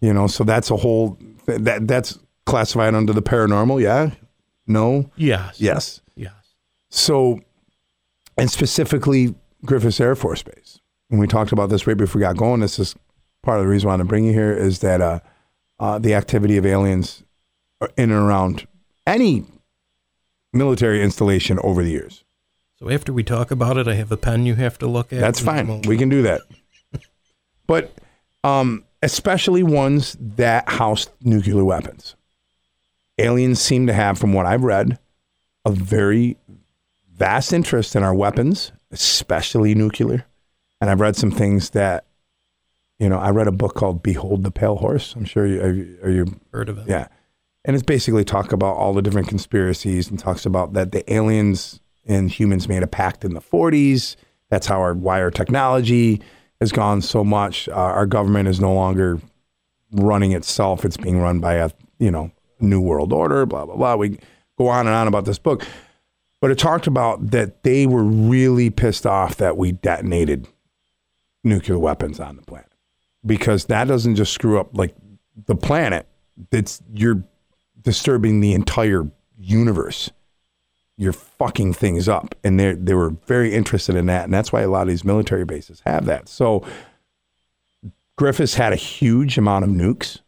You 0.00 0.12
know, 0.12 0.26
so 0.26 0.44
that's 0.44 0.70
a 0.70 0.76
whole 0.76 1.18
that 1.46 1.88
that's 1.88 2.18
classified 2.46 2.94
under 2.94 3.12
the 3.12 3.22
paranormal. 3.22 3.82
Yeah, 3.82 4.10
no, 4.66 5.10
Yes. 5.16 5.60
yes. 5.60 6.00
Yes. 6.14 6.32
So, 6.90 7.40
and 8.36 8.50
specifically 8.50 9.34
Griffiss 9.64 10.00
Air 10.00 10.14
Force 10.14 10.42
Base. 10.42 10.80
When 11.08 11.18
we 11.18 11.26
talked 11.26 11.52
about 11.52 11.68
this 11.70 11.86
right 11.86 11.96
before 11.96 12.20
we 12.20 12.22
got 12.22 12.36
going, 12.36 12.60
this 12.60 12.78
is 12.78 12.94
part 13.42 13.58
of 13.58 13.64
the 13.64 13.68
reason 13.70 13.88
I 13.88 13.92
want 13.92 14.00
to 14.00 14.04
bring 14.04 14.24
you 14.24 14.32
here 14.32 14.52
is 14.52 14.80
that 14.80 15.00
uh, 15.00 15.20
uh, 15.80 15.98
the 15.98 16.14
activity 16.14 16.56
of 16.58 16.66
aliens 16.66 17.22
in 17.96 18.10
and 18.10 18.12
around 18.12 18.66
any 19.06 19.44
military 20.52 21.02
installation 21.02 21.58
over 21.62 21.82
the 21.82 21.90
years. 21.90 22.24
So 22.78 22.90
after 22.90 23.12
we 23.12 23.22
talk 23.24 23.50
about 23.50 23.76
it, 23.76 23.88
I 23.88 23.94
have 23.94 24.12
a 24.12 24.16
pen 24.16 24.46
you 24.46 24.54
have 24.56 24.78
to 24.78 24.86
look 24.86 25.12
at. 25.12 25.20
That's 25.20 25.40
fine. 25.40 25.82
We 25.82 25.96
can 25.96 26.08
do 26.08 26.22
that. 26.22 26.42
But 27.68 27.92
um, 28.42 28.84
especially 29.02 29.62
ones 29.62 30.16
that 30.18 30.68
house 30.68 31.08
nuclear 31.22 31.64
weapons. 31.64 32.16
Aliens 33.18 33.60
seem 33.60 33.86
to 33.86 33.92
have, 33.92 34.18
from 34.18 34.32
what 34.32 34.46
I've 34.46 34.64
read, 34.64 34.98
a 35.64 35.70
very 35.70 36.36
vast 37.12 37.52
interest 37.52 37.96
in 37.96 38.02
our 38.02 38.14
weapons, 38.14 38.72
especially 38.90 39.74
nuclear. 39.74 40.24
And 40.80 40.88
I've 40.88 41.00
read 41.00 41.16
some 41.16 41.30
things 41.30 41.70
that, 41.70 42.06
you 42.98 43.08
know, 43.08 43.18
I 43.18 43.30
read 43.30 43.48
a 43.48 43.52
book 43.52 43.74
called 43.74 44.02
Behold 44.02 44.44
the 44.44 44.50
Pale 44.50 44.76
Horse. 44.76 45.14
I'm 45.16 45.24
sure 45.24 45.46
you 45.46 45.60
are 45.60 45.72
you, 45.72 45.98
are 46.02 46.10
you 46.10 46.40
heard 46.52 46.68
of 46.68 46.78
it. 46.78 46.88
yeah. 46.88 47.08
And 47.64 47.74
it's 47.74 47.84
basically 47.84 48.24
talk 48.24 48.52
about 48.52 48.76
all 48.76 48.94
the 48.94 49.02
different 49.02 49.28
conspiracies 49.28 50.08
and 50.08 50.18
talks 50.18 50.46
about 50.46 50.72
that 50.72 50.92
the 50.92 51.12
aliens 51.12 51.80
and 52.06 52.30
humans 52.30 52.68
made 52.68 52.82
a 52.82 52.86
pact 52.86 53.24
in 53.24 53.34
the 53.34 53.40
40s. 53.40 54.16
That's 54.48 54.66
how 54.66 54.80
our 54.80 54.94
wire 54.94 55.30
technology 55.30 56.22
has 56.60 56.72
gone 56.72 57.00
so 57.00 57.24
much. 57.24 57.68
Uh, 57.68 57.74
our 57.74 58.06
government 58.06 58.48
is 58.48 58.60
no 58.60 58.72
longer 58.72 59.20
running 59.92 60.32
itself. 60.32 60.84
It's 60.84 60.96
being 60.96 61.18
run 61.18 61.40
by 61.40 61.54
a, 61.54 61.70
you 61.98 62.10
know, 62.10 62.30
new 62.60 62.80
world 62.80 63.12
order, 63.12 63.46
blah, 63.46 63.64
blah, 63.64 63.76
blah. 63.76 63.96
We 63.96 64.18
go 64.56 64.68
on 64.68 64.86
and 64.86 64.94
on 64.94 65.08
about 65.08 65.24
this 65.24 65.38
book. 65.38 65.66
But 66.40 66.50
it 66.50 66.58
talked 66.58 66.86
about 66.86 67.30
that 67.30 67.64
they 67.64 67.86
were 67.86 68.04
really 68.04 68.70
pissed 68.70 69.06
off 69.06 69.36
that 69.36 69.56
we 69.56 69.72
detonated 69.72 70.46
nuclear 71.42 71.78
weapons 71.78 72.20
on 72.20 72.36
the 72.36 72.42
planet 72.42 72.72
because 73.26 73.64
that 73.66 73.88
doesn't 73.88 74.16
just 74.16 74.32
screw 74.32 74.60
up 74.60 74.76
like 74.76 74.94
the 75.46 75.56
planet. 75.56 76.06
It's 76.52 76.80
you're 76.94 77.24
disturbing 77.80 78.40
the 78.40 78.52
entire 78.52 79.10
universe. 79.36 80.10
You're 81.00 81.12
fucking 81.12 81.74
things 81.74 82.08
up, 82.08 82.34
and 82.42 82.58
they 82.58 82.72
they 82.74 82.92
were 82.94 83.10
very 83.26 83.54
interested 83.54 83.94
in 83.94 84.06
that, 84.06 84.24
and 84.24 84.34
that's 84.34 84.52
why 84.52 84.62
a 84.62 84.68
lot 84.68 84.82
of 84.82 84.88
these 84.88 85.04
military 85.04 85.44
bases 85.44 85.80
have 85.86 86.06
that. 86.06 86.28
So 86.28 86.64
Griffiss 88.18 88.56
had 88.56 88.72
a 88.72 88.76
huge 88.76 89.38
amount 89.38 89.64
of 89.64 89.70
nukes. 89.70 90.20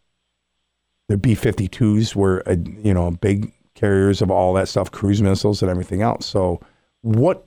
Their 1.08 1.16
B-52s 1.16 2.14
were, 2.14 2.44
uh, 2.48 2.54
you 2.84 2.94
know, 2.94 3.10
big 3.10 3.52
carriers 3.74 4.22
of 4.22 4.30
all 4.30 4.54
that 4.54 4.68
stuff, 4.68 4.92
cruise 4.92 5.20
missiles 5.20 5.60
and 5.60 5.68
everything 5.68 6.02
else. 6.02 6.24
So, 6.24 6.60
what? 7.02 7.44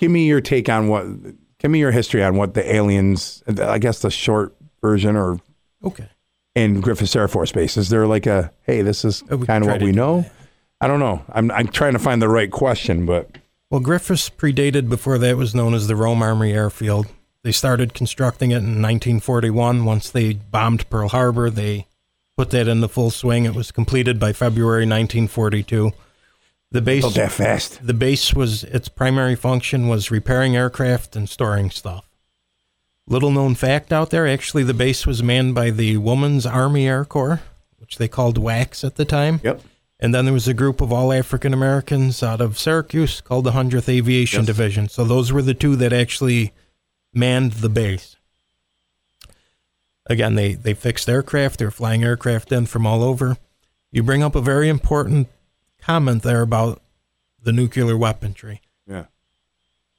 Give 0.00 0.10
me 0.10 0.26
your 0.26 0.40
take 0.40 0.68
on 0.68 0.88
what. 0.88 1.06
Give 1.58 1.70
me 1.70 1.78
your 1.78 1.92
history 1.92 2.24
on 2.24 2.36
what 2.36 2.54
the 2.54 2.74
aliens. 2.74 3.44
I 3.46 3.78
guess 3.78 4.00
the 4.02 4.10
short 4.10 4.56
version, 4.80 5.14
or 5.14 5.38
Okay. 5.84 6.08
in 6.56 6.82
Griffiss 6.82 7.14
Air 7.14 7.28
Force 7.28 7.52
Base? 7.52 7.76
Is 7.76 7.88
there 7.88 8.08
like 8.08 8.26
a 8.26 8.50
hey, 8.64 8.82
this 8.82 9.04
is 9.04 9.22
Uh, 9.30 9.36
kind 9.38 9.62
of 9.62 9.70
what 9.70 9.80
we 9.80 9.92
know? 9.92 10.22
that. 10.22 10.32
I 10.82 10.88
don't 10.88 11.00
know. 11.00 11.22
I'm 11.30 11.50
I'm 11.52 11.68
trying 11.68 11.92
to 11.94 11.98
find 11.98 12.20
the 12.20 12.28
right 12.28 12.50
question, 12.50 13.06
but 13.06 13.30
Well, 13.70 13.80
Griffiss 13.80 14.30
predated 14.30 14.88
before 14.88 15.16
that 15.18 15.36
was 15.36 15.54
known 15.54 15.74
as 15.74 15.86
the 15.86 15.96
Rome 15.96 16.22
Army 16.22 16.52
Airfield. 16.52 17.06
They 17.44 17.52
started 17.52 17.94
constructing 17.94 18.50
it 18.50 18.58
in 18.58 18.82
1941. 18.82 19.84
Once 19.84 20.10
they 20.10 20.34
bombed 20.34 20.88
Pearl 20.90 21.08
Harbor, 21.08 21.50
they 21.50 21.86
put 22.36 22.50
that 22.50 22.68
into 22.68 22.88
full 22.88 23.10
swing. 23.10 23.44
It 23.44 23.54
was 23.54 23.70
completed 23.72 24.18
by 24.18 24.32
February 24.32 24.82
1942. 24.86 25.92
The 26.70 26.80
base 26.80 27.04
Oh, 27.04 27.10
that 27.10 27.32
fast. 27.32 27.86
the 27.86 27.94
base 27.94 28.32
was 28.34 28.64
its 28.64 28.88
primary 28.88 29.34
function 29.36 29.88
was 29.88 30.10
repairing 30.10 30.56
aircraft 30.56 31.14
and 31.16 31.28
storing 31.28 31.70
stuff. 31.70 32.08
Little 33.06 33.30
known 33.30 33.54
fact 33.54 33.92
out 33.92 34.10
there, 34.10 34.26
actually 34.26 34.62
the 34.62 34.72
base 34.74 35.06
was 35.06 35.22
manned 35.22 35.54
by 35.54 35.70
the 35.70 35.96
Women's 35.98 36.46
Army 36.46 36.86
Air 36.88 37.04
Corps, 37.04 37.40
which 37.78 37.98
they 37.98 38.08
called 38.08 38.38
WACS 38.38 38.84
at 38.84 38.94
the 38.96 39.04
time. 39.04 39.40
Yep. 39.42 39.60
And 40.02 40.12
then 40.12 40.24
there 40.24 40.34
was 40.34 40.48
a 40.48 40.52
group 40.52 40.80
of 40.80 40.92
all 40.92 41.12
African 41.12 41.54
Americans 41.54 42.24
out 42.24 42.40
of 42.40 42.58
Syracuse 42.58 43.20
called 43.20 43.44
the 43.44 43.52
100th 43.52 43.88
Aviation 43.88 44.40
Yes. 44.40 44.46
Division. 44.46 44.88
So 44.88 45.04
those 45.04 45.30
were 45.30 45.42
the 45.42 45.54
two 45.54 45.76
that 45.76 45.92
actually 45.92 46.52
manned 47.14 47.52
the 47.52 47.68
base. 47.68 48.16
Again, 50.06 50.34
they, 50.34 50.54
they 50.54 50.74
fixed 50.74 51.08
aircraft, 51.08 51.60
they're 51.60 51.70
flying 51.70 52.02
aircraft 52.02 52.50
in 52.50 52.66
from 52.66 52.84
all 52.84 53.04
over. 53.04 53.36
You 53.92 54.02
bring 54.02 54.24
up 54.24 54.34
a 54.34 54.40
very 54.40 54.68
important 54.68 55.28
comment 55.80 56.24
there 56.24 56.42
about 56.42 56.82
the 57.40 57.52
nuclear 57.52 57.96
weaponry. 57.96 58.60
Yeah. 58.88 59.04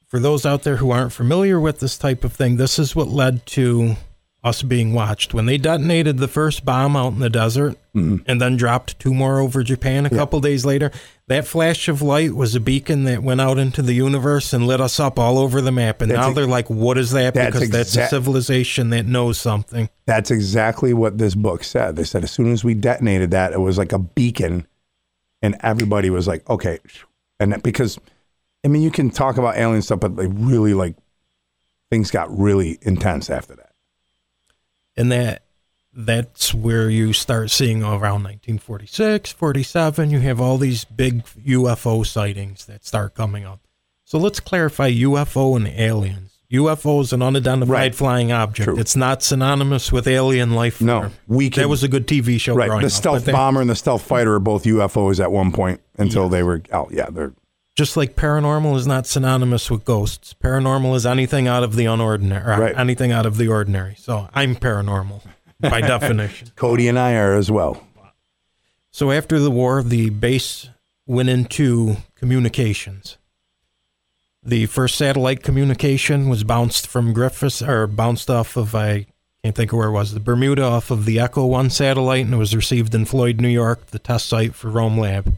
For 0.06 0.20
those 0.20 0.46
out 0.46 0.64
there 0.64 0.78
who 0.78 0.92
aren't 0.92 1.14
familiar 1.14 1.62
with 1.62 1.80
this 1.80 1.98
type 1.98 2.26
of 2.26 2.34
thing, 2.34 2.58
this 2.58 2.78
is 2.78 2.94
what 2.94 3.08
led 3.08 3.46
to 3.48 3.96
us 4.44 4.62
being 4.62 4.94
watched. 4.94 5.34
When 5.34 5.46
they 5.46 5.58
detonated 5.58 6.18
the 6.18 6.28
first 6.28 6.66
bomb 6.66 6.96
out 6.96 7.14
in 7.14 7.20
the 7.20 7.30
desert 7.30 7.78
Mm-hmm. 7.96 8.24
and 8.26 8.42
then 8.42 8.58
dropped 8.58 8.98
two 8.98 9.14
more 9.14 9.40
over 9.40 9.62
Japan 9.62 10.08
a 10.08 10.10
couple 10.10 10.40
days 10.42 10.66
later, 10.66 10.90
that 11.28 11.46
flash 11.46 11.88
of 11.88 12.02
light 12.02 12.34
was 12.34 12.56
a 12.56 12.60
beacon 12.60 13.04
that 13.04 13.22
went 13.22 13.40
out 13.40 13.60
into 13.60 13.84
the 13.84 13.94
universe 13.94 14.52
and 14.52 14.66
lit 14.66 14.82
us 14.82 15.00
up 15.00 15.20
all 15.20 15.38
over 15.38 15.62
the 15.62 15.72
map. 15.72 16.02
And 16.02 16.10
That's 16.10 16.18
now 16.20 16.30
ex- 16.30 16.36
they're 16.36 16.48
like, 16.48 16.72
what 16.72 16.98
is 16.98 17.12
that? 17.12 17.36
that's 17.36 17.54
Because 17.56 17.70
that's 17.70 17.96
a 17.96 18.08
civilization 18.08 18.90
that 18.90 19.06
knows 19.06 19.40
something. 19.40 19.92
That's 20.08 20.32
exactly 20.32 20.96
what 20.96 21.20
this 21.20 21.36
book 21.36 21.64
said. 21.64 21.96
They 21.96 22.04
said 22.04 22.24
as 22.24 22.32
soon 22.32 22.52
as 22.52 22.64
we 22.64 22.74
detonated 22.74 23.30
that, 23.30 23.54
it 23.54 23.60
was 23.62 23.78
like 23.78 23.92
a 23.92 24.00
beacon, 24.00 24.66
and 25.44 25.56
everybody 25.60 26.10
was 26.10 26.28
like, 26.28 26.50
okay. 26.50 26.80
And 27.40 27.52
that, 27.54 27.62
because, 27.62 28.00
I 28.66 28.70
mean, 28.70 28.82
you 28.82 28.90
can 28.90 29.12
talk 29.12 29.38
about 29.38 29.56
alien 29.56 29.84
stuff, 29.84 30.00
but 30.00 30.16
they 30.16 30.26
really 30.26 30.74
like 30.74 30.96
things 31.92 32.10
got 32.10 32.36
really 32.36 32.80
intense 32.82 33.30
after 33.30 33.56
that. 33.56 33.63
And 34.96 35.12
that 35.12 35.44
that's 35.96 36.54
where 36.54 36.90
you 36.90 37.14
start 37.14 37.52
seeing 37.52 37.84
around 37.84 38.24
1946 38.24 39.32
47 39.32 40.10
you 40.10 40.20
have 40.22 40.42
all 40.42 40.58
these 40.58 40.86
big 40.86 41.24
ufo 41.46 42.06
sightings 42.06 42.66
that 42.66 42.84
start 42.86 43.14
coming 43.14 43.46
up 43.46 43.60
so 44.04 44.18
let's 44.18 44.40
clarify 44.40 44.90
ufo 44.92 45.56
and 45.56 45.68
aliens 45.68 46.40
ufo 46.52 47.02
is 47.02 47.14
an 47.14 47.22
unidentified 47.22 47.70
Right. 47.72 47.96
flying 47.96 48.32
object 48.32 48.66
True. 48.70 48.80
it's 48.80 48.96
not 48.96 49.22
synonymous 49.22 49.92
with 49.92 50.08
alien 50.08 50.52
life 50.54 50.82
No, 50.82 51.12
we 51.28 51.50
can. 51.52 51.62
that 51.64 51.70
was 51.70 51.84
a 51.84 51.88
good 51.88 52.08
tv 52.08 52.40
show 52.40 52.56
right. 52.56 52.82
The 52.82 52.90
stealth 52.90 53.26
they- 53.26 53.32
bomber 53.32 53.62
and 53.62 53.70
the 53.70 53.76
stealth 53.76 54.02
fighter 54.04 54.34
are 54.36 54.40
both 54.40 54.64
UFOs 54.64 55.20
at 55.20 55.32
one 55.32 55.52
point 55.52 55.80
until 55.98 56.24
Yes. 56.24 56.32
they 56.32 56.44
were 56.44 56.62
out. 56.72 56.90
Yeah, 56.92 57.10
they're 57.12 57.34
just 57.76 57.98
like 57.98 58.16
paranormal 58.16 58.76
is 58.76 58.86
not 58.88 59.06
synonymous 59.08 59.70
with 59.72 59.84
ghosts 59.86 60.34
paranormal 60.44 60.96
is 60.96 61.06
anything 61.06 61.48
out 61.48 61.64
of 61.64 61.76
the 61.76 61.86
unordinary 61.86 62.46
Right. 62.58 62.78
anything 62.78 63.12
out 63.12 63.26
of 63.26 63.38
the 63.38 63.48
ordinary 63.48 63.96
so 63.98 64.30
i'm 64.34 64.56
paranormal 64.56 65.22
by 65.60 65.82
definition 65.96 66.50
Cody 66.56 66.88
and 66.88 67.00
I 67.00 67.14
are 67.16 67.36
as 67.36 67.50
well. 67.50 67.88
So 68.92 69.10
after 69.12 69.40
the 69.40 69.50
war, 69.50 69.82
the 69.82 70.10
base 70.12 70.70
went 71.08 71.28
into 71.30 71.96
communications. 72.16 73.18
The 74.44 74.66
first 74.68 74.96
satellite 74.96 75.42
communication 75.42 76.28
was 76.30 76.44
bounced 76.44 76.86
from 76.86 77.12
Griffiths, 77.14 77.62
or 77.62 77.88
bounced 77.88 78.30
off 78.30 78.56
of 78.58 78.76
I 78.76 79.08
can't 79.44 79.56
think 79.56 79.72
of 79.72 79.78
where 79.80 79.88
it 79.88 79.94
was, 79.94 80.14
the 80.14 80.20
Bermuda 80.20 80.64
off 80.64 80.92
of 80.92 81.06
the 81.06 81.20
Echo 81.20 81.46
One 81.46 81.70
satellite, 81.70 82.26
and 82.26 82.34
it 82.34 82.38
was 82.38 82.56
received 82.56 82.94
in 82.94 83.06
Floyd, 83.06 83.40
New 83.42 83.48
York, 83.48 83.88
the 83.88 84.00
test 84.00 84.28
site 84.28 84.54
for 84.54 84.70
Rome 84.70 85.00
Lab. 85.00 85.36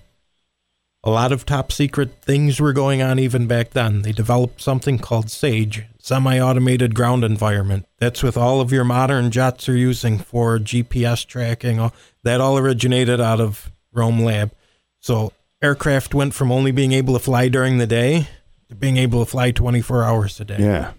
A 1.07 1.11
lot 1.11 1.31
of 1.31 1.45
top 1.45 1.71
secret 1.71 2.21
things 2.23 2.59
were 2.59 2.73
going 2.73 3.03
on 3.03 3.19
even 3.19 3.45
back 3.45 3.71
then. 3.71 4.01
They 4.01 4.11
developed 4.11 4.59
something 4.59 4.97
called 4.97 5.29
SAGE, 5.29 5.83
semi 5.99 6.39
automated 6.39 6.95
ground 6.95 7.23
environment. 7.23 7.85
That's 7.99 8.23
with 8.23 8.35
all 8.35 8.59
of 8.59 8.71
your 8.71 8.83
modern 8.83 9.29
jets 9.29 9.69
are 9.69 9.77
using 9.77 10.17
for 10.17 10.57
GPS 10.57 11.25
tracking. 11.25 11.91
That 12.23 12.41
all 12.41 12.57
originated 12.57 13.21
out 13.21 13.39
of 13.39 13.71
Rome 13.93 14.19
Lab. 14.19 14.51
So 14.99 15.31
aircraft 15.61 16.15
went 16.15 16.33
from 16.33 16.51
only 16.51 16.71
being 16.71 16.91
able 16.91 17.13
to 17.13 17.19
fly 17.19 17.49
during 17.49 17.77
the 17.77 17.85
day 17.87 18.27
to 18.69 18.75
being 18.75 18.97
able 18.97 19.23
to 19.23 19.29
fly 19.29 19.51
24 19.51 20.03
hours 20.03 20.39
a 20.39 20.45
day. 20.45 20.57
Yeah. 20.59 20.93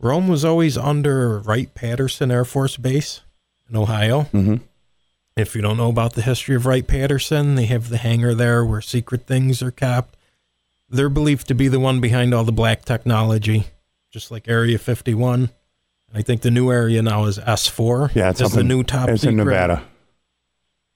Rome 0.00 0.28
was 0.28 0.46
always 0.46 0.78
under 0.78 1.40
Wright 1.40 1.74
Patterson 1.74 2.30
Air 2.30 2.46
Force 2.46 2.78
Base 2.78 3.20
in 3.68 3.76
Ohio. 3.76 4.22
hmm 4.22 4.56
If 5.40 5.54
you 5.56 5.62
don't 5.62 5.76
know 5.76 5.88
about 5.88 6.14
the 6.14 6.22
history 6.22 6.54
of 6.54 6.66
Wright 6.66 6.86
Patterson, 6.86 7.54
they 7.54 7.66
have 7.66 7.88
the 7.88 7.96
hangar 7.98 8.34
there 8.34 8.64
where 8.64 8.80
secret 8.80 9.26
things 9.26 9.62
are 9.62 9.70
kept. 9.70 10.16
They're 10.88 11.08
believed 11.08 11.48
to 11.48 11.54
be 11.54 11.68
the 11.68 11.80
one 11.80 12.00
behind 12.00 12.34
all 12.34 12.44
the 12.44 12.52
black 12.52 12.84
technology, 12.84 13.66
just 14.10 14.30
like 14.30 14.48
Area 14.48 14.78
51. 14.78 15.50
I 16.12 16.22
think 16.22 16.42
the 16.42 16.50
new 16.50 16.70
area 16.72 17.00
now 17.02 17.26
is 17.26 17.38
S4. 17.38 18.14
Yeah, 18.14 18.30
it's 18.30 18.52
the 18.54 18.64
new 18.64 18.82
top 18.82 19.08
It's 19.08 19.22
secret. 19.22 19.30
in 19.32 19.36
Nevada. 19.36 19.84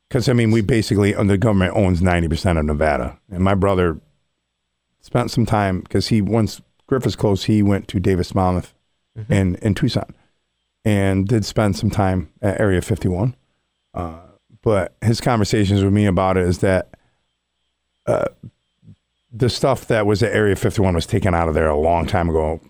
Because 0.08 0.28
I 0.28 0.32
mean, 0.32 0.50
we 0.50 0.60
basically 0.60 1.12
the 1.12 1.38
government 1.38 1.74
owns 1.76 2.02
ninety 2.02 2.28
percent 2.28 2.58
of 2.58 2.64
Nevada, 2.64 3.18
and 3.30 3.42
my 3.42 3.54
brother 3.54 4.00
spent 5.00 5.30
some 5.30 5.46
time 5.46 5.80
because 5.80 6.08
he 6.08 6.20
once 6.20 6.60
Griffiss 6.90 7.16
closed, 7.16 7.44
he 7.46 7.62
went 7.62 7.88
to 7.88 8.00
Davis 8.00 8.32
Monthan 8.32 8.66
Mm-hmm. 9.16 9.32
in 9.32 9.54
in 9.56 9.74
Tucson, 9.74 10.12
and 10.84 11.28
did 11.28 11.44
spend 11.44 11.76
some 11.76 11.88
time 11.90 12.30
at 12.42 12.58
Area 12.60 12.82
Fifty 12.82 13.06
One. 13.06 13.36
Uh, 13.94 14.18
but 14.64 14.94
his 15.02 15.20
conversations 15.20 15.84
with 15.84 15.92
me 15.92 16.06
about 16.06 16.36
it 16.36 16.48
is 16.48 16.58
that 16.58 16.88
uh, 18.06 18.24
the 19.32 19.48
stuff 19.50 19.86
that 19.88 20.06
was 20.06 20.22
at 20.22 20.32
Area 20.32 20.56
Fifty 20.56 20.80
One 20.80 20.94
was 20.94 21.06
taken 21.06 21.34
out 21.34 21.48
of 21.48 21.54
there 21.54 21.68
a 21.68 21.78
long 21.78 22.06
time 22.06 22.28
ago, 22.30 22.60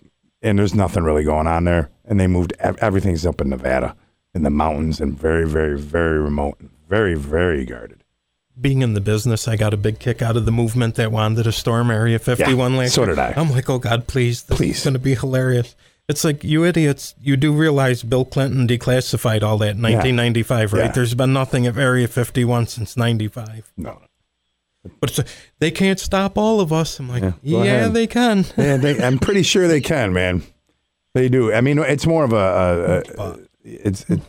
and 0.41 0.59
there's 0.59 0.75
nothing 0.75 1.03
really 1.03 1.23
going 1.23 1.47
on 1.47 1.63
there, 1.63 1.89
and 2.03 2.19
they 2.19 2.27
moved 2.27 2.53
ev- 2.59 2.77
everything's 2.79 3.25
up 3.25 3.41
in 3.41 3.49
Nevada 3.49 3.95
in 4.33 4.43
the 4.43 4.49
mountains 4.49 4.99
and 4.99 5.17
very, 5.17 5.47
very, 5.47 5.79
very 5.79 6.19
remote, 6.19 6.57
and 6.59 6.69
very, 6.89 7.15
very 7.15 7.65
guarded. 7.65 8.03
Being 8.59 8.81
in 8.81 8.93
the 8.93 9.01
business, 9.01 9.47
I 9.47 9.55
got 9.55 9.73
a 9.73 9.77
big 9.77 9.99
kick 9.99 10.21
out 10.21 10.35
of 10.37 10.45
the 10.45 10.51
movement 10.51 10.95
that 10.95 11.11
wanted 11.11 11.43
to 11.43 11.51
storm 11.51 11.89
Area 11.91 12.19
51 12.19 12.73
Yeah, 12.73 12.79
last 12.79 12.93
so 12.93 13.05
did 13.05 13.19
I. 13.19 13.33
I'm 13.35 13.49
like, 13.51 13.69
oh 13.69 13.79
God, 13.79 14.07
please, 14.07 14.43
this 14.43 14.57
Please. 14.57 14.77
is 14.77 14.83
going 14.83 14.93
to 14.93 14.99
be 14.99 15.15
hilarious. 15.15 15.75
It's 16.07 16.23
like 16.23 16.43
you 16.43 16.63
idiots. 16.63 17.15
You 17.19 17.35
do 17.35 17.51
realize 17.51 18.03
Bill 18.03 18.25
Clinton 18.25 18.67
declassified 18.67 19.41
all 19.41 19.57
that 19.59 19.75
in 19.75 19.81
1995, 19.81 20.73
right? 20.73 20.85
Yeah. 20.85 20.91
There's 20.91 21.15
been 21.15 21.33
nothing 21.33 21.65
of 21.65 21.77
Area 21.79 22.07
51 22.07 22.67
since 22.67 22.95
95. 22.95 23.73
No. 23.75 24.01
But 24.99 25.17
a, 25.17 25.25
they 25.59 25.71
can't 25.71 25.99
stop 25.99 26.37
all 26.37 26.59
of 26.61 26.71
us. 26.71 26.99
I'm 26.99 27.09
like, 27.09 27.23
Yeah, 27.41 27.63
yeah, 27.63 27.87
they 27.87 28.05
can. 28.05 28.45
Yeah, 28.57 28.77
they, 28.77 29.01
I'm 29.03 29.17
pretty 29.17 29.41
sure 29.41 29.67
they 29.67 29.81
can, 29.81 30.13
man. 30.13 30.43
They 31.15 31.27
do. 31.27 31.51
I 31.51 31.61
mean, 31.61 31.79
it's 31.79 32.05
more 32.05 32.23
of 32.23 32.33
a, 32.33 33.03
a, 33.17 33.21
a 33.21 33.37
it's 33.63 34.07
it, 34.09 34.21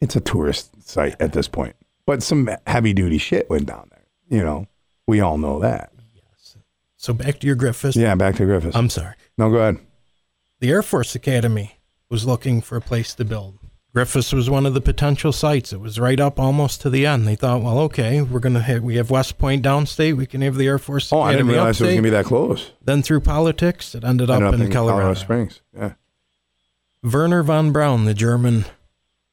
it's 0.00 0.16
a 0.16 0.20
tourist 0.20 0.82
site 0.82 1.14
at 1.20 1.32
this 1.32 1.46
point. 1.46 1.76
But 2.06 2.24
some 2.24 2.50
heavy 2.66 2.92
duty 2.92 3.18
shit 3.18 3.48
went 3.48 3.66
down 3.66 3.88
there. 3.90 4.38
You 4.38 4.44
know, 4.44 4.66
we 5.06 5.20
all 5.20 5.38
know 5.38 5.60
that. 5.60 5.92
Yes. 6.14 6.56
So 6.96 7.12
back 7.12 7.38
to 7.40 7.46
your 7.46 7.54
Griffiss. 7.56 7.94
Yeah, 7.94 8.14
back 8.16 8.34
to 8.36 8.42
Griffiss. 8.44 8.74
I'm 8.74 8.88
sorry. 8.90 9.14
no, 9.36 9.48
go 9.50 9.58
ahead. 9.58 9.78
The 10.60 10.70
Air 10.70 10.82
Force 10.82 11.14
Academy 11.14 11.78
was 12.08 12.26
looking 12.26 12.60
for 12.60 12.76
a 12.76 12.80
place 12.80 13.14
to 13.14 13.24
build. 13.24 13.58
Griffiss 13.94 14.32
was 14.32 14.50
one 14.50 14.66
of 14.66 14.74
the 14.74 14.80
potential 14.80 15.32
sites. 15.32 15.72
It 15.72 15.80
was 15.80 15.98
right 15.98 16.20
up 16.20 16.38
almost 16.38 16.80
to 16.82 16.90
the 16.90 17.06
end. 17.06 17.26
They 17.26 17.36
thought, 17.36 17.62
well, 17.62 17.78
okay, 17.80 18.20
we're 18.20 18.38
gonna 18.40 18.60
have 18.60 18.82
we 18.82 18.96
have 18.96 19.10
West 19.10 19.38
Point 19.38 19.64
downstate. 19.64 20.16
We 20.16 20.26
can 20.26 20.42
have 20.42 20.56
the 20.56 20.66
Air 20.66 20.78
Force 20.78 21.06
Academy. 21.06 21.22
Oh, 21.22 21.26
I 21.28 21.32
didn't 21.32 21.48
realize 21.48 21.80
it 21.80 21.84
was 21.84 21.94
gonna 21.94 22.02
be 22.02 22.10
that 22.10 22.26
close. 22.26 22.72
then 22.84 23.02
through 23.02 23.20
politics, 23.20 23.94
it 23.94 24.04
ended 24.04 24.30
up, 24.30 24.42
Ended 24.42 24.60
in, 24.60 24.70
Colorado. 24.72 25.14
Springs. 25.14 25.62
Yeah. 25.74 25.94
Wernher 27.02 27.42
von 27.42 27.72
Braun, 27.72 28.04
the 28.04 28.14
German 28.14 28.66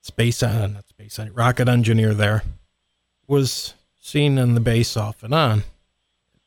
space 0.02 0.42
uh, 0.42 0.68
not 0.68 0.88
space 0.88 1.20
uh, 1.20 1.28
rocket 1.34 1.68
engineer 1.68 2.14
there, 2.14 2.44
was 3.28 3.74
seen 4.00 4.38
in 4.38 4.54
the 4.54 4.62
base 4.62 4.96
off 4.96 5.22
and 5.24 5.34
on 5.34 5.64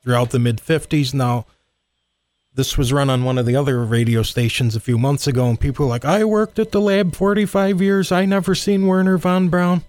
throughout 0.03 0.31
the 0.31 0.39
mid 0.39 0.59
50s. 0.59 1.13
Now, 1.13 1.45
this 2.59 2.77
was 2.77 2.93
run 2.93 3.09
on 3.09 3.23
one 3.23 3.39
of 3.39 3.47
the 3.47 3.55
other 3.55 3.85
radio 3.85 4.21
stations 4.25 4.75
a 4.75 4.81
few 4.81 4.99
months 4.99 5.29
ago, 5.29 5.47
and 5.49 5.61
people 5.61 5.87
were 5.87 5.91
like, 5.91 6.05
I 6.05 6.25
worked 6.25 6.59
at 6.59 6.73
the 6.73 6.81
lab 6.81 7.15
45 7.15 7.81
years. 7.81 8.11
I 8.11 8.25
never 8.25 8.53
seen 8.57 8.89
Wernher 8.89 9.17
von 9.17 9.49
Braun. 9.49 9.85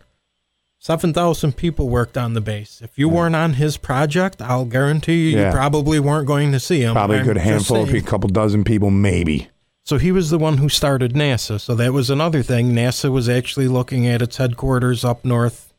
7,000 0.77 1.57
people 1.57 1.89
worked 1.89 2.15
on 2.15 2.35
the 2.35 2.41
base. 2.41 2.79
If 2.81 2.97
you 2.97 3.09
weren't 3.09 3.35
on 3.35 3.53
his 3.53 3.75
project, 3.75 4.39
I'll 4.39 4.65
guarantee 4.65 5.31
you, 5.31 5.37
Yeah. 5.37 5.47
you 5.47 5.51
probably 5.51 5.99
weren't 5.99 6.27
going 6.27 6.51
to 6.51 6.59
see 6.59 6.81
him. 6.81 6.93
Probably 6.93 7.17
a 7.17 7.19
I'm 7.21 7.25
good 7.25 7.35
just 7.37 7.45
handful 7.47 7.87
people, 7.87 8.07
couple 8.07 8.29
dozen 8.29 8.63
people, 8.63 8.91
maybe. 8.91 9.49
So 9.83 9.97
he 9.97 10.11
was 10.11 10.29
the 10.29 10.37
one 10.37 10.59
who 10.59 10.69
started 10.69 11.13
NASA. 11.15 11.59
So 11.59 11.73
that 11.73 11.91
was 11.91 12.11
another 12.11 12.43
thing. 12.43 12.71
NASA 12.73 13.11
was 13.11 13.27
actually 13.27 13.67
looking 13.67 14.05
at 14.07 14.21
its 14.21 14.37
headquarters 14.37 15.03
up 15.03 15.25
north 15.25 15.73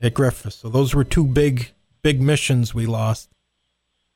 at 0.00 0.14
Griffiss. 0.14 0.54
So 0.54 0.70
those 0.70 0.94
were 0.94 1.04
two 1.04 1.26
big, 1.26 1.72
big 2.02 2.22
missions 2.22 2.74
we 2.74 2.86
lost. 2.86 3.28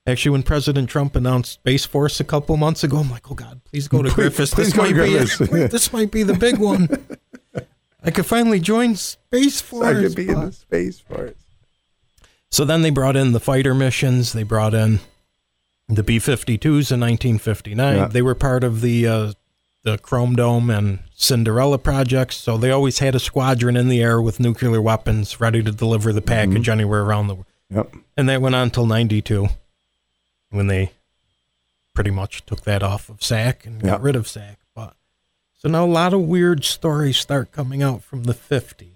Actually, 0.07 0.33
when 0.33 0.43
President 0.43 0.89
Trump 0.91 1.17
announced 1.17 1.53
Space 1.53 1.87
Force 1.87 2.21
a 2.21 2.25
couple 2.25 2.57
months 2.59 2.85
ago, 2.85 2.99
I'm 2.99 3.11
like, 3.11 3.31
oh 3.31 3.35
God, 3.35 3.63
please 3.65 3.89
go 3.89 4.03
to 4.03 4.11
Please- 4.15 4.29
Griffiss. 4.31 4.55
please 4.55 4.73
this 4.73 4.77
might 4.77 4.93
be 4.95 5.01
Griffiss. 5.01 5.71
this 5.71 5.93
might 5.93 6.11
be 6.11 6.23
the 6.23 6.35
big 6.35 6.59
one. 6.59 6.89
I 8.05 8.11
could 8.11 8.27
finally 8.27 8.61
join 8.61 8.97
Space 8.97 9.63
Force. 9.63 9.87
I 9.87 9.95
could 9.95 10.15
be 10.15 10.29
in 10.29 10.39
the 10.39 10.53
space 10.53 11.01
force. 11.01 11.33
So 12.51 12.67
then 12.67 12.83
they 12.83 12.91
brought 12.91 13.17
in 13.17 13.33
the 13.33 13.41
fighter 13.41 13.75
missions. 13.75 14.35
They 14.35 14.43
brought 14.43 14.75
in 14.75 15.01
the 15.89 16.03
B 16.03 16.19
52s 16.19 16.93
in 16.93 17.01
1959. 17.01 17.97
Yeah. 17.97 18.07
They 18.09 18.21
were 18.21 18.35
part 18.35 18.63
of 18.63 18.83
the 18.83 19.07
uh, 19.07 19.33
the 19.85 19.97
Chrome 19.97 20.37
Dome 20.37 20.69
and 20.69 20.99
Cinderella 21.15 21.79
projects. 21.79 22.37
So 22.37 22.59
they 22.59 22.71
always 22.71 22.99
had 22.99 23.15
a 23.15 23.19
squadron 23.19 23.75
in 23.75 23.89
the 23.89 24.03
air 24.03 24.21
with 24.21 24.39
nuclear 24.39 24.83
weapons 24.83 25.41
ready 25.41 25.63
to 25.63 25.73
deliver 25.73 26.13
the 26.13 26.23
package 26.23 26.69
anywhere 26.69 27.03
around 27.03 27.29
the 27.29 27.35
world. 27.37 27.47
Yep. 27.71 27.95
And 28.19 28.29
that 28.29 28.43
went 28.43 28.55
on 28.55 28.65
until 28.65 28.85
92 28.87 29.49
when 30.55 30.69
they 30.69 30.93
pretty 31.95 32.11
much 32.11 32.45
took 32.47 32.63
that 32.63 32.83
off 32.83 33.09
of 33.09 33.23
SAC 33.23 33.67
and 33.67 33.83
got 33.83 34.03
rid 34.03 34.17
of 34.17 34.29
SAC. 34.29 34.59
But 34.75 34.95
so 35.53 35.69
now 35.69 35.85
a 35.85 35.87
lot 35.87 36.15
of 36.15 36.21
weird 36.23 36.65
stories 36.65 37.17
start 37.17 37.53
coming 37.53 37.83
out 37.83 38.03
from 38.03 38.25
the 38.25 38.35
50s. 38.35 38.91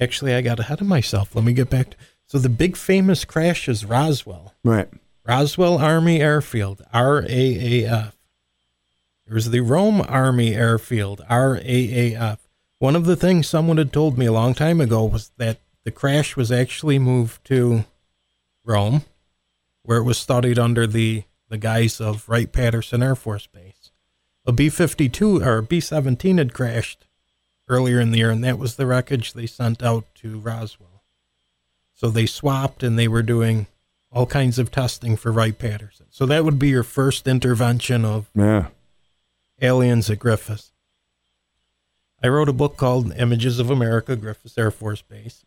Actually, 0.00 0.34
I 0.34 0.40
got 0.40 0.58
ahead 0.58 0.80
of 0.80 0.86
myself. 0.86 1.34
Let 1.34 1.44
me 1.44 1.52
get 1.52 1.70
back 1.70 1.90
to 1.90 1.96
so 2.26 2.38
the 2.38 2.48
big 2.48 2.76
famous 2.76 3.24
crash 3.24 3.68
is 3.68 3.84
Roswell. 3.84 4.54
Right. 4.64 4.88
Roswell 5.26 5.78
Army 5.78 6.20
Airfield, 6.20 6.82
RAAF. 6.92 8.12
There's 9.26 9.50
the 9.50 9.60
Rome 9.60 10.04
Army 10.06 10.54
Airfield, 10.54 11.22
RAAF. 11.30 12.38
One 12.78 12.96
of 12.96 13.04
the 13.04 13.16
things 13.16 13.46
someone 13.46 13.76
had 13.76 13.92
told 13.92 14.18
me 14.18 14.26
a 14.26 14.32
long 14.32 14.54
time 14.54 14.80
ago 14.80 15.04
was 15.04 15.30
that 15.38 15.60
the 15.84 15.90
crash 15.90 16.36
was 16.36 16.50
actually 16.50 16.98
moved 16.98 17.44
to 17.46 17.84
Rome, 18.64 19.02
where 19.84 19.98
it 19.98 20.04
was 20.04 20.18
studied 20.18 20.58
under 20.58 20.86
the, 20.86 21.24
the 21.48 21.58
guise 21.58 22.00
of 22.00 22.28
Wright 22.28 22.50
Patterson 22.50 23.02
Air 23.02 23.14
Force 23.14 23.46
Base. 23.46 23.90
A 24.46 24.52
B 24.52 24.68
52 24.68 25.42
or 25.42 25.62
B 25.62 25.80
17 25.80 26.38
had 26.38 26.52
crashed 26.52 27.06
earlier 27.68 28.00
in 28.00 28.10
the 28.10 28.18
year, 28.18 28.30
and 28.30 28.42
that 28.44 28.58
was 28.58 28.76
the 28.76 28.86
wreckage 28.86 29.32
they 29.32 29.46
sent 29.46 29.82
out 29.82 30.04
to 30.16 30.38
Roswell. 30.38 31.02
So 31.94 32.08
they 32.10 32.26
swapped 32.26 32.82
and 32.82 32.98
they 32.98 33.08
were 33.08 33.22
doing 33.22 33.66
all 34.10 34.26
kinds 34.26 34.58
of 34.58 34.70
testing 34.70 35.16
for 35.16 35.32
Wright 35.32 35.58
Patterson. 35.58 36.06
So 36.10 36.26
that 36.26 36.44
would 36.44 36.58
be 36.58 36.68
your 36.68 36.82
first 36.82 37.26
intervention 37.26 38.04
of 38.04 38.28
Yeah. 38.34 38.68
aliens 39.60 40.10
at 40.10 40.18
Griffiss. 40.18 40.70
I 42.22 42.28
wrote 42.28 42.48
a 42.48 42.52
book 42.54 42.76
called 42.76 43.12
Images 43.16 43.58
of 43.58 43.70
America, 43.70 44.16
Griffiss 44.16 44.56
Air 44.58 44.70
Force 44.70 45.02
Base. 45.02 45.44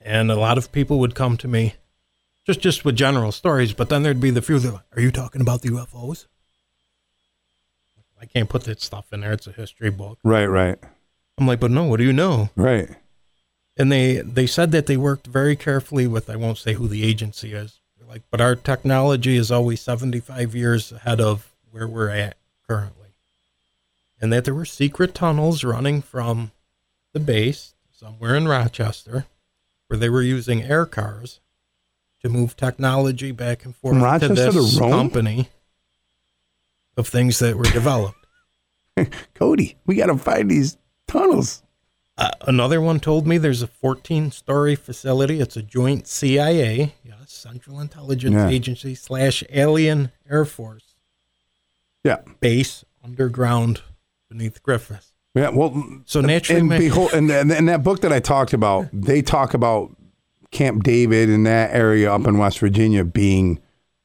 And 0.00 0.30
a 0.30 0.36
lot 0.36 0.56
of 0.58 0.72
people 0.72 0.98
would 1.00 1.14
come 1.14 1.36
to 1.38 1.48
me 1.48 1.74
just 2.46 2.60
just 2.60 2.84
with 2.84 2.96
general 2.96 3.32
stories, 3.32 3.72
but 3.72 3.88
then 3.88 4.02
there'd 4.02 4.20
be 4.20 4.30
the 4.30 4.42
few 4.42 4.58
that 4.58 4.72
like, 4.72 4.96
are 4.96 5.00
you 5.00 5.10
talking 5.10 5.40
about 5.40 5.62
the 5.62 5.70
UFOs? 5.70 6.26
I 8.20 8.24
can't 8.24 8.48
put 8.48 8.64
that 8.64 8.80
stuff 8.80 9.12
in 9.12 9.20
there. 9.20 9.32
It's 9.32 9.46
a 9.48 9.52
history 9.52 9.90
book. 9.90 10.18
Right. 10.22 10.46
Right. 10.46 10.78
I'm 11.38 11.46
like, 11.46 11.60
but 11.60 11.70
no, 11.72 11.84
what 11.84 11.96
do 11.98 12.04
you 12.04 12.12
know? 12.12 12.50
Right. 12.56 12.88
and 13.76 13.90
they 13.90 14.18
they 14.18 14.46
said 14.46 14.70
that 14.72 14.86
they 14.86 14.96
worked 14.96 15.26
very 15.26 15.56
carefully 15.56 16.06
with 16.06 16.30
I 16.30 16.36
won't 16.36 16.58
say 16.58 16.74
who 16.74 16.86
the 16.88 17.04
agency 17.04 17.52
is. 17.52 17.80
They're 17.98 18.06
like, 18.08 18.22
but 18.30 18.40
our 18.40 18.54
technology 18.54 19.36
is 19.36 19.50
always 19.50 19.80
75 19.80 20.54
years 20.54 20.92
ahead 20.92 21.20
of 21.20 21.50
where 21.70 21.88
we're 21.88 22.10
at 22.10 22.36
currently, 22.68 23.08
and 24.20 24.32
that 24.32 24.44
there 24.44 24.54
were 24.54 24.66
secret 24.66 25.14
tunnels 25.14 25.64
running 25.64 26.02
from 26.02 26.52
the 27.12 27.20
base 27.20 27.74
somewhere 27.90 28.36
in 28.36 28.46
Rochester, 28.46 29.26
where 29.88 29.98
they 29.98 30.10
were 30.10 30.22
using 30.22 30.62
air 30.62 30.84
cars 30.86 31.40
to 32.22 32.28
move 32.28 32.56
technology 32.56 33.32
back 33.32 33.64
and 33.64 33.74
forth 33.76 33.92
From 33.94 34.00
to 34.00 34.04
Rochester 34.04 34.34
to 34.46 34.52
this 34.52 34.78
Rome? 34.78 34.90
company 34.90 35.48
of 36.96 37.08
things 37.08 37.38
that 37.40 37.56
were 37.56 37.64
developed. 37.64 38.26
Cody, 39.34 39.76
we 39.86 39.94
got 39.96 40.06
to 40.06 40.16
find 40.16 40.50
these 40.50 40.76
tunnels. 41.08 41.62
Uh, 42.18 42.30
another 42.42 42.80
one 42.80 43.00
told 43.00 43.26
me 43.26 43.38
there's 43.38 43.62
a 43.62 43.66
14 43.66 44.30
story 44.30 44.76
facility. 44.76 45.40
It's 45.40 45.56
a 45.56 45.62
joint 45.62 46.06
CIA, 46.06 46.94
yes, 47.02 47.32
Central 47.32 47.80
Intelligence 47.80 48.34
Yeah. 48.34 48.48
Agency 48.48 48.94
slash 48.94 49.42
Alien 49.50 50.12
Air 50.30 50.44
Force 50.44 50.94
Yeah. 52.04 52.18
base 52.40 52.84
underground 53.02 53.80
beneath 54.28 54.62
Griffiss. 54.62 55.08
Yeah. 55.34 55.48
Well, 55.48 56.02
So 56.04 56.20
naturally, 56.20 56.60
and 56.60 56.68
behold, 56.68 57.14
and, 57.14 57.30
and, 57.30 57.50
and 57.50 57.68
that 57.70 57.82
book 57.82 58.02
that 58.02 58.12
I 58.12 58.20
talked 58.20 58.52
about, 58.52 58.88
they 58.92 59.22
talk 59.22 59.54
about 59.54 59.96
Camp 60.52 60.84
David 60.84 61.28
and 61.28 61.44
that 61.46 61.74
area 61.74 62.12
up 62.12 62.26
in 62.26 62.38
West 62.38 62.60
Virginia 62.60 63.04
being 63.04 63.58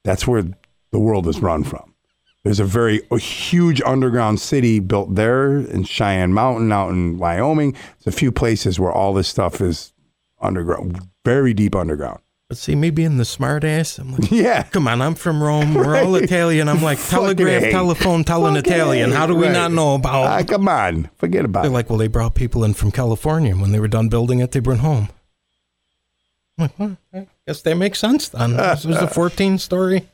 that's 0.04 0.26
where 0.26 0.43
the 0.91 1.00
world 1.00 1.28
is 1.28 1.39
run 1.41 1.64
from. 1.64 1.93
There's 2.43 2.60
a 2.62 2.66
very 2.66 3.02
a 3.12 3.20
huge 3.20 3.82
underground 3.82 4.39
city 4.39 4.80
built 4.80 5.16
there 5.16 5.58
in 5.58 5.84
Cheyenne 5.84 6.34
Mountain, 6.34 6.72
out 6.72 6.89
in 6.91 7.18
Wyoming. 7.18 7.76
It's 7.98 8.08
a 8.08 8.12
few 8.12 8.32
places 8.32 8.80
where 8.80 8.91
all 8.91 9.14
this 9.14 9.28
stuff 9.28 9.60
is 9.62 9.91
underground, 10.41 11.00
very 11.26 11.54
deep 11.54 11.76
underground. 11.76 12.20
but 12.48 12.58
see 12.58 12.74
me 12.76 12.89
being 12.89 13.18
the 13.18 13.26
smart 13.26 13.66
ass. 13.66 13.98
I'm 13.98 14.14
like, 14.14 14.32
Yeah. 14.32 14.64
come 14.64 14.88
on, 14.88 15.02
I'm 15.02 15.16
from 15.16 15.43
Rome. 15.43 15.74
We're 15.74 15.98
all 16.02 16.16
Italian. 16.16 16.70
I'm 16.70 16.82
like, 16.82 17.00
telegraph, 17.10 17.64
telephone, 17.72 18.24
telling 18.24 18.56
Fucking 18.56 18.72
Italian. 18.72 19.12
How 19.12 19.26
do 19.28 19.36
we 19.36 19.48
Right. 19.48 19.52
not 19.52 19.74
know 19.74 19.95
about? 19.95 20.24
Ah, 20.28 20.43
come 20.43 20.70
on, 20.70 21.10
forget 21.18 21.43
about 21.43 21.62
it. 21.62 21.64
They're 21.64 21.72
it. 21.72 21.74
like, 21.74 21.89
well, 21.89 22.00
they 22.00 22.08
brought 22.08 22.36
people 22.36 22.64
in 22.64 22.74
from 22.74 22.91
California. 22.91 23.54
When 23.58 23.74
they 23.74 23.80
were 23.82 23.89
done 23.89 24.08
building 24.08 24.39
it, 24.39 24.54
they 24.54 24.62
brought 24.62 24.80
home. 24.80 25.10
I'm 26.58 26.64
like, 26.64 26.80
well, 26.80 26.97
I 27.14 27.28
guess 27.45 27.62
that 27.62 27.76
makes 27.76 27.99
sense 27.99 28.30
then. 28.30 28.51
This 28.58 28.86
was 28.86 28.97
a 28.97 29.08
14 29.08 29.58
story. 29.60 30.08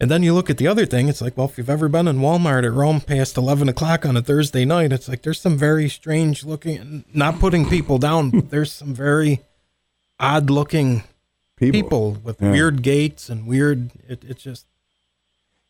And 0.00 0.10
then 0.10 0.24
you 0.24 0.34
look 0.34 0.50
at 0.50 0.58
the 0.58 0.66
other 0.66 0.84
thing, 0.84 1.08
it's 1.08 1.20
like, 1.20 1.36
well, 1.36 1.46
if 1.48 1.56
you've 1.56 1.70
ever 1.70 1.88
been 1.88 2.08
in 2.08 2.18
Walmart 2.18 2.64
at 2.64 2.72
Rome 2.72 3.00
past 3.00 3.36
11 3.36 3.68
o'clock 3.68 4.04
on 4.04 4.16
a 4.16 4.22
Thursday 4.22 4.64
night, 4.64 4.92
it's 4.92 5.08
like 5.08 5.22
there's 5.22 5.40
some 5.40 5.56
very 5.56 5.88
strange 5.88 6.44
looking, 6.44 7.04
not 7.14 7.38
putting 7.38 7.68
people 7.68 7.98
down, 7.98 8.30
but 8.30 8.50
there's 8.50 8.72
some 8.72 8.94
very 8.94 9.42
odd 10.18 10.50
looking 10.50 11.04
people, 11.56 12.16
with 12.24 12.42
Yeah. 12.42 12.50
weird 12.50 12.82
gates 12.82 13.28
and 13.28 13.46
weird, 13.46 13.90
it, 14.08 14.24
it's 14.26 14.42
just, 14.42 14.66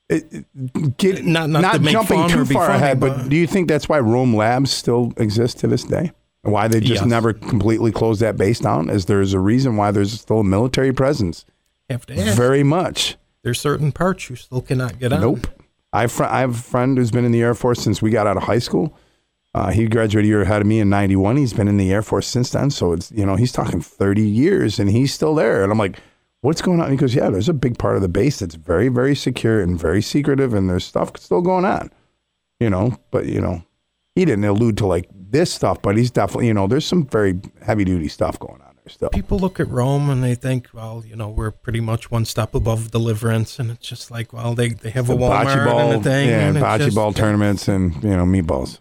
It- 0.09 0.33
it- 0.33 0.97
get, 0.97 1.25
Not- 1.27 1.51
not 1.51 1.61
not 1.61 1.73
to 1.75 1.79
make 1.81 1.93
jumping 1.93 2.29
too 2.29 2.47
far 2.47 2.69
funny, 2.69 2.79
ahead, 2.83 3.01
but, 3.01 3.17
but- 3.19 3.29
do 3.29 3.37
you 3.37 3.47
think 3.47 3.69
that's 3.69 3.87
why 3.89 3.99
Rome 3.99 4.35
Labs 4.35 4.71
still 4.71 5.13
exists 5.19 5.61
to 5.61 5.67
this 5.67 5.85
day? 5.85 6.13
And 6.45 6.53
Why 6.53 6.67
they 6.69 6.81
just 6.81 7.03
Yes. 7.03 7.05
never 7.05 7.33
completely 7.33 7.93
closed 7.93 8.21
that 8.21 8.37
base 8.37 8.59
down? 8.59 8.91
Is 8.91 9.05
there's 9.07 9.33
a 9.33 9.39
reason 9.39 9.77
why 9.77 9.91
there's 9.91 10.21
still 10.21 10.41
a 10.41 10.45
military 10.45 10.93
presence? 10.93 11.45
have 11.91 12.07
to 12.07 12.19
ask. 12.19 12.37
Very 12.37 12.63
much. 12.63 13.17
There's 13.45 13.61
certain 13.61 13.93
parts 13.93 14.31
you 14.31 14.37
still 14.37 14.63
cannot 14.63 14.99
get 14.99 15.13
on. 15.13 15.21
Nope. 15.21 15.47
I 15.93 16.03
have, 16.03 16.13
fr- 16.13 16.25
I 16.25 16.41
have 16.41 16.51
a 16.55 16.59
friend 16.59 16.97
who's 16.97 17.11
been 17.11 17.27
in 17.27 17.33
the 17.33 17.43
Air 17.43 17.55
Force 17.55 17.81
since 17.83 18.01
we 18.01 18.11
got 18.11 18.27
out 18.27 18.39
of 18.39 18.45
high 18.45 18.61
school. 18.61 18.97
Uh, 19.55 19.71
he 19.73 19.87
graduated 19.87 20.25
a 20.25 20.29
year 20.29 20.41
ahead 20.43 20.63
of 20.63 20.67
me 20.67 20.81
in 20.81 20.89
'91. 20.89 21.37
He's 21.37 21.53
been 21.53 21.69
in 21.69 21.77
the 21.77 21.93
Air 21.93 22.01
Force 22.01 22.27
since 22.27 22.49
then. 22.51 22.71
So 22.71 22.93
it's 22.95 23.13
you 23.13 23.27
know 23.27 23.37
he's 23.37 23.53
talking 23.53 23.83
30 23.83 24.23
years 24.23 24.79
and 24.79 24.89
he's 24.89 25.13
still 25.13 25.35
there. 25.35 25.63
And 25.63 25.71
I'm 25.71 25.77
like, 25.77 25.99
what's 26.41 26.63
going 26.63 26.81
on? 26.81 26.91
He 26.91 26.97
goes, 26.97 27.15
yeah, 27.15 27.29
there's 27.29 27.51
a 27.51 27.53
big 27.53 27.77
part 27.79 27.97
of 27.97 28.01
the 28.03 28.09
base 28.09 28.39
that's 28.39 28.55
very 28.55 28.89
very 28.89 29.15
secure 29.15 29.61
and 29.61 29.79
very 29.79 30.01
secretive, 30.01 30.55
and 30.55 30.71
there's 30.71 30.85
stuff 30.87 31.13
still 31.19 31.43
going 31.43 31.67
on. 31.67 31.91
You 32.59 32.71
know, 32.71 32.97
but 33.11 33.27
you 33.27 33.43
know, 33.43 33.63
he 34.15 34.25
didn't 34.25 34.45
allude 34.47 34.79
to 34.79 34.87
like 34.87 35.11
this 35.33 35.53
stuff, 35.53 35.83
but 35.83 35.97
he's 35.97 36.11
definitely 36.11 36.47
you 36.47 36.55
know 36.55 36.67
there's 36.67 36.87
some 36.87 37.07
very 37.07 37.41
heavy 37.63 37.85
duty 37.85 38.09
stuff 38.09 38.39
going 38.39 38.61
on 38.63 38.75
there 38.77 38.93
still. 38.93 39.11
people 39.11 39.39
look 39.39 39.59
at 39.59 39.69
Rome 39.69 40.09
and 40.11 40.23
they 40.23 40.35
think, 40.35 40.69
well, 40.73 41.03
you 41.07 41.17
know, 41.17 41.29
we're 41.29 41.51
pretty 41.51 41.81
much 41.81 42.11
one 42.11 42.25
step 42.25 42.55
above 42.55 42.91
deliverance, 42.91 43.59
and 43.59 43.71
it's 43.71 43.87
just 43.89 44.11
like, 44.11 44.33
well, 44.33 44.55
they, 44.55 44.69
they 44.71 44.91
have 44.91 45.11
a 45.11 45.15
Walmart 45.15 45.65
ball, 45.67 45.93
and 45.93 46.01
a 46.01 46.05
thing, 46.05 46.29
yeah, 46.29 46.49
and 46.49 46.57
bocce 46.57 46.79
just- 46.79 46.95
ball 46.95 47.13
tournaments 47.13 47.67
and 47.69 47.95
you 48.05 48.17
know 48.17 48.25
meatballs. 48.25 48.79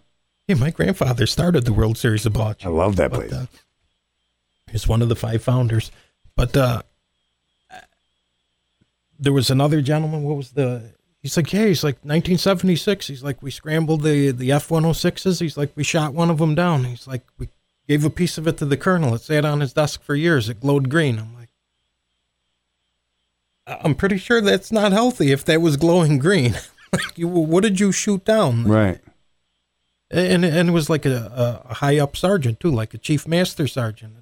Yeah, 0.48 0.56
my 0.56 0.70
grandfather 0.70 1.26
started 1.26 1.64
the 1.64 1.72
World 1.72 1.96
Series 1.96 2.26
of 2.26 2.32
bocce. 2.32 2.64
I 2.66 2.68
love 2.68 2.96
that 2.96 3.10
but, 3.10 3.28
place. 3.28 3.32
uh, 3.32 3.46
he's 4.70 4.88
one 4.88 5.00
of 5.00 5.08
the 5.08 5.16
five 5.16 5.42
founders. 5.42 5.90
But 6.34 6.56
uh, 6.56 6.82
there 9.18 9.32
was 9.32 9.50
another 9.50 9.80
gentleman. 9.80 10.22
What 10.24 10.36
was 10.36 10.50
the? 10.50 10.94
He's 11.22 11.36
like, 11.36 11.52
yeah, 11.52 11.66
he's 11.66 11.84
like 11.84 11.94
1976. 12.02 13.06
He's 13.06 13.22
like, 13.22 13.40
we 13.42 13.50
scrambled 13.52 14.02
the 14.02 14.32
the 14.32 14.50
F 14.50 14.68
106s. 14.68 15.40
He's 15.40 15.56
like, 15.56 15.70
we 15.76 15.84
shot 15.84 16.14
one 16.14 16.30
of 16.30 16.38
them 16.38 16.54
down. 16.56 16.84
He's 16.84 17.06
like, 17.06 17.22
we 17.38 17.48
gave 17.88 18.04
a 18.04 18.10
piece 18.10 18.38
of 18.38 18.48
it 18.48 18.56
to 18.58 18.64
the 18.64 18.76
colonel. 18.76 19.14
It 19.14 19.20
sat 19.20 19.44
on 19.44 19.60
his 19.60 19.72
desk 19.72 20.02
for 20.02 20.14
years. 20.16 20.48
It 20.48 20.60
glowed 20.60 20.88
green. 20.88 21.18
I'm 21.20 21.34
like, 21.36 21.50
"I- 23.66 23.78
I'm 23.84 23.94
pretty 23.94 24.18
sure 24.18 24.40
that's 24.40 24.72
not 24.72 24.90
healthy 24.92 25.30
if 25.32 25.44
that 25.44 25.60
was 25.60 25.76
glowing 25.76 26.18
green. 26.18 26.54
like, 26.92 27.16
you, 27.16 27.28
what 27.28 27.62
did 27.62 27.78
you 27.78 27.92
shoot 27.92 28.24
down? 28.24 28.64
right. 28.64 29.00
and 30.10 30.44
and 30.44 30.68
it 30.68 30.72
was 30.72 30.90
like 30.90 31.06
a, 31.06 31.62
a 31.68 31.74
high 31.74 31.98
up 31.98 32.16
sergeant 32.16 32.58
too, 32.60 32.70
like 32.70 32.94
a 32.94 32.98
chief 32.98 33.28
master 33.28 33.66
sergeant. 33.68 34.21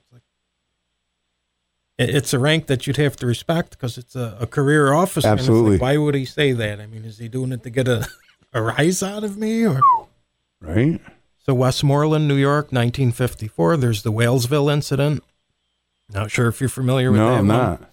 It's 2.00 2.08
like 2.08 2.14
it- 2.14 2.16
it's 2.16 2.32
a 2.34 2.38
rank 2.38 2.66
that 2.66 2.86
you'd 2.86 2.96
have 2.96 3.16
to 3.16 3.26
respect 3.26 3.70
because 3.70 3.98
it's 3.98 4.16
a, 4.16 4.36
a 4.40 4.46
career 4.46 4.92
officer. 4.92 5.18
it's 5.18 5.24
like, 5.26 5.38
Absolutely. 5.38 5.78
why 5.78 5.96
would 5.96 6.14
he 6.14 6.24
say 6.24 6.52
that? 6.52 6.80
I 6.80 6.86
mean, 6.86 7.04
is 7.04 7.18
he 7.18 7.28
doing 7.28 7.52
it 7.52 7.62
to 7.64 7.70
get 7.70 7.88
a, 7.88 8.06
a 8.52 8.62
rise 8.62 9.02
out 9.02 9.24
of 9.24 9.36
me 9.36 9.66
or? 9.66 9.80
Right. 10.60 11.00
So 11.46 11.54
Westmoreland, 11.54 12.28
New 12.28 12.36
York, 12.36 12.66
1954. 12.66 13.76
There's 13.78 14.02
the 14.02 14.12
Walesville 14.12 14.72
incident. 14.72 15.22
Not 16.12 16.30
sure 16.30 16.48
if 16.48 16.60
you're 16.60 16.68
familiar 16.68 17.10
with 17.10 17.20
No, 17.20 17.30
that. 17.30 17.38
I'm 17.38 17.48
one. 17.48 17.56
not. 17.56 17.90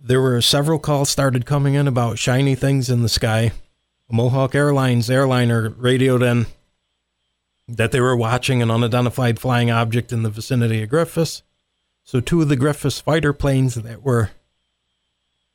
There 0.00 0.20
were 0.20 0.40
several 0.40 0.78
calls 0.78 1.10
started 1.10 1.44
coming 1.44 1.74
in 1.74 1.88
about 1.88 2.18
shiny 2.18 2.54
things 2.54 2.88
in 2.88 3.02
the 3.02 3.08
sky. 3.08 3.52
A 4.10 4.14
Mohawk 4.14 4.54
Airlines 4.54 5.10
airliner 5.10 5.70
radioed 5.70 6.22
in 6.22 6.46
that 7.66 7.90
they 7.92 8.00
were 8.00 8.16
watching 8.16 8.62
an 8.62 8.70
unidentified 8.70 9.38
flying 9.40 9.70
object 9.70 10.12
in 10.12 10.22
the 10.22 10.30
vicinity 10.30 10.82
of 10.82 10.88
Griffiss. 10.90 11.42
So 12.08 12.20
two 12.20 12.40
of 12.40 12.48
the 12.48 12.56
Griffiss 12.56 13.02
fighter 13.02 13.34
planes 13.34 13.74
that 13.74 14.02
were 14.02 14.30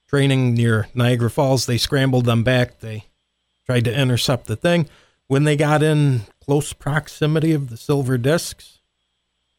training 0.07 0.53
near 0.53 0.87
Niagara 0.93 1.31
Falls, 1.31 1.65
they 1.65 1.79
scrambled 1.79 2.25
them 2.25 2.43
back. 2.43 2.79
They 2.79 3.05
tried 3.65 3.85
to 3.85 3.99
intercept 3.99 4.45
the 4.45 4.55
thing. 4.55 4.87
When 5.25 5.45
they 5.45 5.55
got 5.55 5.81
in 5.81 6.27
close 6.45 6.71
proximity 6.71 7.53
of 7.53 7.71
the 7.71 7.75
silver 7.75 8.19
discs 8.19 8.77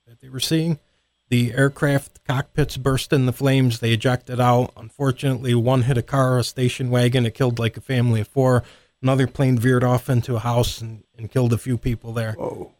that 0.07 0.20
they 0.20 0.28
were 0.28 0.38
seeing, 0.38 0.78
the 1.30 1.53
aircraft 1.55 2.22
cockpits 2.22 2.76
burst 2.76 3.12
in 3.12 3.26
the 3.26 3.32
flames. 3.32 3.80
They 3.80 3.90
ejected 3.90 4.38
out. 4.38 4.72
Unfortunately, 4.76 5.53
one 5.53 5.82
hit 5.82 5.99
a 5.99 6.03
car, 6.03 6.38
a 6.38 6.45
station 6.45 6.90
wagon. 6.90 7.26
It 7.26 7.34
killed 7.34 7.59
like 7.59 7.76
a 7.76 7.80
family 7.80 8.20
of 8.20 8.28
four. 8.28 8.62
Another 9.03 9.26
plane 9.26 9.59
veered 9.59 9.82
off 9.82 10.09
into 10.09 10.36
a 10.36 10.38
house 10.38 10.80
and, 10.80 11.03
and 11.18 11.28
killed 11.28 11.53
a 11.53 11.59
few 11.59 11.76
people 11.76 12.12
there. 12.12 12.34
Whoa. 12.34 12.70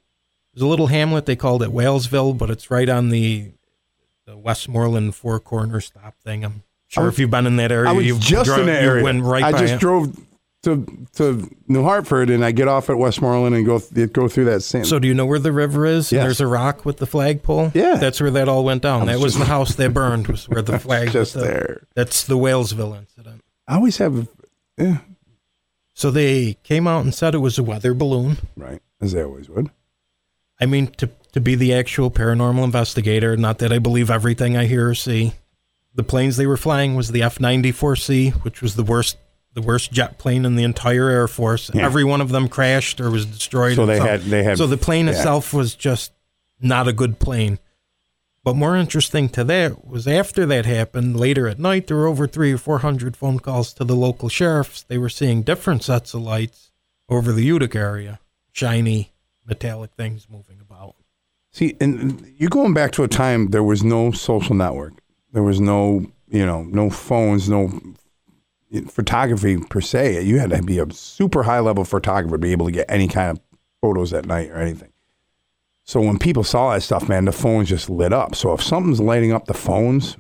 There's 0.55 0.63
a 0.63 0.69
little 0.69 0.87
hamlet. 0.87 1.27
They 1.27 1.35
called 1.35 1.65
it 1.65 1.71
Walesville, 1.71 2.39
but 2.39 2.49
it's 2.49 2.71
right 2.71 2.89
on 2.89 3.09
the 3.09 3.51
the 4.27 4.37
Westmoreland 4.37 5.15
Four 5.15 5.41
Corner 5.41 5.81
stop 5.81 6.15
thing. 6.25 6.45
I'm 6.45 6.63
sure 6.89 7.05
was- 7.05 7.15
if 7.15 7.19
you've 7.19 7.31
been 7.31 7.47
in 7.47 7.57
that 7.57 7.71
area, 7.73 7.91
I 7.91 7.93
was 7.93 8.07
you've 8.07 8.21
just 8.21 8.47
drove, 8.47 8.61
in 8.61 8.67
that 8.67 8.83
area. 8.83 9.05
right 9.23 9.43
I 9.45 9.53
just 9.53 9.75
it. 9.75 9.81
drove 9.81 10.17
to 10.63 11.07
to 11.17 11.51
New 11.69 11.83
Hartford 11.83 12.31
and 12.31 12.43
I 12.43 12.51
get 12.51 12.69
off 12.69 12.89
at 12.89 12.97
Westmoreland 12.97 13.55
and 13.55 13.67
go 13.67 13.79
th- 13.81 14.13
go 14.15 14.29
through 14.29 14.47
that 14.47 14.63
same. 14.63 14.85
So 14.87 14.99
do 14.99 15.07
you 15.07 15.13
know 15.13 15.27
where 15.27 15.39
the 15.39 15.53
river 15.53 15.85
is? 15.85 16.11
And 16.11 16.17
Yes. 16.19 16.25
There's 16.25 16.41
a 16.41 16.47
rock 16.47 16.87
with 16.87 16.97
the 16.97 17.07
flagpole. 17.07 17.71
Yeah. 17.75 17.97
that's 17.97 18.19
where 18.21 18.31
that 18.31 18.49
all 18.49 18.65
went 18.65 18.83
down. 18.83 19.01
Was 19.01 19.09
That 19.09 19.19
was 19.21 19.39
the 19.39 19.45
house 19.57 19.75
that 19.75 19.93
burned. 19.93 20.27
Was 20.29 20.49
where 20.49 20.63
the 20.63 20.79
flag 20.79 21.11
just 21.11 21.35
was 21.35 21.45
the- 21.45 21.49
there. 21.51 21.87
That's 21.95 22.25
the 22.25 22.39
Walesville 22.39 22.97
incident. 22.99 23.43
I 23.69 23.75
always 23.77 23.99
have 23.99 24.27
yeah, 24.79 24.99
So 25.93 26.11
they 26.11 26.55
came 26.65 26.87
out 26.89 27.05
and 27.05 27.15
said 27.15 27.35
it 27.35 27.39
was 27.39 27.59
a 27.59 27.63
weather 27.63 27.93
balloon. 27.95 28.39
right 28.57 28.81
as 29.03 29.13
they 29.13 29.23
always 29.23 29.49
would. 29.51 29.71
I 30.61 30.65
mean, 30.67 30.87
to 30.99 31.11
to 31.35 31.41
be 31.41 31.57
the 31.57 31.75
actual 31.75 32.13
paranormal 32.13 32.63
investigator, 32.63 33.37
not 33.37 33.59
that 33.59 33.73
I 33.73 33.81
believe 33.81 34.09
everything 34.09 34.57
I 34.57 34.67
hear 34.67 34.91
or 34.91 34.95
see. 34.95 35.35
The 35.93 36.05
planes 36.05 36.37
they 36.37 36.47
were 36.47 36.57
flying 36.57 36.95
was 36.95 37.11
the 37.11 37.25
F-94C, 37.25 38.45
which 38.45 38.63
was 38.63 38.77
the 38.77 38.85
worst 38.85 39.19
the 39.53 39.63
worst 39.63 39.93
jet 39.93 40.19
plane 40.19 40.45
in 40.45 40.57
the 40.57 40.65
entire 40.65 41.09
Air 41.09 41.29
Force. 41.29 41.71
Yeah. 41.73 41.85
Every 41.85 42.03
one 42.03 42.21
of 42.21 42.31
them 42.31 42.49
crashed 42.49 43.01
or 43.01 43.09
was 43.11 43.25
destroyed. 43.27 43.77
So 43.77 43.87
they 43.87 44.01
had 44.01 44.23
they 44.23 44.43
had 44.45 44.59
so 44.59 44.67
the 44.67 44.77
plane 44.77 45.07
yeah. 45.07 45.13
itself 45.13 45.53
was 45.53 45.75
just 45.75 46.13
not 46.61 46.89
a 46.89 46.93
good 46.93 47.19
plane. 47.19 47.59
But 48.45 48.55
more 48.57 48.77
interesting 48.77 49.29
to 49.31 49.45
that 49.45 49.87
was 49.87 50.07
after 50.07 50.45
that 50.47 50.67
happened, 50.67 51.19
later 51.19 51.49
at 51.49 51.59
night, 51.59 51.87
there 51.87 51.97
were 51.97 52.07
over 52.07 52.27
three 52.29 52.53
or 52.53 52.59
four 52.59 52.79
hundred 52.79 53.17
phone 53.17 53.41
calls 53.41 53.73
to 53.75 53.85
the 53.85 53.97
local 53.97 54.29
sheriffs. 54.29 54.83
They 54.83 54.99
were 54.99 55.09
seeing 55.09 55.43
different 55.43 55.83
sets 55.83 56.15
of 56.15 56.23
lights 56.23 56.71
over 57.09 57.33
the 57.33 57.45
Utica 57.45 57.79
area, 57.79 58.21
shiny 58.53 59.13
metallic 59.47 59.93
things 59.97 60.29
moving. 60.31 60.64
See, 61.55 61.77
and 61.81 62.35
you're 62.37 62.51
going 62.51 62.75
back 62.75 62.91
to 62.93 63.05
a 63.05 63.09
time 63.09 63.51
there 63.51 63.63
was 63.63 63.85
no 63.85 64.11
social 64.11 64.57
network. 64.57 64.95
There 65.31 65.45
was 65.45 65.61
no, 65.61 66.05
you 66.27 66.45
know, 66.45 66.65
no 66.65 66.91
phones, 66.91 67.49
no 67.49 67.71
photography 68.89 69.59
per 69.59 69.81
se. 69.81 70.23
You 70.23 70.41
had 70.41 70.51
to 70.51 70.61
be 70.65 70.81
a 70.81 70.91
super 70.91 71.45
high 71.45 71.61
level 71.61 71.85
photographer 71.85 72.35
to 72.35 72.41
be 72.41 72.51
able 72.51 72.67
to 72.67 72.73
get 72.73 72.87
any 72.89 73.07
kind 73.07 73.31
of 73.31 73.41
photos 73.81 74.13
at 74.13 74.27
night 74.27 74.51
or 74.51 74.57
anything. 74.57 74.91
So 75.85 76.01
when 76.01 76.19
people 76.19 76.43
saw 76.43 76.75
that 76.75 76.83
stuff, 76.83 77.09
man, 77.09 77.25
the 77.25 77.31
phones 77.31 77.69
just 77.69 77.89
lit 77.89 78.13
up. 78.13 78.35
So 78.35 78.53
if 78.53 78.61
something's 78.61 79.01
lighting 79.01 79.33
up 79.33 79.45
the 79.45 79.55
phones, 79.55 80.17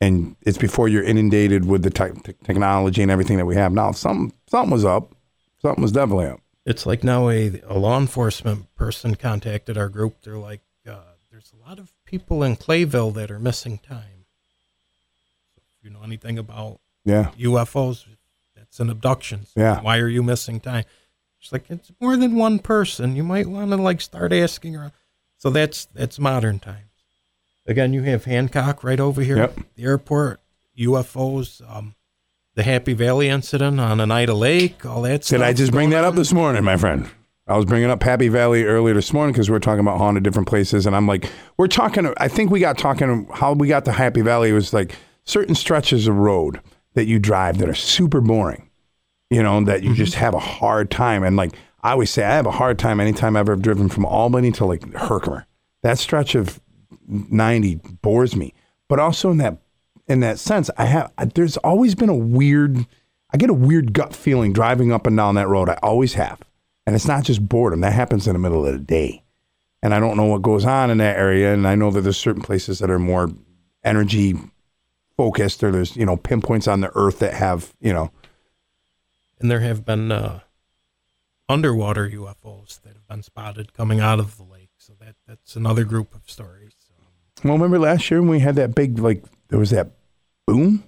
and 0.00 0.36
it's 0.42 0.58
before 0.58 0.86
you're 0.86 1.02
inundated 1.02 1.64
with 1.64 1.82
the 1.82 1.90
te- 1.90 2.34
technology 2.44 3.02
and 3.02 3.10
everything 3.10 3.38
that 3.38 3.46
we 3.46 3.56
have 3.56 3.72
now, 3.72 3.90
something 3.90 4.32
something 4.46 4.70
was 4.70 4.84
up. 4.84 5.12
Something 5.60 5.82
was 5.82 5.90
definitely 5.90 6.26
up. 6.26 6.43
It's 6.66 6.86
like 6.86 7.04
now 7.04 7.28
a, 7.28 7.60
a 7.66 7.78
law 7.78 7.98
enforcement 7.98 8.74
person 8.74 9.14
contacted 9.16 9.76
our 9.76 9.88
group. 9.88 10.22
They're 10.22 10.38
like, 10.38 10.60
uh, 10.88 10.96
there's 11.30 11.52
a 11.52 11.68
lot 11.68 11.78
of 11.78 11.92
people 12.04 12.42
in 12.42 12.56
Clayville 12.56 13.12
that 13.14 13.30
are 13.30 13.38
missing 13.38 13.78
time. 13.78 14.24
So 15.54 15.62
if 15.78 15.84
you 15.84 15.90
know 15.90 16.02
anything 16.02 16.38
about 16.38 16.80
Yeah. 17.04 17.32
UFOs, 17.38 18.04
that's 18.56 18.80
an 18.80 18.88
abduction. 18.88 19.44
So 19.46 19.60
Yeah. 19.60 19.80
Why 19.82 19.98
are 19.98 20.08
you 20.08 20.22
missing 20.22 20.58
time? 20.60 20.84
She's 21.38 21.52
like, 21.52 21.64
it's 21.70 21.92
more 22.00 22.16
than 22.16 22.36
one 22.36 22.58
person. 22.60 23.14
You 23.16 23.24
might 23.24 23.46
want 23.46 23.70
to 23.70 23.76
like 23.76 24.00
start 24.00 24.32
asking 24.32 24.76
around. 24.76 24.92
So 25.36 25.50
that's 25.50 25.84
that's 25.86 26.18
modern 26.18 26.58
times. 26.60 26.78
Again, 27.66 27.92
you 27.92 28.02
have 28.02 28.24
Hancock 28.24 28.82
right 28.82 29.00
over 29.00 29.20
here, 29.22 29.36
Yep. 29.36 29.58
the 29.76 29.82
airport, 29.84 30.40
UFOs, 30.78 31.60
um, 31.70 31.94
the 32.54 32.62
Happy 32.62 32.92
Valley 32.92 33.28
incident 33.28 33.80
on 33.80 34.00
Oneida 34.00 34.34
Lake, 34.34 34.86
all 34.86 35.02
that 35.02 35.24
stuff. 35.24 35.38
Did 35.38 35.44
I 35.44 35.52
just 35.52 35.72
bring 35.72 35.90
that 35.90 36.04
up 36.04 36.14
this 36.14 36.32
morning, 36.32 36.64
my 36.64 36.76
friend? 36.76 37.08
I 37.46 37.56
was 37.56 37.66
bringing 37.66 37.90
up 37.90 38.02
Happy 38.02 38.28
Valley 38.28 38.64
earlier 38.64 38.94
this 38.94 39.12
morning 39.12 39.32
because 39.32 39.50
we 39.50 39.56
are 39.56 39.60
talking 39.60 39.80
about 39.80 39.98
haunted 39.98 40.22
different 40.22 40.48
places, 40.48 40.86
and 40.86 40.96
I'm 40.96 41.06
like, 41.06 41.28
we're 41.58 41.66
talking. 41.66 42.12
I 42.16 42.28
think 42.28 42.50
we 42.50 42.60
got 42.60 42.78
talking 42.78 43.28
how 43.32 43.52
we 43.52 43.68
got 43.68 43.84
to 43.84 43.92
Happy 43.92 44.22
Valley 44.22 44.52
was 44.52 44.72
like 44.72 44.94
certain 45.24 45.54
stretches 45.54 46.06
of 46.06 46.16
road 46.16 46.60
that 46.94 47.04
you 47.04 47.18
drive 47.18 47.58
that 47.58 47.68
are 47.68 47.74
super 47.74 48.20
boring, 48.20 48.70
you 49.28 49.42
know, 49.42 49.62
that 49.64 49.82
you 49.82 49.90
mm-hmm. 49.90 49.96
just 49.96 50.14
have 50.14 50.32
a 50.32 50.38
hard 50.38 50.90
time. 50.90 51.22
And 51.22 51.36
like 51.36 51.54
I 51.82 51.92
always 51.92 52.10
say, 52.10 52.24
I 52.24 52.34
have 52.34 52.46
a 52.46 52.52
hard 52.52 52.78
time 52.78 52.98
anytime 52.98 53.36
I've 53.36 53.40
ever 53.40 53.56
driven 53.56 53.88
from 53.88 54.06
Albany 54.06 54.52
to 54.52 54.64
like 54.64 54.90
Herkimer. 54.94 55.46
That 55.82 55.98
stretch 55.98 56.34
of 56.34 56.60
90 57.06 57.74
bores 58.00 58.34
me, 58.34 58.54
but 58.88 58.98
also 58.98 59.30
in 59.30 59.36
that 59.38 59.58
in 60.06 60.20
that 60.20 60.38
sense, 60.38 60.70
I 60.76 60.84
have 60.86 61.12
there's 61.34 61.56
always 61.58 61.94
been 61.94 62.08
a 62.08 62.14
weird 62.14 62.86
I 63.32 63.36
get 63.36 63.50
a 63.50 63.54
weird 63.54 63.92
gut 63.92 64.14
feeling 64.14 64.52
driving 64.52 64.92
up 64.92 65.06
and 65.06 65.16
down 65.16 65.34
that 65.34 65.48
road. 65.48 65.68
I 65.68 65.78
always 65.82 66.14
have. 66.14 66.40
And 66.86 66.94
it's 66.94 67.06
not 67.08 67.24
just 67.24 67.48
boredom. 67.48 67.80
That 67.80 67.92
happens 67.92 68.26
in 68.28 68.34
the 68.34 68.38
middle 68.38 68.64
of 68.64 68.72
the 68.72 68.78
day. 68.78 69.24
And 69.82 69.94
I 69.94 70.00
don't 70.00 70.16
know 70.16 70.26
what 70.26 70.42
goes 70.42 70.64
on 70.64 70.90
in 70.90 70.98
that 70.98 71.16
area. 71.16 71.52
And 71.52 71.66
I 71.66 71.74
know 71.74 71.90
that 71.90 72.02
there's 72.02 72.16
certain 72.16 72.42
places 72.42 72.78
that 72.78 72.90
are 72.90 72.98
more 72.98 73.30
energy 73.82 74.34
focused 75.16 75.64
or 75.64 75.72
there's, 75.72 75.96
you 75.96 76.06
know, 76.06 76.16
pinpoints 76.16 76.68
on 76.68 76.80
the 76.80 76.92
earth 76.94 77.18
that 77.18 77.34
have, 77.34 77.74
you 77.80 77.92
know, 77.92 78.10
And 79.40 79.50
there 79.50 79.60
have 79.60 79.84
been 79.84 80.12
uh, 80.12 80.40
underwater 81.48 82.08
UFOs 82.08 82.80
that 82.82 82.94
have 82.94 83.06
been 83.08 83.22
spotted 83.22 83.72
coming 83.72 84.00
out 84.00 84.20
of 84.20 84.36
the 84.36 84.44
lake. 84.44 84.70
So 84.76 84.92
that 85.00 85.16
that's 85.26 85.56
another 85.56 85.84
group 85.84 86.14
of 86.14 86.30
stories. 86.30 86.74
well, 87.42 87.54
remember 87.54 87.78
last 87.78 88.10
year 88.10 88.20
when 88.20 88.30
we 88.30 88.40
had 88.40 88.54
that 88.56 88.74
big, 88.74 88.98
like, 88.98 89.24
there 89.48 89.58
was 89.58 89.70
that 89.70 89.88
boom? 90.46 90.84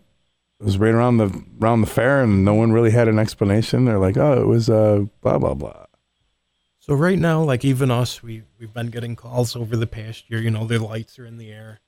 It 0.60 0.64
was 0.64 0.78
right 0.78 0.94
around 0.94 1.18
the 1.18 1.44
around 1.60 1.82
the 1.82 1.86
fair 1.86 2.22
and 2.22 2.44
no 2.44 2.54
one 2.54 2.72
really 2.72 2.90
had 2.90 3.08
an 3.08 3.18
explanation. 3.18 3.84
They're 3.84 3.98
like, 3.98 4.16
oh, 4.16 4.40
it 4.40 4.46
was 4.46 4.70
uh, 4.70 5.04
blah, 5.20 5.38
blah, 5.38 5.54
blah. 5.54 5.84
So 6.78 6.94
right 6.94 7.18
now, 7.18 7.42
like 7.42 7.64
even 7.64 7.90
us, 7.90 8.22
we 8.22 8.42
we've 8.58 8.72
been 8.72 8.90
getting 8.90 9.16
calls 9.16 9.56
over 9.56 9.76
the 9.76 9.86
past 9.86 10.30
year. 10.30 10.40
You 10.40 10.50
know, 10.50 10.66
their 10.66 10.78
lights 10.78 11.18
are 11.18 11.26
in 11.26 11.36
the 11.36 11.50
air. 11.50 11.80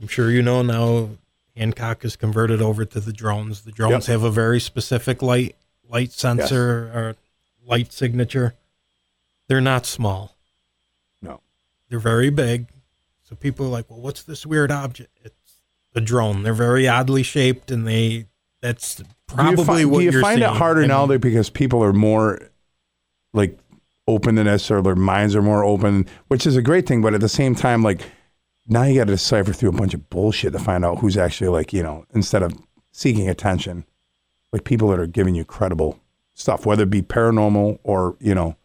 I'm 0.00 0.08
sure 0.08 0.30
you 0.30 0.42
know 0.42 0.62
now. 0.62 1.10
Hancock 1.56 2.04
is 2.04 2.16
converted 2.16 2.60
over 2.60 2.84
to 2.84 3.00
the 3.00 3.14
drones. 3.14 3.62
The 3.62 3.72
drones 3.72 4.08
Yep. 4.08 4.12
have 4.12 4.22
a 4.24 4.30
very 4.30 4.60
specific 4.60 5.22
light 5.22 5.56
light 5.88 6.12
sensor 6.12 6.90
or 6.94 7.16
light 7.66 7.94
signature. 7.94 8.54
They're 9.48 9.62
not 9.62 9.86
small. 9.86 10.36
No. 11.22 11.40
They're 11.88 11.98
very 11.98 12.28
big. 12.28 12.66
So 13.28 13.34
people 13.34 13.66
are 13.66 13.70
like, 13.70 13.90
"Well, 13.90 14.00
what's 14.00 14.22
this 14.22 14.46
weird 14.46 14.70
object?" 14.70 15.18
It's 15.24 15.60
a 15.94 16.00
drone. 16.00 16.42
They're 16.42 16.54
very 16.54 16.86
oddly 16.86 17.22
shaped, 17.22 17.70
and 17.70 17.86
they 17.86 18.26
that's 18.60 19.02
probably 19.26 19.54
do 19.54 19.60
you, 19.60 19.66
fi- 19.66 19.84
what 19.84 19.98
do 19.98 20.04
you 20.04 20.20
find 20.20 20.38
seeing. 20.38 20.50
it 20.50 20.56
harder 20.56 20.82
I 20.82 20.86
now 20.86 21.00
mean, 21.00 21.10
that 21.10 21.20
because 21.20 21.50
people 21.50 21.82
are 21.82 21.92
more 21.92 22.40
like 23.32 23.58
open 24.08 24.36
to 24.36 24.44
this 24.44 24.70
or 24.70 24.82
their 24.82 24.96
minds 24.96 25.34
are 25.34 25.42
more 25.42 25.64
open 25.64 26.06
which 26.28 26.46
is 26.46 26.56
a 26.56 26.62
great 26.62 26.86
thing 26.86 27.02
but 27.02 27.12
at 27.12 27.20
the 27.20 27.28
same 27.28 27.54
time 27.54 27.82
like 27.82 28.02
now 28.68 28.82
you 28.84 28.94
got 28.94 29.06
to 29.06 29.12
decipher 29.12 29.52
through 29.52 29.68
a 29.68 29.72
bunch 29.72 29.94
of 29.94 30.08
bullshit 30.10 30.52
to 30.52 30.58
find 30.58 30.84
out 30.84 30.98
who's 30.98 31.16
actually 31.16 31.48
like 31.48 31.72
you 31.72 31.82
know 31.82 32.04
instead 32.14 32.42
of 32.42 32.52
seeking 32.92 33.28
attention 33.28 33.84
like 34.52 34.64
people 34.64 34.88
that 34.88 35.00
are 35.00 35.06
giving 35.06 35.34
you 35.34 35.44
credible 35.44 35.98
stuff 36.34 36.64
whether 36.64 36.84
it 36.84 36.90
be 36.90 37.02
paranormal 37.02 37.78
or 37.82 38.16
you 38.20 38.34
know 38.34 38.56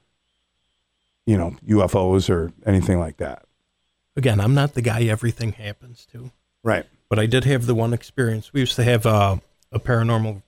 you 1.26 1.38
know 1.38 1.56
ufos 1.68 2.30
or 2.30 2.52
anything 2.66 3.00
like 3.00 3.18
that 3.18 3.44
again, 4.16 4.40
I'm 4.40 4.54
not 4.54 4.74
the 4.74 4.82
guy 4.82 5.04
everything 5.04 5.54
happens 5.54 6.08
to. 6.12 6.32
right 6.64 6.86
but 7.12 7.20
I 7.20 7.26
did 7.26 7.44
have 7.44 7.66
the 7.66 7.76
one 7.76 7.92
experience. 7.92 8.54
We 8.54 8.62
used 8.62 8.78
to 8.78 8.86
have 8.86 9.06
a, 9.06 9.42
a 9.70 9.82
paranormal 9.82 10.42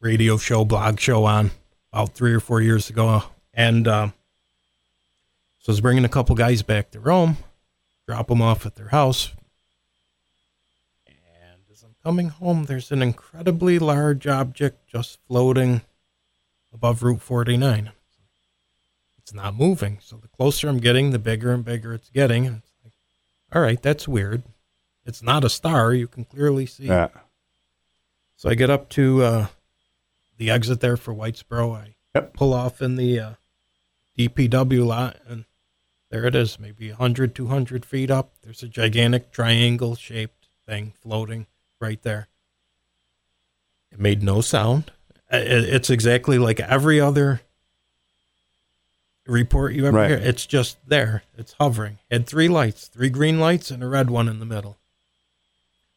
radio 0.00 0.36
show, 0.36 0.64
blog 0.64 1.00
show 1.00 1.24
on 1.24 1.50
about 1.92 2.10
three 2.10 2.32
or 2.32 2.38
four 2.38 2.60
years 2.60 2.88
ago, 2.88 3.24
and 3.52 3.88
um, 3.88 4.12
so 5.58 5.70
I 5.70 5.72
was 5.72 5.80
bringing 5.80 6.04
a 6.04 6.08
couple 6.08 6.36
guys 6.36 6.62
back 6.62 6.92
to 6.92 7.00
Rome, 7.00 7.38
drop 8.06 8.28
them 8.28 8.40
off 8.40 8.64
at 8.66 8.76
their 8.76 8.90
house, 8.90 9.32
and 11.08 11.60
as 11.72 11.82
I'm 11.82 11.96
coming 12.04 12.28
home, 12.28 12.66
there's 12.66 12.92
an 12.92 13.02
incredibly 13.02 13.80
large 13.80 14.28
object 14.28 14.86
just 14.86 15.18
floating 15.26 15.80
above 16.72 17.02
Route 17.02 17.20
49. 17.20 17.90
It's 19.18 19.34
not 19.34 19.56
moving, 19.56 19.98
so 20.00 20.18
the 20.18 20.28
closer 20.28 20.68
I'm 20.68 20.78
getting, 20.78 21.10
the 21.10 21.18
bigger 21.18 21.52
and 21.52 21.64
bigger 21.64 21.94
it's 21.94 22.10
getting. 22.10 22.46
And 22.46 22.62
all 23.54 23.62
right, 23.62 23.80
that's 23.80 24.06
weird. 24.08 24.42
It's 25.04 25.22
not 25.22 25.44
a 25.44 25.48
star. 25.48 25.94
You 25.94 26.08
can 26.08 26.24
clearly 26.24 26.66
see. 26.66 26.86
yeah 26.86 27.08
So 28.36 28.48
I 28.50 28.54
get 28.54 28.70
up 28.70 28.88
to 28.90 29.22
uh, 29.22 29.46
the 30.36 30.50
exit 30.50 30.80
there 30.80 30.96
for 30.96 31.14
Whitesboro. 31.14 31.74
I 31.76 31.92
Yep. 32.14 32.32
pull 32.32 32.54
off 32.54 32.80
in 32.80 32.96
the 32.96 33.20
uh, 33.20 33.30
DPW 34.18 34.86
lot, 34.86 35.18
and 35.28 35.44
There 36.10 36.24
it 36.24 36.34
is, 36.34 36.58
maybe 36.58 36.88
100, 36.88 37.34
200 37.34 37.84
feet 37.84 38.10
up. 38.10 38.32
There's 38.42 38.62
a 38.62 38.68
gigantic 38.68 39.30
triangle 39.32 39.94
shaped 39.96 40.48
thing 40.66 40.94
floating 41.02 41.46
right 41.78 42.00
there. 42.02 42.28
It 43.92 44.00
made 44.00 44.22
no 44.22 44.40
sound. 44.40 44.92
It's 45.30 45.90
exactly 45.90 46.38
like 46.38 46.58
every 46.60 47.00
other 47.00 47.42
report 49.26 49.72
you 49.74 49.86
ever 49.86 49.96
Right. 49.96 50.10
hear. 50.10 50.18
It's 50.18 50.46
just 50.46 50.76
there. 50.86 51.22
It's 51.36 51.54
hovering. 51.60 51.98
It 52.10 52.14
had 52.14 52.26
three 52.26 52.48
lights, 52.48 52.86
three 52.88 53.10
green 53.10 53.38
lights 53.40 53.70
and 53.70 53.82
a 53.82 53.88
red 53.88 54.10
one 54.10 54.28
in 54.28 54.38
the 54.38 54.46
middle. 54.46 54.78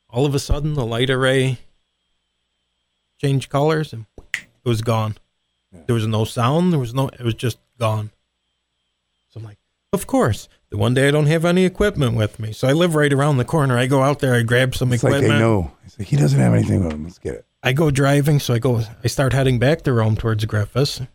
All 0.10 0.26
of 0.26 0.34
a 0.34 0.40
sudden, 0.40 0.74
the 0.74 0.86
light 0.86 1.10
array 1.10 1.60
changed 3.20 3.50
colors 3.50 3.94
and 3.94 4.06
it 4.34 4.48
was 4.66 4.82
gone. 4.82 5.16
There 5.86 5.94
was 5.96 6.08
no 6.08 6.26
sound. 6.26 6.72
There 6.72 6.80
was 6.80 6.94
no. 6.94 7.10
It 7.10 7.22
was 7.22 7.36
just 7.36 7.60
gone. 7.78 8.10
So 9.30 9.40
I'm 9.40 9.44
like, 9.46 9.58
of 9.94 10.08
course. 10.08 10.50
The 10.72 10.78
one 10.78 10.94
day 10.94 11.08
I 11.08 11.12
don't 11.12 11.26
have 11.26 11.46
any 11.46 11.66
equipment 11.66 12.16
with 12.16 12.40
me, 12.40 12.52
so 12.54 12.68
I 12.68 12.74
live 12.74 12.94
right 12.94 13.12
around 13.12 13.38
the 13.38 13.46
corner. 13.46 13.76
I 13.76 13.88
go 13.88 14.04
out 14.04 14.20
there, 14.20 14.36
I 14.36 14.44
grab 14.44 14.76
some 14.76 14.94
It's 14.94 15.02
like 15.04 15.14
equipment. 15.14 15.34
they 15.34 15.40
know. 15.40 15.72
It's 15.84 15.98
like 15.98 16.08
he 16.08 16.16
doesn't 16.16 16.40
have 16.40 16.54
anything 16.54 16.84
with 16.84 16.94
him. 16.94 17.04
Let's 17.06 17.18
get 17.18 17.34
it. 17.34 17.46
I 17.64 17.74
go 17.74 17.90
driving, 17.90 18.40
so 18.40 18.54
I 18.54 18.60
go. 18.60 18.84
I 19.04 19.08
start 19.08 19.34
heading 19.34 19.58
back 19.58 19.82
to 19.84 19.94
Rome 19.94 20.16
towards 20.16 20.46
Griffiss, 20.46 21.08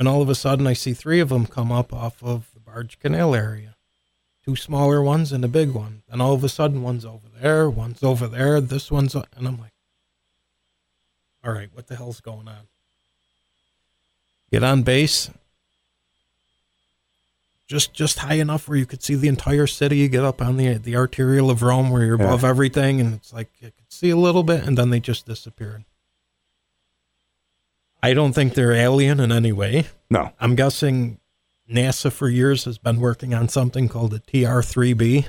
and 0.00 0.08
all 0.08 0.22
of 0.22 0.30
a 0.30 0.34
sudden 0.34 0.66
I 0.66 0.72
see 0.72 0.94
three 0.94 1.20
of 1.20 1.28
them 1.28 1.46
come 1.46 1.70
up 1.70 1.92
off 1.92 2.22
of 2.24 2.48
the 2.54 2.60
Barge 2.60 2.98
Canal 2.98 3.34
area. 3.34 3.76
Two 4.44 4.56
smaller 4.56 5.02
ones 5.02 5.30
and 5.30 5.44
a 5.44 5.48
big 5.48 5.72
one. 5.72 6.02
And 6.10 6.22
all 6.22 6.32
of 6.32 6.42
a 6.42 6.48
sudden, 6.48 6.82
one's 6.82 7.04
over 7.04 7.28
there, 7.40 7.68
one's 7.68 8.02
over 8.02 8.26
there, 8.26 8.58
this 8.62 8.90
one's, 8.90 9.14
and 9.14 9.26
I'm 9.46 9.60
like, 9.60 9.72
all 11.44 11.52
right, 11.52 11.68
what 11.74 11.86
the 11.88 11.96
hell's 11.96 12.20
going 12.22 12.48
on? 12.48 12.66
Get 14.50 14.62
on 14.64 14.82
base. 14.82 15.30
Just, 17.68 17.92
just 17.92 18.20
high 18.20 18.34
enough 18.34 18.66
where 18.68 18.78
you 18.78 18.86
could 18.86 19.02
see 19.02 19.14
the 19.16 19.28
entire 19.28 19.66
city. 19.66 19.98
You 19.98 20.08
get 20.08 20.24
up 20.24 20.40
on 20.42 20.56
the 20.56 20.74
the 20.78 20.96
arterial 20.96 21.50
of 21.50 21.62
Rome 21.62 21.90
where 21.90 22.04
you're 22.04 22.18
Yeah. 22.18 22.24
above 22.24 22.42
everything, 22.42 23.00
and 23.00 23.14
it's 23.14 23.32
like 23.34 23.48
you 23.60 23.68
could 23.70 23.92
see 23.92 24.08
a 24.10 24.16
little 24.16 24.42
bit, 24.42 24.64
and 24.64 24.76
then 24.76 24.88
they 24.90 24.98
just 24.98 25.24
disappeared. 25.26 25.84
I 28.02 28.14
don't 28.14 28.32
think 28.32 28.54
they're 28.54 28.72
alien 28.72 29.20
in 29.20 29.30
any 29.32 29.52
way. 29.52 29.86
No. 30.10 30.32
I'm 30.40 30.54
guessing 30.54 31.18
NASA 31.70 32.10
for 32.10 32.28
years 32.28 32.64
has 32.64 32.78
been 32.78 33.00
working 33.00 33.34
on 33.34 33.48
something 33.48 33.88
called 33.88 34.12
the 34.12 34.18
TR-3B, 34.20 35.26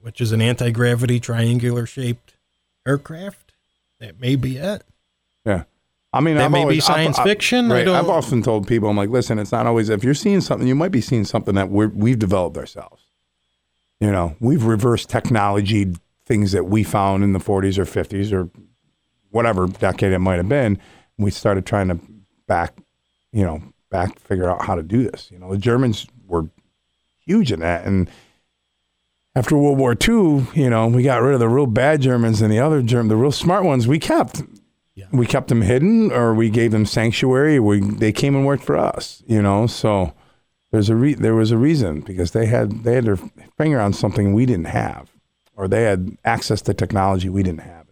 which 0.00 0.20
is 0.20 0.32
an 0.32 0.40
anti-gravity 0.40 1.20
triangular 1.20 1.86
shaped 1.86 2.34
aircraft. 2.86 3.52
That 4.00 4.20
may 4.20 4.36
be 4.36 4.56
it. 4.58 4.84
Yeah. 5.44 5.64
I 6.12 6.20
mean, 6.20 6.36
That 6.36 6.44
I've 6.46 6.50
may 6.52 6.58
be 6.58 6.62
always- 6.62 6.88
I've- 6.88 6.94
science 7.04 7.18
I- 7.18 7.24
fiction. 7.24 7.70
I 7.72 7.74
Right. 7.76 7.84
don't. 7.84 7.96
I've 7.96 8.08
often 8.08 8.42
told 8.42 8.68
people, 8.68 8.88
I'm 8.88 8.96
like, 8.96 9.10
listen, 9.10 9.38
it's 9.38 9.50
not 9.52 9.66
always, 9.66 9.88
if 9.88 10.04
you're 10.04 10.14
seeing 10.14 10.40
something, 10.40 10.68
you 10.68 10.74
might 10.76 10.92
be 10.92 11.00
seeing 11.00 11.24
something 11.24 11.54
that 11.56 11.70
we're, 11.70 11.88
we've 11.88 12.18
developed 12.18 12.56
ourselves. 12.56 13.02
You 14.00 14.12
know, 14.12 14.36
we've 14.38 14.64
reversed 14.64 15.08
technology, 15.08 15.92
things 16.26 16.52
that 16.52 16.64
we 16.66 16.84
found 16.84 17.24
in 17.24 17.32
the 17.32 17.40
40s 17.40 17.78
or 17.78 17.84
50s 17.84 18.32
or 18.32 18.48
whatever 19.30 19.66
decade 19.66 20.12
it 20.12 20.18
might 20.20 20.36
have 20.36 20.48
been. 20.48 20.78
We 21.18 21.30
started 21.30 21.66
trying 21.66 21.88
to 21.88 21.98
back, 22.46 22.76
you 23.32 23.44
know, 23.44 23.62
back 23.90 24.18
figure 24.18 24.50
out 24.50 24.64
how 24.64 24.74
to 24.74 24.82
do 24.82 25.04
this. 25.04 25.30
You 25.30 25.38
know, 25.38 25.50
the 25.50 25.58
Germans 25.58 26.06
were 26.26 26.48
huge 27.24 27.52
in 27.52 27.60
that. 27.60 27.84
And 27.84 28.10
after 29.34 29.56
World 29.56 29.78
War 29.78 29.92
II, 29.92 30.46
you 30.54 30.70
know, 30.70 30.86
we 30.88 31.02
got 31.02 31.22
rid 31.22 31.34
of 31.34 31.40
the 31.40 31.48
real 31.48 31.66
bad 31.66 32.00
Germans 32.00 32.40
and 32.40 32.52
the 32.52 32.58
other 32.58 32.82
Germ, 32.82 33.08
the 33.08 33.16
real 33.16 33.32
smart 33.32 33.64
ones 33.64 33.86
we 33.86 33.98
kept. 33.98 34.42
Yeah. 34.94 35.06
We 35.12 35.26
kept 35.26 35.48
them 35.48 35.62
hidden, 35.62 36.12
or 36.12 36.34
we 36.34 36.50
gave 36.50 36.70
them 36.70 36.86
sanctuary. 36.86 37.58
We 37.58 37.80
they 37.80 38.12
came 38.12 38.36
and 38.36 38.46
worked 38.46 38.62
for 38.62 38.76
us, 38.76 39.24
you 39.26 39.42
know. 39.42 39.66
So 39.66 40.14
there's 40.70 40.88
a 40.88 40.94
re- 40.94 41.14
there 41.14 41.34
was 41.34 41.50
a 41.50 41.58
reason 41.58 42.00
because 42.00 42.30
they 42.30 42.46
had 42.46 42.84
they 42.84 42.94
had 42.94 43.04
their 43.04 43.18
finger 43.58 43.80
on 43.80 43.92
something 43.92 44.34
we 44.34 44.46
didn't 44.46 44.66
have, 44.66 45.10
or 45.56 45.66
they 45.66 45.82
had 45.82 46.16
access 46.24 46.62
to 46.62 46.74
technology 46.74 47.28
we 47.28 47.42
didn't 47.42 47.62
have 47.62 47.74
at 47.74 47.74
that 47.76 47.82
point. 47.82 47.83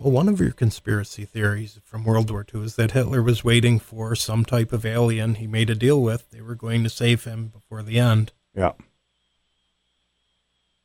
Well, 0.00 0.12
one 0.12 0.30
of 0.30 0.40
your 0.40 0.52
conspiracy 0.52 1.26
theories 1.26 1.78
from 1.84 2.04
World 2.04 2.30
War 2.30 2.46
II 2.54 2.62
is 2.62 2.76
that 2.76 2.92
Hitler 2.92 3.22
was 3.22 3.44
waiting 3.44 3.78
for 3.78 4.16
some 4.16 4.46
type 4.46 4.72
of 4.72 4.86
alien 4.86 5.34
he 5.34 5.46
made 5.46 5.68
a 5.68 5.74
deal 5.74 6.00
with. 6.00 6.30
They 6.30 6.40
were 6.40 6.54
going 6.54 6.82
to 6.84 6.88
save 6.88 7.24
him 7.24 7.48
before 7.48 7.82
the 7.82 7.98
end. 7.98 8.32
Yeah. 8.56 8.72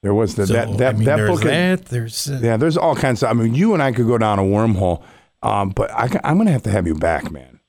There 0.01 0.13
was 0.13 0.35
the, 0.35 0.45
so, 0.45 0.53
that 0.53 0.77
that 0.79 0.95
I 0.95 0.97
mean, 0.97 1.05
that 1.05 1.15
there's 1.15 1.29
book. 1.29 1.43
that. 1.43 1.85
There's 1.85 2.29
uh, 2.29 2.41
Yeah, 2.43 2.57
there's 2.57 2.75
all 2.75 2.93
kinds 2.93 3.23
of. 3.23 3.29
I 3.29 3.33
mean, 3.33 3.55
you 3.55 3.73
and 3.73 3.81
I 3.81 3.93
could 3.93 4.05
go 4.05 4.17
down 4.17 4.37
a 4.37 4.43
wormhole, 4.43 5.01
um, 5.41 5.69
but 5.69 5.89
I, 5.91 6.09
am 6.29 6.35
going 6.35 6.47
to 6.47 6.51
have 6.51 6.63
to 6.63 6.69
have 6.69 6.85
you 6.85 6.93
back, 6.93 7.31
man, 7.31 7.61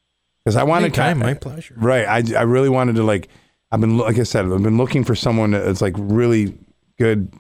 because 0.45 0.57
I 0.57 0.65
wanted 0.65 0.95
to. 0.95 1.15
my 1.15 1.35
pleasure. 1.35 1.75
Right. 1.79 2.07
I, 2.07 2.39
I 2.39 2.43
really 2.43 2.69
wanted 2.69 2.97
to 2.97 3.05
like. 3.05 3.29
I've 3.71 3.81
been 3.81 3.99
like 3.99 4.19
I 4.19 4.25
said. 4.25 4.47
I've 4.47 4.65
been 4.65 4.79
looking 4.79 5.05
for 5.05 5.15
someone 5.15 5.53
that's 5.53 5.81
like 5.81 5.95
really 5.97 6.59
good, 6.99 7.33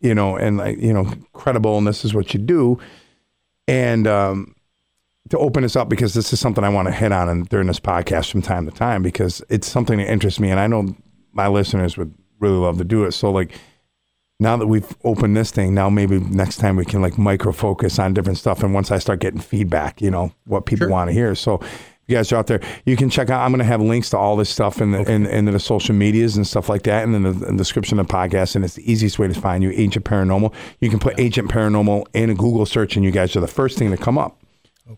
you 0.00 0.14
know, 0.14 0.36
and 0.36 0.58
like 0.58 0.78
you 0.78 0.92
know, 0.92 1.10
credible, 1.32 1.78
and 1.78 1.86
this 1.86 2.04
is 2.04 2.12
what 2.12 2.34
you 2.34 2.38
do, 2.38 2.78
and 3.68 4.06
um, 4.06 4.54
to 5.30 5.38
open 5.38 5.62
this 5.62 5.76
up 5.76 5.88
because 5.88 6.14
this 6.14 6.32
is 6.32 6.40
something 6.40 6.64
I 6.64 6.68
want 6.68 6.88
to 6.88 6.92
hit 6.92 7.12
on 7.12 7.28
and 7.28 7.48
during 7.48 7.66
this 7.66 7.80
podcast 7.80 8.30
from 8.30 8.42
time 8.42 8.66
to 8.66 8.72
time 8.72 9.02
because 9.02 9.42
it's 9.48 9.66
something 9.68 9.98
that 9.98 10.10
interests 10.10 10.40
me, 10.40 10.50
and 10.50 10.60
I 10.60 10.66
know 10.66 10.94
my 11.32 11.48
listeners 11.48 11.96
would 11.96 12.14
really 12.40 12.56
love 12.58 12.78
to 12.78 12.84
do 12.84 13.04
it. 13.04 13.12
So 13.12 13.30
like 13.30 13.52
now 14.40 14.56
that 14.56 14.66
we've 14.66 14.94
opened 15.04 15.36
this 15.36 15.50
thing, 15.50 15.74
now 15.74 15.88
maybe 15.88 16.18
next 16.18 16.56
time 16.56 16.76
we 16.76 16.84
can 16.84 17.00
like 17.00 17.16
micro 17.16 17.52
focus 17.52 17.98
on 17.98 18.12
different 18.14 18.38
stuff. 18.38 18.62
And 18.62 18.74
once 18.74 18.90
I 18.90 18.98
start 18.98 19.20
getting 19.20 19.40
feedback, 19.40 20.02
you 20.02 20.10
know, 20.10 20.32
what 20.46 20.66
people 20.66 20.86
Sure. 20.86 20.90
want 20.90 21.08
to 21.08 21.14
hear. 21.14 21.34
So 21.34 21.60
you 22.06 22.16
guys 22.16 22.30
are 22.32 22.36
out 22.36 22.46
there, 22.46 22.60
you 22.84 22.96
can 22.96 23.10
check 23.10 23.30
out, 23.30 23.42
I'm 23.42 23.50
going 23.50 23.58
to 23.60 23.64
have 23.64 23.80
links 23.80 24.10
to 24.10 24.18
all 24.18 24.36
this 24.36 24.50
stuff 24.50 24.80
in 24.80 24.92
the, 24.92 25.10
in, 25.10 25.26
in 25.26 25.44
the 25.46 25.58
social 25.58 25.94
medias 25.94 26.36
and 26.36 26.46
stuff 26.46 26.68
like 26.68 26.82
that. 26.82 27.04
And 27.04 27.14
in 27.14 27.22
the, 27.22 27.30
in 27.46 27.56
the 27.56 27.60
description 27.60 27.98
of 27.98 28.06
the 28.06 28.12
podcast. 28.12 28.56
And 28.56 28.64
it's 28.64 28.74
the 28.74 28.90
easiest 28.90 29.18
way 29.18 29.28
to 29.28 29.34
find 29.34 29.62
you, 29.62 29.70
Agent 29.74 30.04
Paranormal. 30.04 30.52
You 30.80 30.90
can 30.90 30.98
put 30.98 31.18
Agent 31.18 31.50
Paranormal 31.50 32.06
in 32.14 32.30
a 32.30 32.34
Google 32.34 32.66
search 32.66 32.96
and 32.96 33.04
you 33.04 33.10
guys 33.10 33.34
are 33.36 33.40
the 33.40 33.46
first 33.46 33.78
thing 33.78 33.90
to 33.90 33.96
come 33.96 34.18
up. 34.18 34.40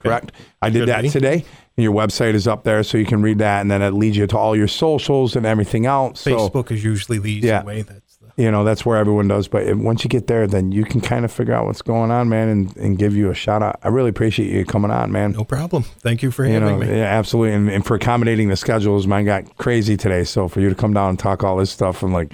Correct. 0.00 0.32
I 0.62 0.68
did 0.70 0.80
Should 0.80 0.88
that 0.88 1.10
today. 1.10 1.44
And 1.76 1.84
your 1.84 1.92
website 1.92 2.34
is 2.34 2.48
up 2.48 2.64
there, 2.64 2.82
so 2.82 2.96
you 2.98 3.04
can 3.04 3.20
read 3.22 3.38
that, 3.38 3.60
and 3.60 3.70
then 3.70 3.82
it 3.82 3.90
leads 3.90 4.16
you 4.16 4.26
to 4.26 4.36
all 4.38 4.56
your 4.56 4.66
socials 4.66 5.36
and 5.36 5.44
everything 5.44 5.84
else. 5.84 6.22
So 6.22 6.36
Facebook 6.48 6.70
is 6.72 6.82
usually 6.82 7.18
the 7.18 7.30
easy 7.30 7.48
Yeah. 7.48 7.62
way. 7.62 7.82
That's 7.82 8.00
the 8.00 8.05
you 8.36 8.50
know 8.50 8.64
that's 8.64 8.84
where 8.84 8.96
everyone 8.96 9.28
does. 9.28 9.48
But 9.48 9.74
once 9.76 10.04
you 10.04 10.08
get 10.08 10.26
there 10.26 10.46
then 10.46 10.72
you 10.72 10.84
can 10.84 11.00
kind 11.00 11.24
of 11.24 11.32
figure 11.32 11.54
out 11.54 11.66
what's 11.66 11.82
going 11.82 12.10
on 12.10 12.28
man 12.28 12.48
and, 12.48 12.76
and 12.76 12.98
give 12.98 13.16
you 13.16 13.30
a 13.30 13.34
shout 13.34 13.62
out. 13.62 13.78
I 13.82 13.88
really 13.88 14.10
appreciate 14.10 14.50
you 14.50 14.64
coming 14.64 14.90
on 14.90 15.10
man. 15.10 15.32
No 15.32 15.44
problem. 15.44 15.82
Thank 15.82 16.22
you 16.22 16.30
for 16.30 16.44
you 16.44 16.52
having 16.52 16.68
know 16.68 16.78
me. 16.78 16.88
yeah 16.88 17.04
absolutely. 17.04 17.54
And, 17.54 17.70
and 17.70 17.84
for 17.84 17.94
accommodating 17.94 18.48
the 18.48 18.56
schedules 18.56 19.06
mine 19.06 19.24
got 19.24 19.56
crazy 19.56 19.96
today. 19.96 20.24
So 20.24 20.48
for 20.48 20.60
you 20.60 20.68
to 20.68 20.74
come 20.74 20.92
down 20.94 21.10
and 21.10 21.18
talk 21.18 21.42
all 21.42 21.56
this 21.56 21.70
stuff 21.70 22.02
i'm 22.02 22.12
like 22.12 22.32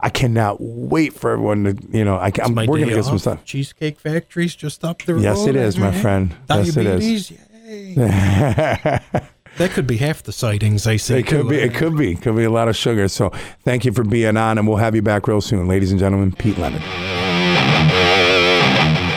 i 0.00 0.10
cannot 0.10 0.56
wait 0.60 1.12
for 1.14 1.30
everyone 1.30 1.64
to 1.64 1.76
you 1.96 2.04
know 2.04 2.16
I, 2.16 2.30
am 2.40 2.54
we're 2.54 2.66
gonna 2.66 2.86
get 2.86 3.04
some 3.04 3.18
stuff. 3.18 3.44
Cheesecake 3.44 3.98
Factory's 4.00 4.54
just 4.54 4.84
up 4.84 5.02
the 5.02 5.14
road. 5.14 5.22
yes 5.22 5.46
it 5.46 5.56
is 5.56 5.78
my 5.78 5.92
friend. 5.92 6.34
Yes 6.50 6.76
it 6.76 6.86
is. 6.86 7.28
Diabetes, 7.28 7.30
yay. 7.66 9.00
That 9.58 9.70
could 9.70 9.86
be 9.86 9.96
half 9.96 10.22
the 10.22 10.32
sightings 10.32 10.86
I 10.86 10.96
see. 10.96 11.18
It 11.18 11.26
could 11.26 11.42
too. 11.42 11.48
be. 11.48 11.56
It 11.56 11.74
could 11.74 11.96
be. 11.96 12.14
Could 12.14 12.36
be 12.36 12.44
a 12.44 12.50
lot 12.50 12.68
of 12.68 12.76
sugar. 12.76 13.08
So 13.08 13.30
thank 13.64 13.84
you 13.84 13.92
for 13.92 14.04
being 14.04 14.36
on, 14.36 14.58
and 14.58 14.68
we'll 14.68 14.76
have 14.76 14.94
you 14.94 15.02
back 15.02 15.26
real 15.26 15.40
soon, 15.40 15.66
ladies 15.66 15.90
and 15.90 15.98
gentlemen. 15.98 16.32
Pete 16.32 16.58
Lemon. 16.58 16.82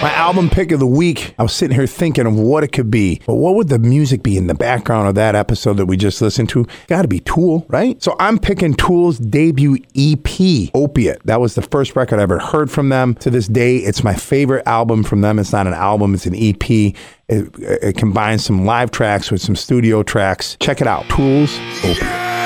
My 0.02 0.14
album 0.14 0.50
pick 0.50 0.72
of 0.72 0.80
the 0.80 0.88
week. 0.88 1.36
I 1.38 1.44
was 1.44 1.52
sitting 1.52 1.76
here 1.76 1.86
thinking 1.86 2.26
of 2.26 2.34
what 2.34 2.64
it 2.64 2.70
could 2.70 2.90
be, 2.90 3.20
but 3.28 3.34
what 3.34 3.56
would 3.56 3.68
the 3.68 3.80
music 3.80 4.24
be 4.24 4.38
in 4.38 4.48
the 4.48 4.54
background 4.54 5.10
of 5.10 5.16
that 5.16 5.36
episode 5.36 5.74
that 5.74 5.88
we 5.88 5.98
just 5.98 6.22
listened 6.22 6.48
to? 6.50 6.66
Got 6.88 7.02
to 7.02 7.10
be 7.10 7.20
Tool, 7.20 7.66
right? 7.68 8.02
So 8.02 8.16
I'm 8.18 8.40
picking 8.40 8.76
Tool's 8.76 9.20
debut 9.20 9.76
EP, 9.98 10.70
Opiate. 10.74 11.22
That 11.26 11.42
was 11.42 11.56
the 11.56 11.64
first 11.64 11.98
record 11.98 12.20
I 12.20 12.22
ever 12.22 12.40
heard 12.40 12.72
from 12.72 12.88
them. 12.88 13.16
To 13.16 13.30
this 13.30 13.50
day, 13.50 13.76
it's 13.76 14.02
my 14.02 14.14
favorite 14.14 14.66
album 14.66 15.04
from 15.04 15.20
them. 15.20 15.38
It's 15.38 15.52
not 15.52 15.68
an 15.68 15.74
album; 15.74 16.14
it's 16.14 16.26
an 16.26 16.34
EP. 16.34 16.70
It, 16.70 16.96
it 17.28 17.98
combines 17.98 18.46
some 18.46 18.64
live 18.64 18.92
tracks 18.92 19.30
with 19.32 19.42
some 19.42 19.58
studio 19.58 20.02
tracks. 20.02 20.56
Check 20.62 20.80
it 20.80 20.88
out, 20.88 21.10
Tools 21.10 21.54
Opiate. 21.84 22.39